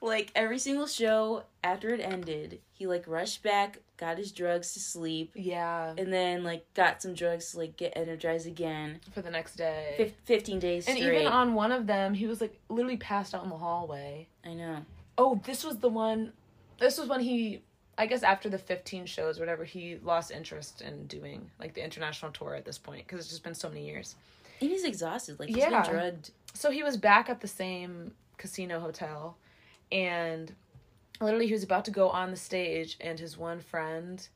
like 0.00 0.30
every 0.34 0.58
single 0.58 0.86
show 0.86 1.44
after 1.62 1.90
it 1.90 2.00
ended, 2.00 2.60
he 2.72 2.86
like 2.86 3.04
rushed 3.06 3.42
back, 3.42 3.78
got 3.98 4.16
his 4.16 4.32
drugs 4.32 4.72
to 4.74 4.80
sleep, 4.80 5.32
yeah, 5.34 5.92
and 5.98 6.10
then 6.12 6.42
like 6.42 6.64
got 6.74 7.02
some 7.02 7.12
drugs 7.14 7.50
to 7.52 7.58
like 7.58 7.76
get 7.76 7.92
energized 7.96 8.46
again. 8.46 9.00
for 9.12 9.20
the 9.22 9.30
next 9.30 9.56
day. 9.56 9.94
Fif- 9.96 10.14
15 10.24 10.58
days 10.58 10.88
and 10.88 10.96
straight. 10.96 11.16
even 11.22 11.26
on 11.26 11.52
one 11.54 11.72
of 11.72 11.86
them, 11.86 12.14
he 12.14 12.26
was 12.26 12.40
like 12.40 12.58
literally 12.70 12.96
passed 12.96 13.34
out 13.34 13.44
in 13.44 13.50
the 13.50 13.58
hallway. 13.58 14.26
I 14.44 14.54
know. 14.54 14.78
Oh, 15.18 15.40
this 15.44 15.64
was 15.64 15.78
the 15.78 15.88
one. 15.90 16.32
This 16.78 16.96
was 16.96 17.08
when 17.10 17.20
he, 17.20 17.60
I 17.98 18.06
guess, 18.06 18.22
after 18.22 18.48
the 18.48 18.56
fifteen 18.56 19.04
shows, 19.04 19.38
whatever, 19.38 19.64
he 19.64 19.98
lost 20.02 20.30
interest 20.30 20.80
in 20.80 21.06
doing 21.08 21.50
like 21.60 21.74
the 21.74 21.84
international 21.84 22.32
tour 22.32 22.54
at 22.54 22.64
this 22.64 22.78
point 22.78 23.06
because 23.06 23.20
it's 23.20 23.28
just 23.28 23.42
been 23.44 23.54
so 23.54 23.68
many 23.68 23.84
years. 23.84 24.14
And 24.62 24.70
he's 24.70 24.84
exhausted. 24.84 25.38
Like 25.38 25.48
he's 25.50 25.58
Yeah. 25.58 25.82
been 25.82 25.92
drugged. 25.92 26.30
So 26.54 26.70
he 26.70 26.82
was 26.82 26.96
back 26.96 27.28
at 27.30 27.40
the 27.40 27.48
same 27.48 28.12
casino 28.36 28.80
hotel, 28.80 29.36
and 29.90 30.52
literally 31.20 31.46
he 31.46 31.52
was 31.52 31.62
about 31.62 31.84
to 31.86 31.90
go 31.90 32.08
on 32.10 32.30
the 32.30 32.36
stage, 32.36 32.96
and 33.00 33.18
his 33.18 33.36
one 33.38 33.60
friend, 33.60 34.26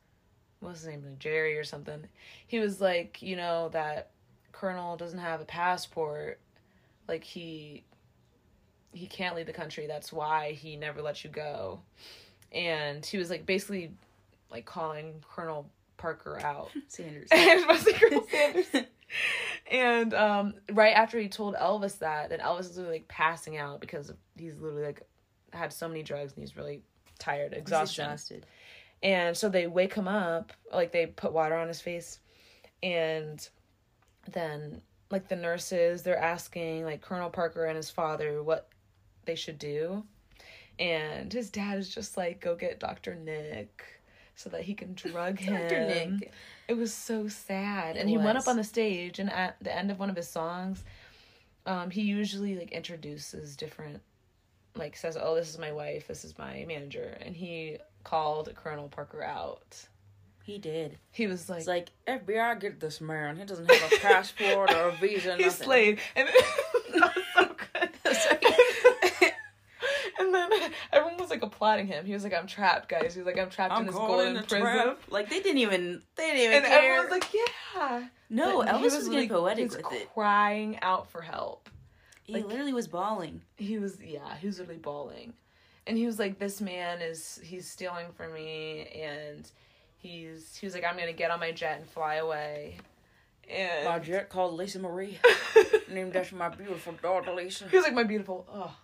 what's 0.61 0.81
his 0.81 0.89
name, 0.89 1.17
Jerry 1.19 1.59
or 1.59 1.65
something, 1.65 2.05
he 2.47 2.59
was 2.61 2.81
like, 2.81 3.21
you 3.23 3.37
know, 3.37 3.69
that 3.71 4.11
Colonel 4.53 4.97
doesn't 4.97 5.19
have 5.19 5.41
a 5.41 5.45
passport, 5.45 6.39
like 7.09 7.25
he 7.25 7.85
he 8.93 9.07
can't 9.09 9.35
leave 9.35 9.47
the 9.47 9.53
country. 9.53 9.87
That's 9.89 10.13
why 10.13 10.53
he 10.53 10.77
never 10.77 11.03
lets 11.03 11.25
you 11.25 11.31
go. 11.31 11.81
and 12.53 13.05
he 13.05 13.19
was 13.19 13.29
like 13.29 13.45
basically 13.45 13.91
like 14.51 14.65
calling 14.65 15.23
Colonel 15.35 15.69
Parker 15.97 16.39
out. 16.41 16.71
Sanders. 16.89 17.29
and 17.33 17.61
it 17.61 17.67
was 17.69 17.85
like 17.85 17.97
Colonel 18.01 18.27
Sanders. 18.31 18.67
And 19.71 20.13
um, 20.13 20.55
right 20.73 20.95
after 20.95 21.19
he 21.19 21.29
told 21.29 21.55
Elvis 21.55 21.99
that, 21.99 22.29
then 22.31 22.41
Elvis 22.41 22.71
is 22.71 22.79
like 22.79 23.09
passing 23.09 23.57
out 23.57 23.81
because 23.81 24.13
he's 24.37 24.59
literally 24.59 24.85
like 24.85 25.03
had 25.53 25.73
so 25.73 25.89
many 25.89 26.03
drugs 26.03 26.33
and 26.35 26.43
he's 26.43 26.57
really 26.57 26.83
tired, 27.19 27.55
exhaustion. 27.55 28.05
exhausted. 28.05 28.47
And 29.03 29.37
so 29.37 29.49
they 29.49 29.67
wake 29.67 29.95
him 29.95 30.09
up, 30.09 30.53
like 30.73 30.93
they 30.93 31.07
put 31.07 31.33
water 31.33 31.55
on 31.55 31.69
his 31.69 31.81
face, 31.81 32.21
and 32.83 33.47
then 34.33 34.81
like 35.11 35.29
the 35.29 35.37
nurses, 35.37 36.03
they're 36.03 36.19
asking 36.19 36.85
like 36.85 37.03
Colonel 37.03 37.31
Parker 37.31 37.67
and 37.67 37.77
his 37.77 37.91
father 37.91 38.43
what 38.43 38.69
they 39.27 39.35
should 39.35 39.59
do, 39.59 40.05
and 40.79 41.33
his 41.33 41.51
dad 41.51 41.79
is 41.79 41.95
just 41.95 42.17
like, 42.17 42.41
"Go 42.41 42.55
get 42.55 42.81
Doctor 42.81 43.15
Nick." 43.15 43.85
So 44.37 44.51
that 44.51 44.63
he 44.63 44.75
can 44.75 44.95
drug 44.95 45.39
him. 45.41 45.55
Dr. 45.55 45.87
Nick. 45.87 46.33
It 46.69 46.77
was 46.77 46.93
so 46.93 47.29
sad. 47.29 47.97
It 47.97 48.01
and 48.01 48.09
he 48.09 48.17
went 48.17 48.39
up 48.39 48.49
on 48.49 48.57
the 48.57 48.65
stage 48.65 49.19
and 49.19 49.31
at 49.31 49.57
the 49.61 49.75
end 49.75 49.91
of 49.91 49.99
one 49.99 50.11
of 50.11 50.17
his 50.17 50.29
songs, 50.29 50.85
um, 51.67 51.91
he 51.91 52.03
usually 52.03 52.57
like 52.57 52.73
introduces 52.73 53.57
different 53.57 54.01
like 54.77 54.97
says, 54.97 55.17
Oh, 55.21 55.35
this 55.35 55.49
is 55.49 55.59
my 55.59 55.73
wife, 55.73 56.09
this 56.09 56.25
is 56.25 56.37
my 56.39 56.65
manager 56.67 57.17
and 57.21 57.37
he 57.37 57.79
called 58.03 58.53
Colonel 58.55 58.89
Parker 58.89 59.23
out. 59.23 59.87
He 60.43 60.59
did. 60.59 60.99
He 61.11 61.27
was 61.27 61.49
like, 61.49 61.61
It's 61.61 61.69
like 61.69 61.91
FBI, 62.07 62.61
get 62.61 62.81
this 62.81 63.01
man. 63.01 63.37
He 63.37 63.45
doesn't 63.45 63.71
have 63.71 63.93
a 63.93 63.97
passport 63.97 64.73
or 64.75 64.89
a 64.89 64.97
visa. 64.97 65.37
He's 65.37 65.47
nothing. 65.47 65.65
slayed. 65.65 65.99
And 66.17 66.29
that 66.95 67.15
was 67.15 67.25
so 67.35 67.57
good. 67.73 69.33
And 70.25 70.35
then 70.35 70.71
everyone 70.93 71.19
was 71.19 71.31
like 71.31 71.43
applauding 71.43 71.87
him. 71.87 72.05
He 72.07 72.13
was 72.13 72.25
like, 72.25 72.35
I'm 72.35 72.47
trapped, 72.47 72.89
guys. 72.89 73.15
He 73.15 73.21
was 73.21 73.27
like, 73.27 73.39
I'm 73.39 73.51
trapped 73.51 73.73
in 73.73 73.79
I'm 73.79 73.87
this 73.87 73.95
golden 73.95 74.37
a 74.37 74.43
prison. 74.43 74.61
trap. 74.63 74.99
Like 75.09 75.31
they 75.31 75.41
didn't 75.41 75.59
even. 75.59 76.03
They 76.17 76.27
didn't 76.27 76.41
even 76.43 76.53
And 76.59 76.65
care. 76.67 76.79
everyone 76.79 77.05
was 77.05 77.11
like, 77.11 77.35
Yeah. 77.35 78.03
no, 78.31 78.59
But 78.63 78.69
Elvis 78.69 78.83
was, 78.83 78.93
getting 79.09 79.11
literally- 79.11 79.29
poetic 79.29 79.59
he 79.59 79.65
was 79.65 79.77
with 79.77 79.93
it. 79.93 80.15
crying 80.15 80.79
out 80.83 81.11
for 81.11 81.21
help. 81.21 81.69
He 82.23 82.35
like- 82.35 82.47
literally 82.47 82.73
was 82.73 82.89
bawling. 82.89 83.43
he 83.57 83.79
was 83.79 83.99
yeah 84.03 84.37
he 84.41 84.47
was 84.47 84.59
really 84.59 84.77
bawling 84.79 85.35
and 85.87 85.99
he 85.99 86.07
was 86.07 86.19
like 86.19 86.39
this 86.39 86.61
man 86.63 87.03
is 87.03 87.39
he's 87.45 87.69
stealing 87.69 88.07
from 88.17 88.33
me 88.33 88.87
and 88.95 89.51
he's 89.99 90.57
he 90.57 90.67
was 90.67 90.73
like 90.75 90.85
i'm 90.85 90.97
gonna 90.97 91.13
get 91.13 91.31
on 91.31 91.39
my 91.39 91.53
jet 91.53 91.79
and 91.79 91.87
fly 91.87 92.15
away 92.15 92.79
and 93.51 93.85
My 93.85 93.99
jet 93.99 94.31
called 94.31 94.55
Lisa 94.55 94.79
Marie, 94.79 95.19
named 95.91 96.17
after 96.17 96.35
my 96.35 96.49
beautiful 96.49 96.95
daughter 97.03 97.31
Lisa. 97.35 97.69
he 97.69 97.77
was 97.77 97.85
like 97.85 97.93
my 97.93 98.03
beautiful 98.05 98.47
oh 98.51 98.75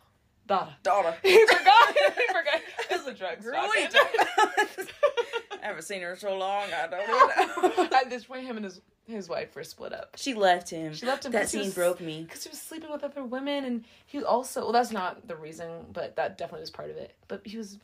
daughter 0.50 0.74
Daughter. 0.82 1.14
he 1.22 1.46
forgot 1.46 1.88
he 2.16 2.26
forgot 2.26 2.60
it's 2.90 3.04
the 3.04 3.12
drugs 3.14 3.44
Girl, 3.44 3.54
what 3.62 3.76
are 3.78 3.80
you 3.80 3.88
talking? 3.88 4.86
I 5.62 5.66
haven't 5.66 5.82
seen 5.82 6.00
her 6.02 6.12
in 6.12 6.16
so 6.18 6.36
long. 6.36 6.64
I 6.72 6.86
don't 6.86 7.78
know. 7.78 7.88
at 7.96 8.08
this 8.10 8.24
point 8.24 8.44
him 8.46 8.56
and 8.56 8.64
his 8.64 8.80
his 9.06 9.28
wife 9.28 9.54
were 9.56 9.64
split 9.64 9.92
up 9.92 10.14
She 10.16 10.34
left 10.34 10.70
him. 10.70 10.94
She 10.94 11.04
left 11.04 11.24
him 11.26 11.32
That 11.32 11.48
scene 11.48 11.64
was- 11.64 11.74
broke 11.74 12.00
me. 12.00 12.22
because 12.22 12.44
he 12.44 12.48
was 12.50 12.60
sleeping 12.60 12.90
with 12.92 13.02
other 13.04 13.24
women 13.24 13.64
and 13.64 13.84
he 14.06 14.22
also 14.22 14.62
well 14.62 14.72
that's 14.72 14.92
not 14.92 15.26
the 15.28 15.36
reason 15.36 15.68
but 15.92 16.16
that 16.16 16.38
definitely 16.38 16.60
was 16.60 16.70
part 16.70 16.90
of 16.90 16.96
it 16.96 17.14
but 17.28 17.40
he 17.44 17.56
was 17.58 17.78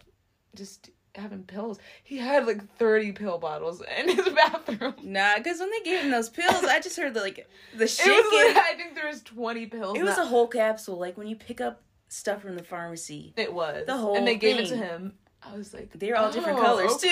just 0.54 0.90
having 1.16 1.42
pills 1.44 1.78
he 2.04 2.18
had 2.18 2.46
like 2.46 2.62
30 2.76 3.12
pill 3.12 3.38
bottles 3.38 3.82
in 3.98 4.08
his 4.14 4.28
bathroom 4.28 4.94
Nah, 5.02 5.36
because 5.38 5.58
when 5.58 5.70
they 5.70 5.80
gave 5.80 6.02
him 6.04 6.10
those 6.10 6.28
pills, 6.28 6.62
I 6.64 6.78
just 6.78 6.96
heard 6.98 7.14
the, 7.14 7.20
like 7.20 7.48
the 7.74 7.84
it 7.84 7.88
shaking. 7.90 8.12
was 8.14 8.54
like, 8.54 8.64
i 8.64 8.74
think 8.76 8.94
there 8.94 9.06
was 9.08 9.22
20 9.22 9.66
pills 9.66 9.96
It 9.98 10.02
was 10.04 10.16
that- 10.16 10.24
a 10.24 10.28
whole 10.28 10.46
capsule, 10.46 10.98
like 10.98 11.16
when 11.16 11.26
you 11.26 11.34
pick 11.36 11.60
up 11.60 11.80
stuff 12.08 12.42
from 12.42 12.54
the 12.56 12.62
pharmacy. 12.62 13.32
it 13.36 13.52
was 13.52 13.84
the 13.86 13.96
whole 13.96 14.16
and 14.16 14.26
they 14.26 14.36
gave 14.36 14.58
it 14.58 14.66
to 14.68 14.76
him 14.76 15.12
i 15.42 15.56
was 15.56 15.72
like 15.74 15.90
They're 15.98 16.16
all 16.16 16.30
different 16.30 16.58
"Oh, 16.58 16.62
colors 16.62 16.96
too, 16.98 17.08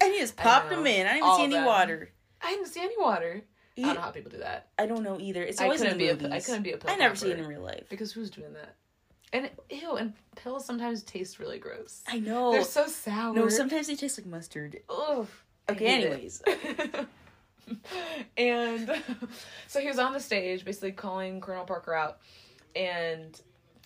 and 0.00 0.12
he 0.12 0.18
just 0.18 0.36
popped 0.36 0.70
them 0.70 0.86
in. 0.86 1.06
I 1.06 1.14
didn't 1.14 1.16
even 1.18 1.28
All 1.28 1.36
see 1.36 1.44
any 1.44 1.54
them. 1.54 1.64
water. 1.64 2.10
i 2.40 2.50
didn't 2.50 2.66
see 2.68 2.80
any 2.80 2.94
water 2.98 3.42
He- 3.74 3.82
i 3.82 3.86
don't 3.86 3.94
know 3.96 4.00
how 4.02 4.10
people 4.10 4.30
do 4.30 4.38
that 4.38 4.68
I 4.78 4.86
don't 4.86 5.02
know 5.02 5.18
either. 5.20 5.42
It's 5.42 5.60
I 5.60 5.64
always 5.64 5.80
in 5.80 5.88
couldn't 5.88 5.98
the 6.06 6.14
be 6.14 6.22
movies. 6.24 6.32
I 6.32 6.46
couldn't 6.46 6.62
be 6.62 6.72
a 6.72 6.76
pill 6.78 6.90
I 6.90 6.96
never 6.96 7.14
see 7.16 7.30
it 7.30 7.38
in 7.38 7.46
real 7.46 7.60
life. 7.62 7.84
because 7.88 8.12
who's 8.12 8.30
doing 8.30 8.52
that 8.54 8.74
and 9.34 9.48
ew 9.70 9.96
and 9.96 10.12
pills 10.36 10.64
sometimes 10.66 11.02
taste 11.02 11.38
really 11.38 11.58
gross 11.58 12.02
I 12.08 12.18
know. 12.18 12.52
they're 12.52 12.64
so 12.64 12.86
sour 12.86 13.34
no, 13.34 13.48
sometimes 13.48 13.86
they 13.86 13.96
taste 13.96 14.18
like 14.18 14.26
mustard. 14.26 14.80
Ugh. 14.90 15.26
Okay, 15.70 15.86
anyways. 15.86 16.42
and 18.36 18.90
so 19.68 19.80
he 19.80 19.86
was 19.86 19.98
on 19.98 20.12
the 20.12 20.20
stage 20.20 20.64
basically 20.64 20.92
calling 20.92 21.40
Colonel 21.40 21.64
Parker 21.64 21.94
out 21.94 22.18
and 22.74 23.40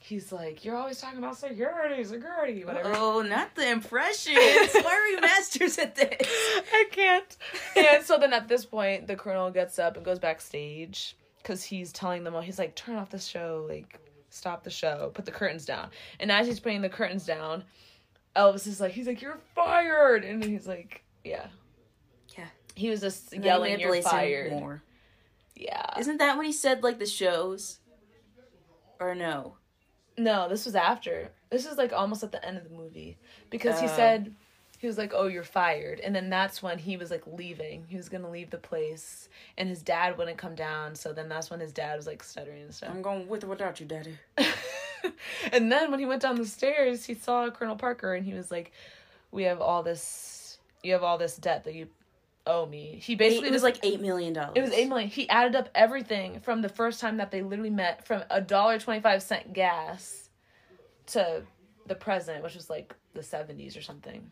he's 0.07 0.33
like, 0.33 0.65
You're 0.65 0.77
always 0.77 1.01
talking 1.01 1.19
about 1.19 1.37
security, 1.37 2.03
security, 2.05 2.65
whatever. 2.65 2.93
Oh, 2.95 3.23
not 3.23 3.55
the 3.55 3.69
impressions. 3.71 4.37
Why 4.37 4.95
are 4.95 5.15
we 5.15 5.21
masters 5.21 5.79
at 5.79 5.97
this? 5.97 6.17
I 6.73 6.85
can't. 6.91 7.37
And 7.77 8.05
so 8.05 8.19
then 8.19 8.33
at 8.33 8.49
this 8.49 8.65
point, 8.65 9.07
the 9.07 9.17
colonel 9.17 9.51
gets 9.51 9.79
up 9.79 9.97
and 9.97 10.05
goes 10.05 10.19
backstage 10.19 11.17
because 11.43 11.63
he's 11.63 11.93
telling 11.93 12.25
them 12.25 12.35
all, 12.35 12.41
he's 12.41 12.59
like, 12.59 12.75
turn 12.75 12.97
off 12.97 13.11
the 13.11 13.19
show, 13.19 13.67
like, 13.69 13.99
stop 14.31 14.63
the 14.63 14.71
show, 14.71 15.11
put 15.15 15.25
the 15.25 15.33
curtains 15.33 15.65
down. 15.65 15.91
And 16.21 16.31
as 16.31 16.47
he's 16.47 16.61
putting 16.61 16.83
the 16.83 16.89
curtains 16.89 17.27
down, 17.27 17.65
Elvis 18.35 18.67
is 18.67 18.81
like, 18.81 18.93
he's 18.93 19.07
like, 19.07 19.21
you're 19.21 19.39
fired. 19.55 20.25
And 20.25 20.43
he's 20.45 20.67
like, 20.67 21.03
yeah. 21.25 21.47
Yeah. 22.37 22.47
He 22.75 22.91
was 22.91 23.01
just 23.01 23.33
And 23.33 23.45
yelling, 23.45 23.81
you're 23.81 24.03
fired. 24.03 24.53
More. 24.53 24.83
Yeah. 25.57 25.99
Isn't 25.99 26.19
that 26.19 26.37
when 26.37 26.47
he 26.47 26.53
said 26.53 26.83
like 26.83 26.99
the 26.99 27.07
shows? 27.07 27.81
Or 29.01 29.15
no? 29.15 29.57
No, 30.19 30.49
this 30.49 30.65
was 30.65 30.75
after. 30.75 31.31
This 31.51 31.67
is 31.67 31.77
like 31.79 31.93
almost 31.93 32.23
at 32.23 32.33
the 32.33 32.45
end 32.45 32.57
of 32.57 32.65
the 32.65 32.71
movie 32.75 33.17
because 33.51 33.81
he 33.81 33.87
Oh. 33.87 33.97
said 33.97 34.35
he 34.79 34.87
was 34.87 34.99
like, 34.99 35.13
"Oh, 35.15 35.27
you're 35.27 35.43
fired," 35.45 36.01
and 36.01 36.15
then 36.15 36.29
that's 36.31 36.63
when 36.63 36.79
he 36.79 36.97
was 36.97 37.11
like 37.11 37.27
leaving. 37.27 37.87
He 37.89 37.97
was 37.97 38.09
gonna 38.09 38.31
leave 38.31 38.51
the 38.51 38.59
place, 38.59 39.29
and 39.57 39.69
his 39.69 39.83
dad 39.83 40.19
wouldn't 40.19 40.39
come 40.39 40.55
down. 40.55 40.95
So 40.95 41.13
then 41.13 41.29
that's 41.29 41.51
when 41.51 41.61
his 41.61 41.73
dad 41.73 41.97
was 41.97 42.07
like 42.07 42.23
stuttering 42.23 42.63
and 42.63 42.75
stuff. 42.75 42.91
I'm 42.91 43.03
going 43.03 43.29
with 43.29 43.45
or 43.45 43.49
without 43.49 43.81
you, 43.81 43.87
Daddy. 43.87 44.19
and 45.53 45.71
then 45.71 45.91
when 45.91 46.01
he 46.01 46.07
went 46.07 46.23
down 46.23 46.37
the 46.37 46.47
stairs, 46.47 47.05
he 47.05 47.15
saw 47.15 47.49
Colonel 47.51 47.77
Parker, 47.77 48.15
and 48.15 48.25
he 48.27 48.35
was 48.35 48.51
like, 48.51 48.73
"We 49.31 49.45
have 49.45 49.61
all 49.61 49.83
this. 49.83 50.59
You 50.83 50.93
have 50.93 51.03
all 51.03 51.19
this 51.19 51.37
debt 51.37 51.65
that 51.65 51.75
you 51.75 51.89
owe 52.47 52.67
me." 52.67 53.01
He 53.03 53.15
basically 53.15 53.49
it 53.49 53.53
was 53.53 53.63
just- 53.63 53.75
like 53.83 53.85
eight 53.85 54.01
million 54.01 54.33
dollars. 54.33 54.53
It 54.57 54.61
was 54.63 54.73
eight 54.73 54.89
million. 54.89 55.09
He 55.09 55.29
added 55.29 55.57
up 55.57 55.69
everything 55.75 56.41
from 56.41 56.63
the 56.63 56.69
first 56.69 57.01
time 57.01 57.17
that 57.19 57.31
they 57.31 57.43
literally 57.43 57.71
met, 57.71 58.07
from 58.07 58.23
a 58.31 58.41
dollar 58.41 58.79
twenty 58.79 59.01
five 59.01 59.23
cent 59.23 59.53
gas 59.53 60.29
to 61.09 61.43
the 61.87 61.95
present, 61.95 62.43
which 62.43 62.55
was 62.55 62.69
like 62.71 62.95
the 63.15 63.23
seventies 63.23 63.77
or 63.77 63.83
something. 63.83 64.31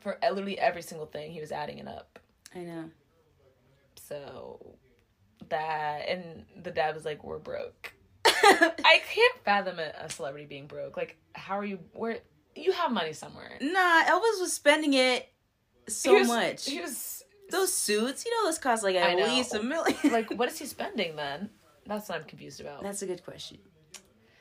For 0.00 0.18
literally 0.22 0.58
every 0.58 0.82
single 0.82 1.06
thing, 1.06 1.32
he 1.32 1.40
was 1.40 1.50
adding 1.52 1.78
it 1.78 1.88
up. 1.88 2.18
I 2.54 2.60
know. 2.60 2.90
So 3.96 4.76
that 5.48 6.08
and 6.08 6.44
the 6.62 6.70
dad 6.70 6.94
was 6.94 7.04
like, 7.04 7.24
"We're 7.24 7.38
broke." 7.38 7.92
I 8.24 9.00
can't 9.12 9.38
fathom 9.44 9.78
a, 9.78 9.92
a 10.04 10.10
celebrity 10.10 10.46
being 10.46 10.66
broke. 10.66 10.96
Like, 10.96 11.16
how 11.34 11.58
are 11.58 11.64
you? 11.64 11.80
Where 11.92 12.18
you 12.54 12.72
have 12.72 12.92
money 12.92 13.12
somewhere? 13.12 13.58
Nah, 13.60 14.04
Elvis 14.04 14.40
was 14.40 14.52
spending 14.52 14.94
it 14.94 15.28
so 15.88 16.12
He 16.14 16.18
was- 16.20 16.28
much. 16.28 16.66
He 16.68 16.80
was 16.80 17.24
Those 17.50 17.72
suits, 17.72 18.24
you 18.24 18.32
know, 18.32 18.48
those 18.48 18.58
cost 18.58 18.82
like 18.82 18.96
at 18.96 19.16
least 19.16 19.54
a 19.54 19.62
million. 19.62 19.96
like, 20.04 20.30
what 20.32 20.48
is 20.50 20.58
he 20.58 20.66
spending 20.76 21.14
then? 21.16 21.50
That's 21.86 22.08
what 22.08 22.18
I'm 22.18 22.24
confused 22.24 22.60
about. 22.60 22.82
That's 22.82 23.02
a 23.02 23.06
good 23.06 23.24
question. 23.24 23.58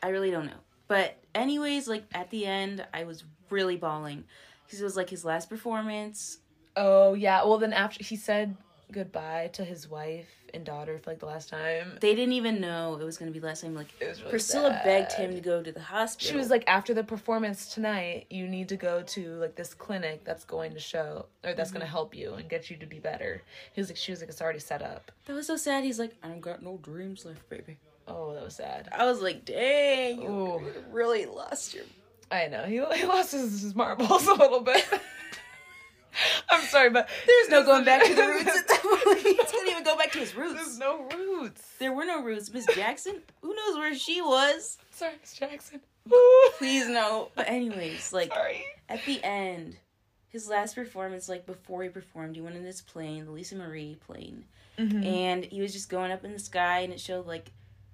I 0.02 0.10
really 0.10 0.32
don't 0.32 0.48
know. 0.48 0.60
But 0.88 1.18
anyways, 1.36 1.88
like 1.88 2.04
at 2.14 2.30
the 2.32 2.46
end, 2.48 2.86
I 2.94 3.04
was 3.04 3.24
really 3.52 3.78
bawling 3.78 4.24
because 4.66 4.82
it 4.82 4.84
was 4.84 4.96
like 4.98 5.10
his 5.10 5.24
last 5.24 5.50
performance. 5.50 6.40
Oh 6.76 7.14
yeah. 7.14 7.44
Well, 7.44 7.58
then 7.60 7.74
after 7.74 8.04
he 8.04 8.16
said 8.16 8.58
goodbye 8.92 9.50
to 9.54 9.64
his 9.64 9.90
wife 9.90 10.28
and 10.54 10.64
daughter 10.64 10.98
for 11.00 11.10
like 11.12 11.20
the 11.20 11.26
last 11.26 11.50
time, 11.50 11.98
They 12.02 12.16
didn't 12.16 12.34
even 12.34 12.62
know 12.62 12.98
it 13.00 13.04
was 13.04 13.18
gonna 13.18 13.32
be 13.32 13.40
the 13.40 13.48
last 13.48 13.62
time. 13.62 13.76
Like 13.76 13.88
really 14.00 14.14
Priscilla 14.30 14.70
sad. 14.70 14.84
begged 14.84 15.12
him 15.14 15.34
to 15.36 15.42
go 15.42 15.62
to 15.62 15.72
the 15.72 15.82
hospital. 15.82 16.32
She 16.32 16.38
was 16.38 16.50
like, 16.50 16.64
after 16.68 16.94
the 16.94 17.04
performance 17.04 17.74
tonight, 17.74 18.28
you 18.30 18.48
need 18.48 18.70
to 18.70 18.78
go 18.78 19.02
to 19.04 19.36
like 19.36 19.56
this 19.56 19.74
clinic 19.74 20.24
that's 20.24 20.46
going 20.46 20.74
to 20.74 20.80
show 20.80 21.26
or 21.44 21.54
that's 21.54 21.70
Mm-hmm. 21.72 21.80
going 21.80 21.86
to 21.88 21.92
help 21.92 22.16
you 22.16 22.34
and 22.36 22.48
get 22.50 22.70
you 22.70 22.78
to 22.78 22.86
be 22.86 23.00
better. 23.00 23.42
He 23.74 23.82
was 23.82 23.90
like, 23.90 23.98
she 23.98 24.12
was 24.12 24.22
like, 24.22 24.30
it's 24.30 24.42
already 24.42 24.60
set 24.60 24.82
up. 24.82 25.12
that 25.26 25.34
was 25.34 25.48
so 25.48 25.58
sad. 25.58 25.84
He's 25.84 26.00
like, 26.00 26.14
I 26.24 26.28
don't 26.30 26.40
got 26.42 26.62
no 26.64 26.78
dreams 26.82 27.26
left, 27.26 27.48
baby. 27.50 27.78
Oh, 28.08 28.34
that 28.36 28.44
was 28.44 28.56
sad. 28.56 28.88
I 28.92 29.06
was 29.06 29.22
like, 29.22 29.46
dang, 29.46 30.22
you 30.22 30.30
Ooh. 30.30 30.62
really 30.92 31.26
lost 31.26 31.74
your. 31.74 31.84
I 32.32 32.48
know 32.48 32.64
he, 32.66 32.76
he 33.00 33.06
lost 33.06 33.32
his, 33.34 33.62
his 33.62 33.76
marbles 33.76 34.28
a 34.28 34.34
little 34.34 34.62
bit. 34.62 34.86
I'm 36.56 36.68
sorry, 36.68 36.90
but 36.90 37.10
There's 37.26 37.50
no 37.50 37.64
going 37.64 37.84
back 37.86 38.04
to 38.04 38.14
the 38.16 38.22
roots 38.22 38.58
at 38.58 38.68
that 38.68 38.82
point. 38.82 39.20
He 39.26 39.34
couldn't 39.36 39.68
even 39.70 39.84
go 39.84 39.98
back 39.98 40.12
to 40.14 40.20
his 40.20 40.36
roots. 40.36 40.54
There's 40.56 40.78
no 40.80 41.08
roots. 41.16 41.62
There 41.80 41.92
were 41.94 42.06
no 42.06 42.22
roots. 42.24 42.52
Miss 42.54 42.66
Jackson, 42.76 43.22
who 43.42 43.54
knows 43.56 43.78
where 43.78 43.96
she 43.96 44.22
was? 44.22 44.78
Sorry, 44.92 45.14
Miss 45.22 45.34
Jackson. 45.34 45.82
Please 46.58 46.88
no. 46.88 47.30
But 47.36 47.48
anyways, 47.50 48.14
like 48.14 48.34
Sorry. 48.34 48.64
at 48.90 49.04
the 49.06 49.24
end, 49.24 49.78
his 50.30 50.48
last 50.48 50.76
performance, 50.76 51.28
like 51.28 51.46
before 51.46 51.84
he 51.84 51.90
performed, 51.90 52.36
he 52.36 52.42
went 52.42 52.56
in 52.56 52.64
this 52.64 52.82
plane, 52.82 53.26
the 53.26 53.32
Lisa 53.32 53.56
Marie 53.56 53.98
plane, 54.06 54.46
Mhm. 54.78 55.06
and 55.06 55.46
he 55.46 55.62
was 55.62 55.74
just 55.74 55.90
going 55.90 56.12
up 56.12 56.24
in 56.24 56.34
the 56.34 56.40
sky, 56.40 56.80
and 56.82 56.94
it 56.94 57.00
showed 57.00 57.26
like, 57.26 57.52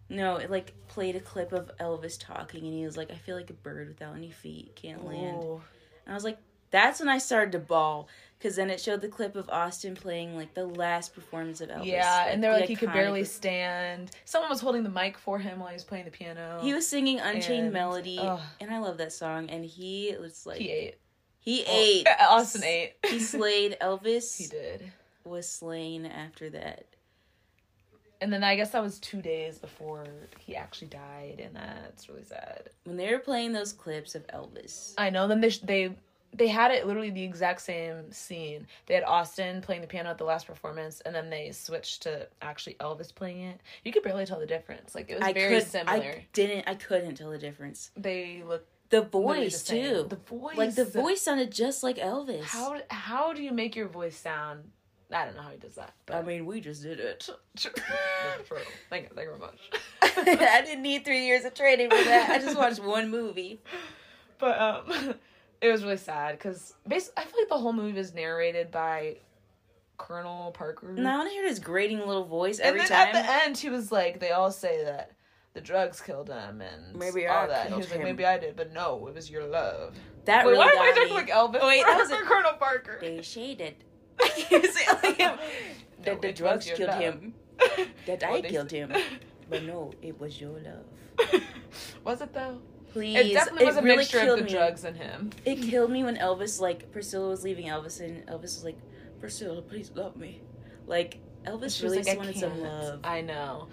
no, 0.09 0.35
it 0.35 0.51
like 0.51 0.73
played 0.89 1.15
a 1.15 1.19
clip 1.21 1.53
of 1.53 1.71
Elvis 1.79 2.19
talking, 2.19 2.65
and 2.65 2.73
he 2.73 2.83
was 2.85 2.97
like, 2.97 3.11
"I 3.11 3.15
feel 3.15 3.37
like 3.37 3.49
a 3.49 3.53
bird 3.53 3.87
without 3.87 4.15
any 4.17 4.31
feet, 4.31 4.75
can't 4.75 5.05
land." 5.05 5.37
Oh. 5.39 5.61
And 6.05 6.11
I 6.11 6.15
was 6.15 6.23
like, 6.25 6.37
That's 6.71 6.99
when 7.01 7.09
I 7.09 7.17
started 7.17 7.51
to 7.53 7.59
bawl. 7.59 8.07
Because 8.41 8.55
then 8.55 8.71
it 8.71 8.81
showed 8.81 9.01
the 9.01 9.07
clip 9.07 9.35
of 9.35 9.47
Austin 9.49 9.93
playing 9.93 10.35
like 10.35 10.55
the 10.55 10.65
last 10.65 11.13
performance 11.13 11.61
of 11.61 11.69
Elvis. 11.69 11.85
Yeah, 11.85 12.25
and 12.27 12.41
they 12.43 12.47
were 12.47 12.55
the 12.55 12.59
like 12.61 12.69
he 12.69 12.75
could 12.75 12.91
barely 12.91 13.23
stand. 13.23 14.09
Someone 14.25 14.49
was 14.49 14.59
holding 14.61 14.81
the 14.81 14.89
mic 14.89 15.15
for 15.19 15.37
him 15.37 15.59
while 15.59 15.67
he 15.69 15.73
was 15.75 15.83
playing 15.83 16.05
the 16.05 16.11
piano. 16.11 16.57
He 16.63 16.73
was 16.73 16.87
singing 16.87 17.19
Unchained 17.19 17.65
And- 17.65 17.73
Melody, 17.73 18.17
and 18.17 18.71
I 18.71 18.79
love 18.79 18.97
that 18.97 19.13
song. 19.13 19.49
And 19.51 19.63
he 19.63 20.15
was 20.19 20.47
like, 20.47 20.57
he 20.57 20.71
ate. 20.71 20.95
he 21.39 21.63
Well, 21.67 21.75
ate. 21.77 22.07
Austin 22.19 22.63
ate. 22.63 22.93
He 23.05 23.19
slayed. 23.19 23.77
Elvis 23.81 24.35
He 24.37 24.47
did. 24.47 24.91
was 25.23 25.47
slain 25.47 26.07
after 26.07 26.49
that. 26.49 26.85
And 28.21 28.31
then 28.33 28.43
I 28.43 28.55
guess 28.55 28.71
that 28.71 28.83
was 28.83 28.99
two 28.99 29.21
days 29.21 29.57
before 29.59 30.05
he 30.39 30.55
actually 30.55 30.87
died, 30.89 31.41
and 31.43 31.55
that's 31.55 32.07
really 32.09 32.23
sad. 32.23 32.69
When 32.85 32.97
they 32.97 33.11
were 33.11 33.19
playing 33.19 33.53
those 33.53 33.73
clips 33.73 34.13
of 34.15 34.25
Elvis, 34.27 34.93
I 34.97 35.09
know. 35.11 35.27
Then 35.27 35.41
they 35.41 35.49
sh- 35.49 35.59
they 35.59 35.95
they 36.33 36.47
had 36.47 36.71
it 36.71 36.87
literally 36.87 37.09
the 37.09 37.23
exact 37.23 37.61
same 37.61 38.11
scene. 38.11 38.67
They 38.85 38.93
had 38.93 39.03
Austin 39.03 39.61
playing 39.61 39.81
the 39.81 39.87
piano 39.87 40.09
at 40.09 40.17
the 40.17 40.23
last 40.23 40.47
performance, 40.47 41.01
and 41.01 41.13
then 41.13 41.29
they 41.29 41.51
switched 41.51 42.03
to 42.03 42.27
actually 42.41 42.75
Elvis 42.75 43.13
playing 43.13 43.41
it. 43.41 43.59
You 43.83 43.91
could 43.91 44.03
barely 44.03 44.25
tell 44.25 44.39
the 44.39 44.45
difference. 44.45 44.95
Like 44.95 45.09
it 45.09 45.15
was 45.15 45.23
I 45.23 45.33
very 45.33 45.55
could, 45.59 45.67
similar. 45.67 45.97
I 45.97 46.25
didn't, 46.33 46.67
I 46.67 46.75
couldn't 46.75 47.15
tell 47.15 47.31
the 47.31 47.37
difference. 47.37 47.91
They 47.97 48.43
look 48.47 48.65
The 48.89 49.01
voice 49.01 49.63
the 49.63 49.73
too. 49.75 50.05
The 50.09 50.15
voice, 50.15 50.57
like 50.57 50.75
the 50.75 50.85
voice 50.85 51.21
sounded 51.21 51.51
just 51.51 51.83
like 51.83 51.97
Elvis. 51.97 52.43
How 52.43 52.79
how 52.89 53.33
do 53.33 53.43
you 53.43 53.51
make 53.51 53.75
your 53.75 53.87
voice 53.87 54.17
sound? 54.17 54.63
I 55.13 55.25
don't 55.25 55.35
know 55.35 55.41
how 55.41 55.49
he 55.49 55.57
does 55.57 55.75
that. 55.75 55.93
But 56.05 56.15
I 56.15 56.21
mean, 56.21 56.45
we 56.45 56.61
just 56.61 56.83
did 56.83 57.01
it. 57.01 57.27
True. 57.57 57.71
thank 58.89 59.03
you, 59.03 59.09
thank 59.13 59.27
you 59.27 59.35
very 59.35 59.37
much. 59.37 59.59
I 60.01 60.61
didn't 60.65 60.83
need 60.83 61.03
three 61.03 61.25
years 61.25 61.43
of 61.43 61.53
training 61.53 61.89
for 61.89 62.01
that. 62.01 62.29
I 62.29 62.39
just 62.39 62.57
watched 62.57 62.79
one 62.79 63.09
movie. 63.09 63.61
But 64.41 64.59
um, 64.59 65.13
it 65.61 65.69
was 65.71 65.83
really 65.83 65.97
sad 65.97 66.37
because 66.37 66.73
basically, 66.87 67.23
I 67.23 67.25
feel 67.25 67.39
like 67.39 67.49
the 67.49 67.57
whole 67.57 67.73
movie 67.73 67.93
was 67.97 68.13
narrated 68.13 68.71
by 68.71 69.17
Colonel 69.97 70.51
Parker. 70.51 70.89
And 70.89 71.07
I 71.07 71.17
want 71.17 71.29
to 71.29 71.33
hear 71.33 71.47
his 71.47 71.59
grating 71.59 71.99
little 71.99 72.25
voice 72.25 72.59
and 72.59 72.67
every 72.67 72.79
then 72.79 72.89
time. 72.89 73.07
at 73.07 73.13
the 73.13 73.43
end, 73.45 73.57
he 73.57 73.69
was 73.69 73.91
like, 73.91 74.19
they 74.19 74.31
all 74.31 74.51
say 74.51 74.83
that 74.85 75.11
the 75.53 75.61
drugs 75.61 76.01
killed 76.01 76.29
him 76.29 76.61
and 76.61 76.95
Maybe 76.95 77.27
all 77.27 77.43
I 77.43 77.47
that. 77.47 77.67
He 77.69 77.75
was 77.75 77.91
like, 77.91 78.01
maybe 78.03 78.25
I 78.25 78.37
did, 78.37 78.55
but 78.55 78.73
no, 78.73 79.05
it 79.07 79.13
was 79.13 79.29
your 79.29 79.45
love. 79.45 79.95
that 80.25 80.45
Wait, 80.45 80.53
really 80.53 80.65
why 80.65 80.71
am 80.71 80.81
I 80.81 80.91
talking 80.95 81.13
like 81.13 81.29
Elvis? 81.29 81.67
Wait, 81.67 81.83
that 81.85 81.97
was 81.99 82.09
a- 82.11 82.15
Colonel 82.17 82.53
Parker. 82.53 82.97
They 83.01 83.21
shaded. 83.21 83.75
Like 84.19 84.33
him. 85.17 85.35
No, 85.37 85.37
That 86.03 86.21
the 86.21 86.31
drugs 86.33 86.65
killed 86.65 86.89
love. 86.89 86.99
him. 86.99 87.33
That 88.07 88.21
Well, 88.27 88.33
I 88.35 88.41
killed 88.41 88.71
him. 88.71 88.93
But 89.49 89.63
no, 89.63 89.91
it 90.01 90.17
was 90.17 90.39
your 90.39 90.57
love. 90.61 91.41
was 92.05 92.21
it 92.21 92.31
though? 92.33 92.59
Please. 92.93 93.17
It 93.17 93.33
definitely 93.33 93.65
was 93.65 93.77
a 93.77 93.81
really 93.81 93.97
mixture 93.97 94.19
of 94.31 94.37
the 94.39 94.43
me. 94.43 94.49
drugs 94.49 94.83
and 94.83 94.97
him. 94.97 95.29
It 95.45 95.61
killed 95.61 95.91
me 95.91 96.03
when 96.03 96.17
Elvis, 96.17 96.59
like, 96.59 96.91
Priscilla 96.91 97.29
was 97.29 97.43
leaving 97.43 97.67
Elvis, 97.67 97.99
and 98.01 98.25
Elvis 98.27 98.41
was 98.41 98.63
like, 98.65 98.77
Priscilla, 99.19 99.61
please 99.61 99.91
love 99.95 100.15
me. 100.17 100.41
Like, 100.87 101.19
Elvis 101.45 101.81
really 101.81 102.03
like, 102.03 102.17
wanted 102.17 102.37
some 102.37 102.61
love. 102.61 102.99
I 103.03 103.21
know. 103.21 103.67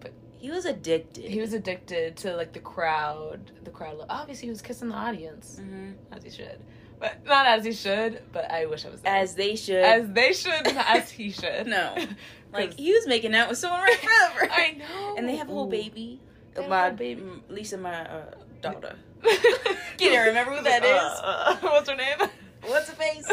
But 0.00 0.12
he 0.38 0.50
was 0.50 0.64
addicted. 0.64 1.24
He 1.24 1.40
was 1.40 1.52
addicted 1.52 2.16
to 2.18 2.36
like 2.36 2.52
the 2.52 2.58
crowd. 2.60 3.50
The 3.64 3.70
crowd. 3.70 4.04
Obviously, 4.10 4.46
he 4.46 4.50
was 4.50 4.60
kissing 4.62 4.88
the 4.88 4.94
audience 4.94 5.58
hmm 5.58 5.92
as 6.12 6.22
he 6.24 6.30
should, 6.30 6.58
but 6.98 7.24
not 7.24 7.46
as 7.46 7.64
he 7.64 7.72
should. 7.72 8.22
But 8.32 8.50
I 8.50 8.66
wish 8.66 8.84
I 8.84 8.90
was 8.90 9.00
there. 9.00 9.14
As 9.14 9.34
they 9.34 9.56
should. 9.56 9.82
as 9.84 10.08
they 10.10 10.32
should, 10.32 10.64
not 10.74 10.96
as 10.96 11.10
he 11.10 11.30
should. 11.40 11.66
No. 11.66 11.96
Like, 12.52 12.78
he 12.78 12.92
was 12.92 13.04
making 13.08 13.34
out 13.34 13.48
with 13.48 13.58
someone 13.58 13.80
right 13.80 13.98
forever. 13.98 14.48
I 14.52 14.76
know. 14.78 15.16
And 15.18 15.28
they 15.28 15.34
have 15.34 15.48
a 15.48 15.52
whole 15.52 15.66
baby. 15.66 16.20
They 16.54 16.62
have 16.62 16.70
a 16.70 16.74
my 16.74 16.90
baby. 16.90 17.24
Lisa, 17.48 17.76
my 17.78 18.08
uh, 18.08 18.30
daughter. 18.72 18.96
Can't 19.98 20.26
remember 20.28 20.56
who 20.56 20.62
that 20.64 20.84
is. 20.84 21.20
Uh, 21.22 21.56
what's 21.60 21.88
her 21.88 21.96
name? 21.96 22.18
What's 22.66 22.88
her 22.88 22.94
face? 22.94 23.26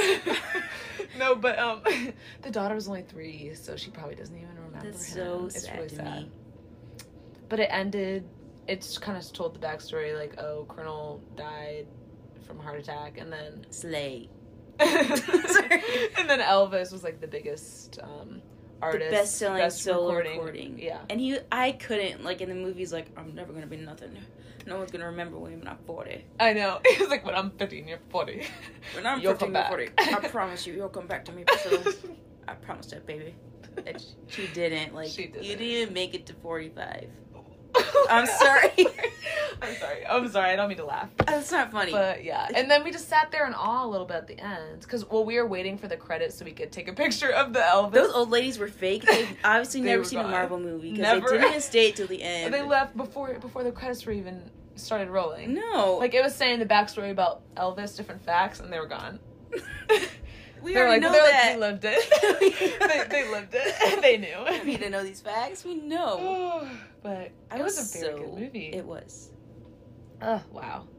no, 1.17 1.36
but 1.36 1.57
um, 1.57 1.82
the 2.41 2.51
daughter 2.51 2.75
was 2.75 2.89
only 2.89 3.03
three, 3.03 3.53
so 3.55 3.77
she 3.77 3.89
probably 3.89 4.15
doesn't 4.15 4.36
even 4.36 4.49
remember. 4.55 4.91
That's 4.91 5.05
him. 5.05 5.13
so 5.15 5.45
It's 5.45 5.63
sad 5.63 5.77
really 5.77 5.88
to 5.89 5.95
sad. 5.95 6.21
me. 6.23 6.32
But 7.47 7.61
it 7.61 7.69
ended. 7.71 8.27
It's 8.67 8.97
kind 8.97 9.17
of 9.17 9.32
told 9.32 9.55
the 9.55 9.65
backstory, 9.65 10.17
like, 10.19 10.38
oh, 10.38 10.65
Colonel 10.67 11.21
died 11.38 11.88
from 12.45 12.59
a 12.59 12.61
heart 12.61 12.79
attack, 12.79 13.17
and 13.19 13.32
then 13.32 13.65
Slay. 13.69 14.29
and 14.79 14.89
then 16.29 16.39
Elvis 16.41 16.91
was 16.91 17.03
like 17.03 17.21
the 17.21 17.27
biggest 17.27 17.99
um, 18.03 18.41
artist, 18.82 19.09
the 19.09 19.15
best 19.15 19.38
selling 19.38 19.69
solo 19.69 20.07
recording. 20.09 20.32
recording. 20.38 20.79
Yeah, 20.79 20.99
And 21.09 21.19
he, 21.19 21.38
I 21.51 21.73
couldn't, 21.73 22.23
like, 22.23 22.41
in 22.41 22.49
the 22.49 22.55
movies, 22.55 22.91
like, 22.93 23.07
I'm 23.17 23.34
never 23.36 23.53
gonna 23.53 23.67
be 23.67 23.77
nothing. 23.77 24.17
No 24.67 24.77
one's 24.77 24.91
gonna 24.91 25.05
remember 25.07 25.38
me 25.38 25.55
when 25.55 25.67
I'm 25.67 25.77
40. 25.88 26.23
I 26.39 26.53
know. 26.53 26.79
He 26.88 27.01
was 27.01 27.09
like, 27.09 27.25
when 27.25 27.36
I'm 27.36 27.51
15, 27.51 27.88
you're 27.88 27.99
40. 28.09 28.45
When 28.95 29.05
I'm 29.07 29.19
You'll 29.21 29.34
15 29.34 29.47
come 29.47 29.53
to 29.53 29.59
back. 29.59 29.69
40, 29.69 29.89
I 30.25 30.27
promise 30.29 30.67
you, 30.67 30.73
you'll 30.73 30.89
come 30.89 31.07
back 31.07 31.25
to 31.25 31.32
me, 31.32 31.43
Priscilla. 31.45 31.93
I 32.47 32.53
promise 32.53 32.88
that, 32.88 33.05
baby. 33.05 33.34
And 33.86 34.03
she 34.27 34.47
didn't. 34.47 34.93
Like, 34.93 35.09
She 35.09 35.23
you 35.23 35.27
didn't. 35.29 35.43
didn't 35.43 35.61
even 35.61 35.93
make 35.93 36.13
it 36.13 36.25
to 36.27 36.34
45. 36.34 37.07
I'm 38.10 38.26
sorry. 38.26 38.72
I'm 39.62 39.76
sorry. 39.76 40.06
I'm 40.08 40.28
sorry. 40.30 40.52
I 40.52 40.56
don't 40.56 40.70
mean 40.70 40.78
to 40.78 40.86
laugh. 40.86 41.10
That's 41.26 41.52
not 41.52 41.72
funny. 41.72 41.92
But 41.92 42.24
yeah, 42.24 42.48
and 42.56 42.70
then 42.70 42.84
we 42.84 42.92
just 42.92 43.08
sat 43.10 43.32
there 43.32 43.46
in 43.48 43.54
awe 43.54 43.86
a 43.86 43.88
little 43.88 44.08
bit 44.08 44.18
at 44.18 44.28
the 44.28 44.39
end 44.39 44.82
because 44.82 45.08
well, 45.10 45.24
we 45.24 45.36
were 45.38 45.48
waiting 45.48 45.78
for 45.78 45.88
the 45.88 45.98
credits 45.98 46.36
so 46.38 46.46
we 46.46 46.52
could 46.52 46.72
take 46.72 46.88
a 46.88 46.94
picture 46.94 47.30
of 47.32 47.54
the 47.54 47.60
Elvis. 47.60 47.94
Those 47.94 48.12
old 48.14 48.30
ladies 48.32 48.58
were 48.58 48.68
fake. 48.68 49.04
They've 49.04 49.38
obviously 49.44 49.82
They 49.82 49.89
never 49.89 50.00
were 50.02 50.06
seen 50.06 50.20
a. 50.20 50.28
Marvel 50.28 50.60
movie 50.60 50.92
because 50.94 51.22
they 51.22 51.30
didn't 51.38 51.50
even 51.50 51.62
stay 51.62 51.92
till 51.92 52.08
the 52.08 52.22
end. 52.24 52.46
and 52.46 52.54
they 52.54 52.62
left 52.62 52.98
before 52.98 53.34
before 53.39 53.64
the 53.64 53.72
credits 53.72 54.06
were 54.06 54.14
even 54.14 54.42
started 54.76 55.10
rolling. 55.10 55.54
No, 55.54 55.98
Like 56.00 56.14
it 56.14 56.24
was 56.24 56.34
saying 56.34 56.60
the 56.60 56.66
backstory 56.66 57.12
about 57.12 57.42
Elvis, 57.56 57.96
different 57.96 58.24
facts, 58.24 58.60
and 58.60 58.72
they 58.74 58.80
were 58.80 58.88
gone. 58.88 59.20
We 60.64 60.74
they 60.74 60.80
already 60.80 60.93
like, 60.93 61.01
know 61.01 61.12
they're 61.12 61.32
that. 61.32 61.45
like, 61.47 61.55
we 61.55 61.62
lived 61.62 61.86
it. 61.86 62.80
they, 63.09 63.24
they 63.24 63.30
lived 63.32 63.53
it. 63.53 64.01
they 64.01 64.18
knew. 64.18 64.59
we 64.64 64.72
need 64.72 64.82
to 64.82 64.89
know 64.89 65.03
these 65.03 65.22
facts. 65.22 65.64
We 65.66 65.76
know. 65.76 66.68
but 67.03 67.32
I 67.49 67.59
it 67.59 67.64
was, 67.64 67.95
a 67.95 67.99
very 67.99 68.14
so- 68.14 68.18
good 68.20 68.39
movie. 68.39 68.72
It 68.74 68.86
was, 68.86 69.30
oh 70.22 70.41
wow. 70.51 70.88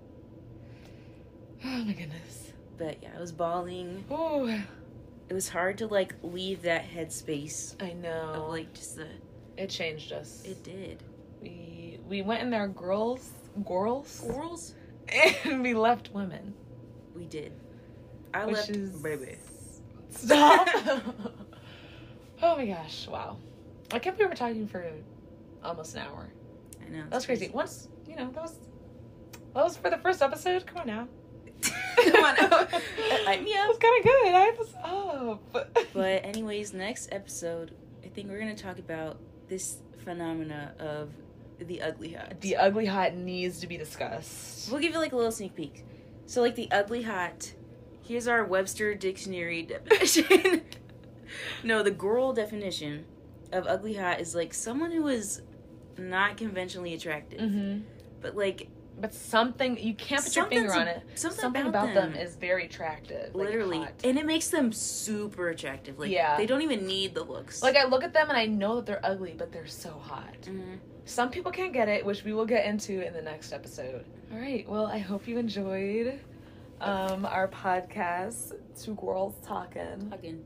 Oh 1.65 1.69
my 1.85 1.93
goodness. 1.93 2.53
but 2.77 2.99
yeah, 3.03 3.11
I 3.17 3.21
was 3.21 3.31
bawling. 3.33 4.05
Oh, 4.11 4.47
It 5.29 5.35
was 5.35 5.49
hard 5.49 5.79
to 5.79 5.87
like 5.87 6.15
leave 6.23 6.63
that 6.63 6.85
headspace 6.91 7.81
I 7.81 7.93
know. 7.93 8.33
of 8.35 8.49
like 8.49 8.73
just 8.75 8.97
the. 8.97 9.07
it 9.57 9.71
changed 9.71 10.13
us. 10.13 10.43
It 10.45 10.63
did. 10.65 11.03
we 11.41 12.01
we 12.09 12.23
went 12.23 12.43
in 12.43 12.51
there 12.51 12.67
girls, 12.67 13.31
girls, 13.65 14.21
girls, 14.27 14.75
and 15.45 15.63
we 15.63 15.73
left 15.75 16.11
women. 16.13 16.53
We 17.15 17.27
did. 17.27 17.53
I 18.35 18.47
Which 18.47 18.57
left 18.57 18.71
is 18.71 18.91
baby. 19.01 19.37
Stop. 20.13 20.69
oh 22.43 22.57
my 22.57 22.67
gosh! 22.67 23.07
Wow. 23.09 23.37
I 23.93 23.99
can't 23.99 24.17
believe 24.17 24.31
we're 24.31 24.37
talking 24.37 24.67
for 24.67 24.85
almost 25.63 25.95
an 25.95 26.03
hour. 26.03 26.29
I 26.85 26.89
know. 26.91 27.05
That's 27.11 27.27
crazy. 27.27 27.49
Once 27.53 27.89
you 28.07 28.17
know 28.17 28.31
that 28.31 28.43
was 28.43 28.55
that 29.55 29.65
was 29.65 29.77
for 29.77 29.91
the 29.91 29.99
first 29.99 30.23
episode. 30.23 30.67
Come 30.67 30.79
on 30.79 30.87
now. 30.87 31.09
Come 32.03 32.25
on, 32.25 32.35
oh, 32.41 32.69
light 33.27 33.43
me 33.45 33.53
That 33.53 33.63
up. 33.65 33.69
was 33.69 33.79
kind 33.79 33.99
of 33.99 34.05
good. 34.05 34.35
I 34.35 34.55
was 34.59 34.75
up. 35.63 35.69
But 35.93 36.25
anyways, 36.25 36.73
next 36.73 37.11
episode, 37.13 37.75
I 38.05 38.09
think 38.09 38.29
we're 38.29 38.39
gonna 38.41 38.57
talk 38.57 38.79
about 38.79 39.19
this 39.49 39.79
phenomena 40.05 40.75
of 40.81 41.11
the 41.59 41.81
ugly 41.83 42.13
hot. 42.15 42.41
the 42.41 42.57
ugly 42.57 42.87
hot 42.87 43.15
needs 43.15 43.61
to 43.61 43.67
be 43.69 43.77
discussed. 43.77 44.71
We'll 44.73 44.81
give 44.81 44.93
you 44.93 44.99
like 44.99 45.13
a 45.13 45.17
little 45.17 45.31
sneak 45.31 45.55
peek. 45.55 45.85
So 46.27 46.41
like 46.41 46.57
the 46.57 46.71
ugly 46.73 47.03
hot, 47.03 47.53
here's 48.13 48.29
our 48.29 48.45
Webster 48.45 48.95
dictionary 48.95 49.63
definition. 49.63 50.61
no, 51.65 51.83
the 51.83 51.91
girl 51.91 52.33
definition 52.35 53.05
of 53.53 53.67
ugly 53.67 53.95
hot 53.95 54.21
is 54.21 54.35
like 54.35 54.53
someone 54.55 54.93
who 54.93 55.09
is 55.09 55.41
not 55.99 56.37
conventionally 56.37 56.93
attractive, 56.95 57.41
Mm-hmm. 57.41 57.81
but 58.21 58.37
like 58.37 58.69
But 59.01 59.15
something 59.15 59.79
you 59.79 59.95
can't 59.95 60.23
put 60.23 60.37
your 60.37 60.47
finger 60.47 60.75
on 60.75 60.89
it. 60.89 61.03
something 61.15 61.41
Something 61.41 61.67
about 61.67 61.85
about, 61.91 61.95
them. 61.95 62.13
them. 62.13 62.21
is 62.21 62.37
very 62.37 62.67
attractive. 62.67 63.35
like 63.35 63.47
literally, 63.47 63.79
hot. 63.79 63.93
and 64.05 64.19
it 64.19 64.27
makes 64.27 64.49
them 64.49 64.73
super 64.73 65.49
attractive. 65.49 65.99
Like 65.99 66.11
Yeah. 66.11 66.37
they 66.37 66.45
don't 66.47 66.63
even 66.63 66.87
need 66.87 67.15
the 67.15 67.23
looks. 67.25 67.63
Like 67.63 67.77
I 67.77 67.85
look 67.87 68.05
at 68.05 68.13
them 68.13 68.29
and 68.29 68.37
I 68.37 68.45
know 68.47 68.77
that 68.77 68.87
they're 68.87 69.05
ugly, 69.05 69.35
but 69.37 69.53
they're 69.53 69.67
so 69.67 69.91
hot. 69.99 70.37
Mhm. 70.43 70.79
Some 71.05 71.31
people 71.31 71.51
can't 71.51 71.73
get 71.73 71.89
it, 71.89 72.05
which 72.05 72.25
we 72.25 72.33
will 72.33 72.47
get 72.47 72.65
into 72.67 73.05
in 73.07 73.13
the 73.15 73.23
next 73.23 73.53
episode. 73.53 74.05
All 74.33 74.39
right. 74.39 74.69
Well, 74.69 74.87
I 74.87 74.99
hope 74.99 75.27
you 75.27 75.37
enjoyed 75.39 76.21
um, 76.83 77.25
our 77.25 77.49
podcast, 77.49 78.53
Two 78.81 78.95
Girls 78.95 79.35
Talking. 79.47 80.09
Fucking 80.11 80.45